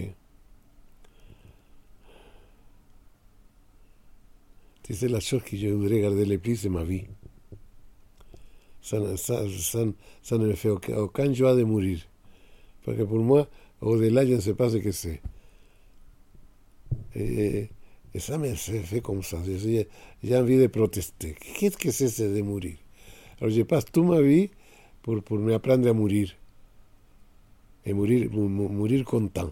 sais, 4.93 5.07
la 5.07 5.19
chose 5.19 5.43
que 5.43 5.57
je 5.57 5.67
voudrais 5.67 6.01
garder 6.01 6.25
le 6.25 6.37
plus, 6.37 6.55
c'est 6.55 6.69
ma 6.69 6.83
vie. 6.83 7.03
Ça, 8.81 9.17
ça, 9.17 9.43
ne 9.43 10.45
me 10.45 10.53
fait 10.53 10.69
aucun, 10.69 10.97
aucun 10.97 11.33
joie 11.33 11.55
de 11.55 11.63
mourir. 11.63 11.99
Parce 12.85 12.97
que 12.97 13.03
pour 13.03 13.19
moi, 13.19 13.47
au-delà, 13.81 14.25
je 14.25 14.33
ne 14.33 14.39
sais 14.39 14.53
pas 14.53 14.69
ce 14.69 14.77
que 14.77 14.91
c'est. 14.91 15.21
Et, 17.15 17.69
et, 18.13 18.19
ça 18.19 18.37
me 18.37 18.53
fait 18.53 19.01
comme 19.01 19.23
ça. 19.23 19.37
J'ai 19.45 20.37
envie 20.37 20.57
de 20.57 20.67
protester. 20.67 21.35
Qu'est-ce 21.57 21.77
que 21.77 21.91
c'est 21.91 22.33
de 22.33 22.41
mourir 22.41 22.75
Alors 23.39 23.51
je 23.51 23.61
passe 23.63 23.85
toute 23.85 24.05
ma 24.05 24.21
vie 24.21 24.49
pour, 25.01 25.21
pour 25.23 25.37
m'apprendre 25.39 25.87
à 25.87 25.93
mourir. 25.93 26.31
Et 27.85 27.93
mourir, 27.93 28.29
mourir 28.31 29.05
content. 29.05 29.51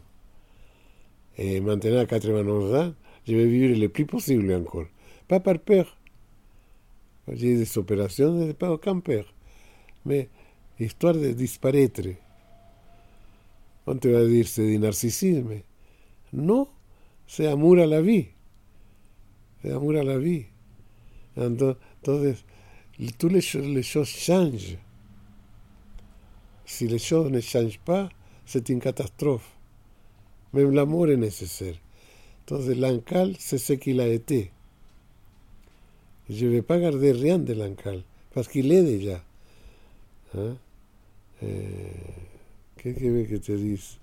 Et 1.37 1.59
maintenant, 1.59 1.99
à 1.99 2.05
91 2.05 2.73
ans, 2.75 2.93
je 3.27 3.35
vais 3.35 3.47
vivre 3.47 3.79
le 3.79 3.89
plus 3.89 4.05
possible 4.05 4.51
encore. 4.53 4.85
Pas 5.27 5.39
par 5.39 5.59
peur. 5.59 5.97
J'ai 7.31 7.55
des 7.55 7.77
opérations, 7.77 8.53
pas 8.53 8.71
aucun 8.71 8.99
peur. 8.99 9.33
Mais 10.05 10.29
histoire 10.79 11.13
de 11.13 11.31
disparaître. 11.31 12.01
On 13.87 13.95
te 13.95 14.07
va 14.07 14.25
dire 14.25 14.47
c'est 14.47 14.65
du 14.65 14.79
narcissisme. 14.79 15.61
Non, 16.33 16.67
c'est 17.27 17.47
amour 17.47 17.77
à 17.79 17.85
la 17.85 18.01
vie. 18.01 18.27
C'est 19.61 19.71
amour 19.71 19.95
à 19.95 20.03
la 20.03 20.17
vie. 20.17 20.45
Entonces, 21.37 22.43
les 22.97 23.41
choses, 23.41 23.67
les 23.67 23.83
choses 23.83 24.07
changent. 24.07 24.77
Si 26.65 26.87
les 26.87 26.99
choses 26.99 27.29
ne 27.29 27.41
changent 27.41 27.79
pas, 27.79 28.09
c'est 28.45 28.69
une 28.69 28.79
catastrophe. 28.79 29.55
Même 30.53 30.71
l'amour 30.71 31.09
est 31.09 31.17
nécessaire. 31.17 31.75
Entonces, 32.43 32.75
l'ancal, 32.75 33.35
c'est 33.39 33.57
ce 33.57 33.73
qu'il 33.73 33.99
a 33.99 34.07
été. 34.07 34.51
Je 36.29 36.45
ne 36.45 36.51
vais 36.51 36.61
pas 36.61 36.79
garder 36.79 37.11
rien 37.11 37.37
de 37.37 37.53
l'ancal, 37.53 38.01
parce 38.33 38.47
qu'il 38.47 38.71
est 38.71 38.83
déjà. 38.83 39.23
Hein? 40.35 40.55
Eh, 41.43 41.67
¿Qué 42.85 42.93
quiere 42.93 43.25
que 43.25 43.39
te 43.39 43.55
dice? 43.57 43.99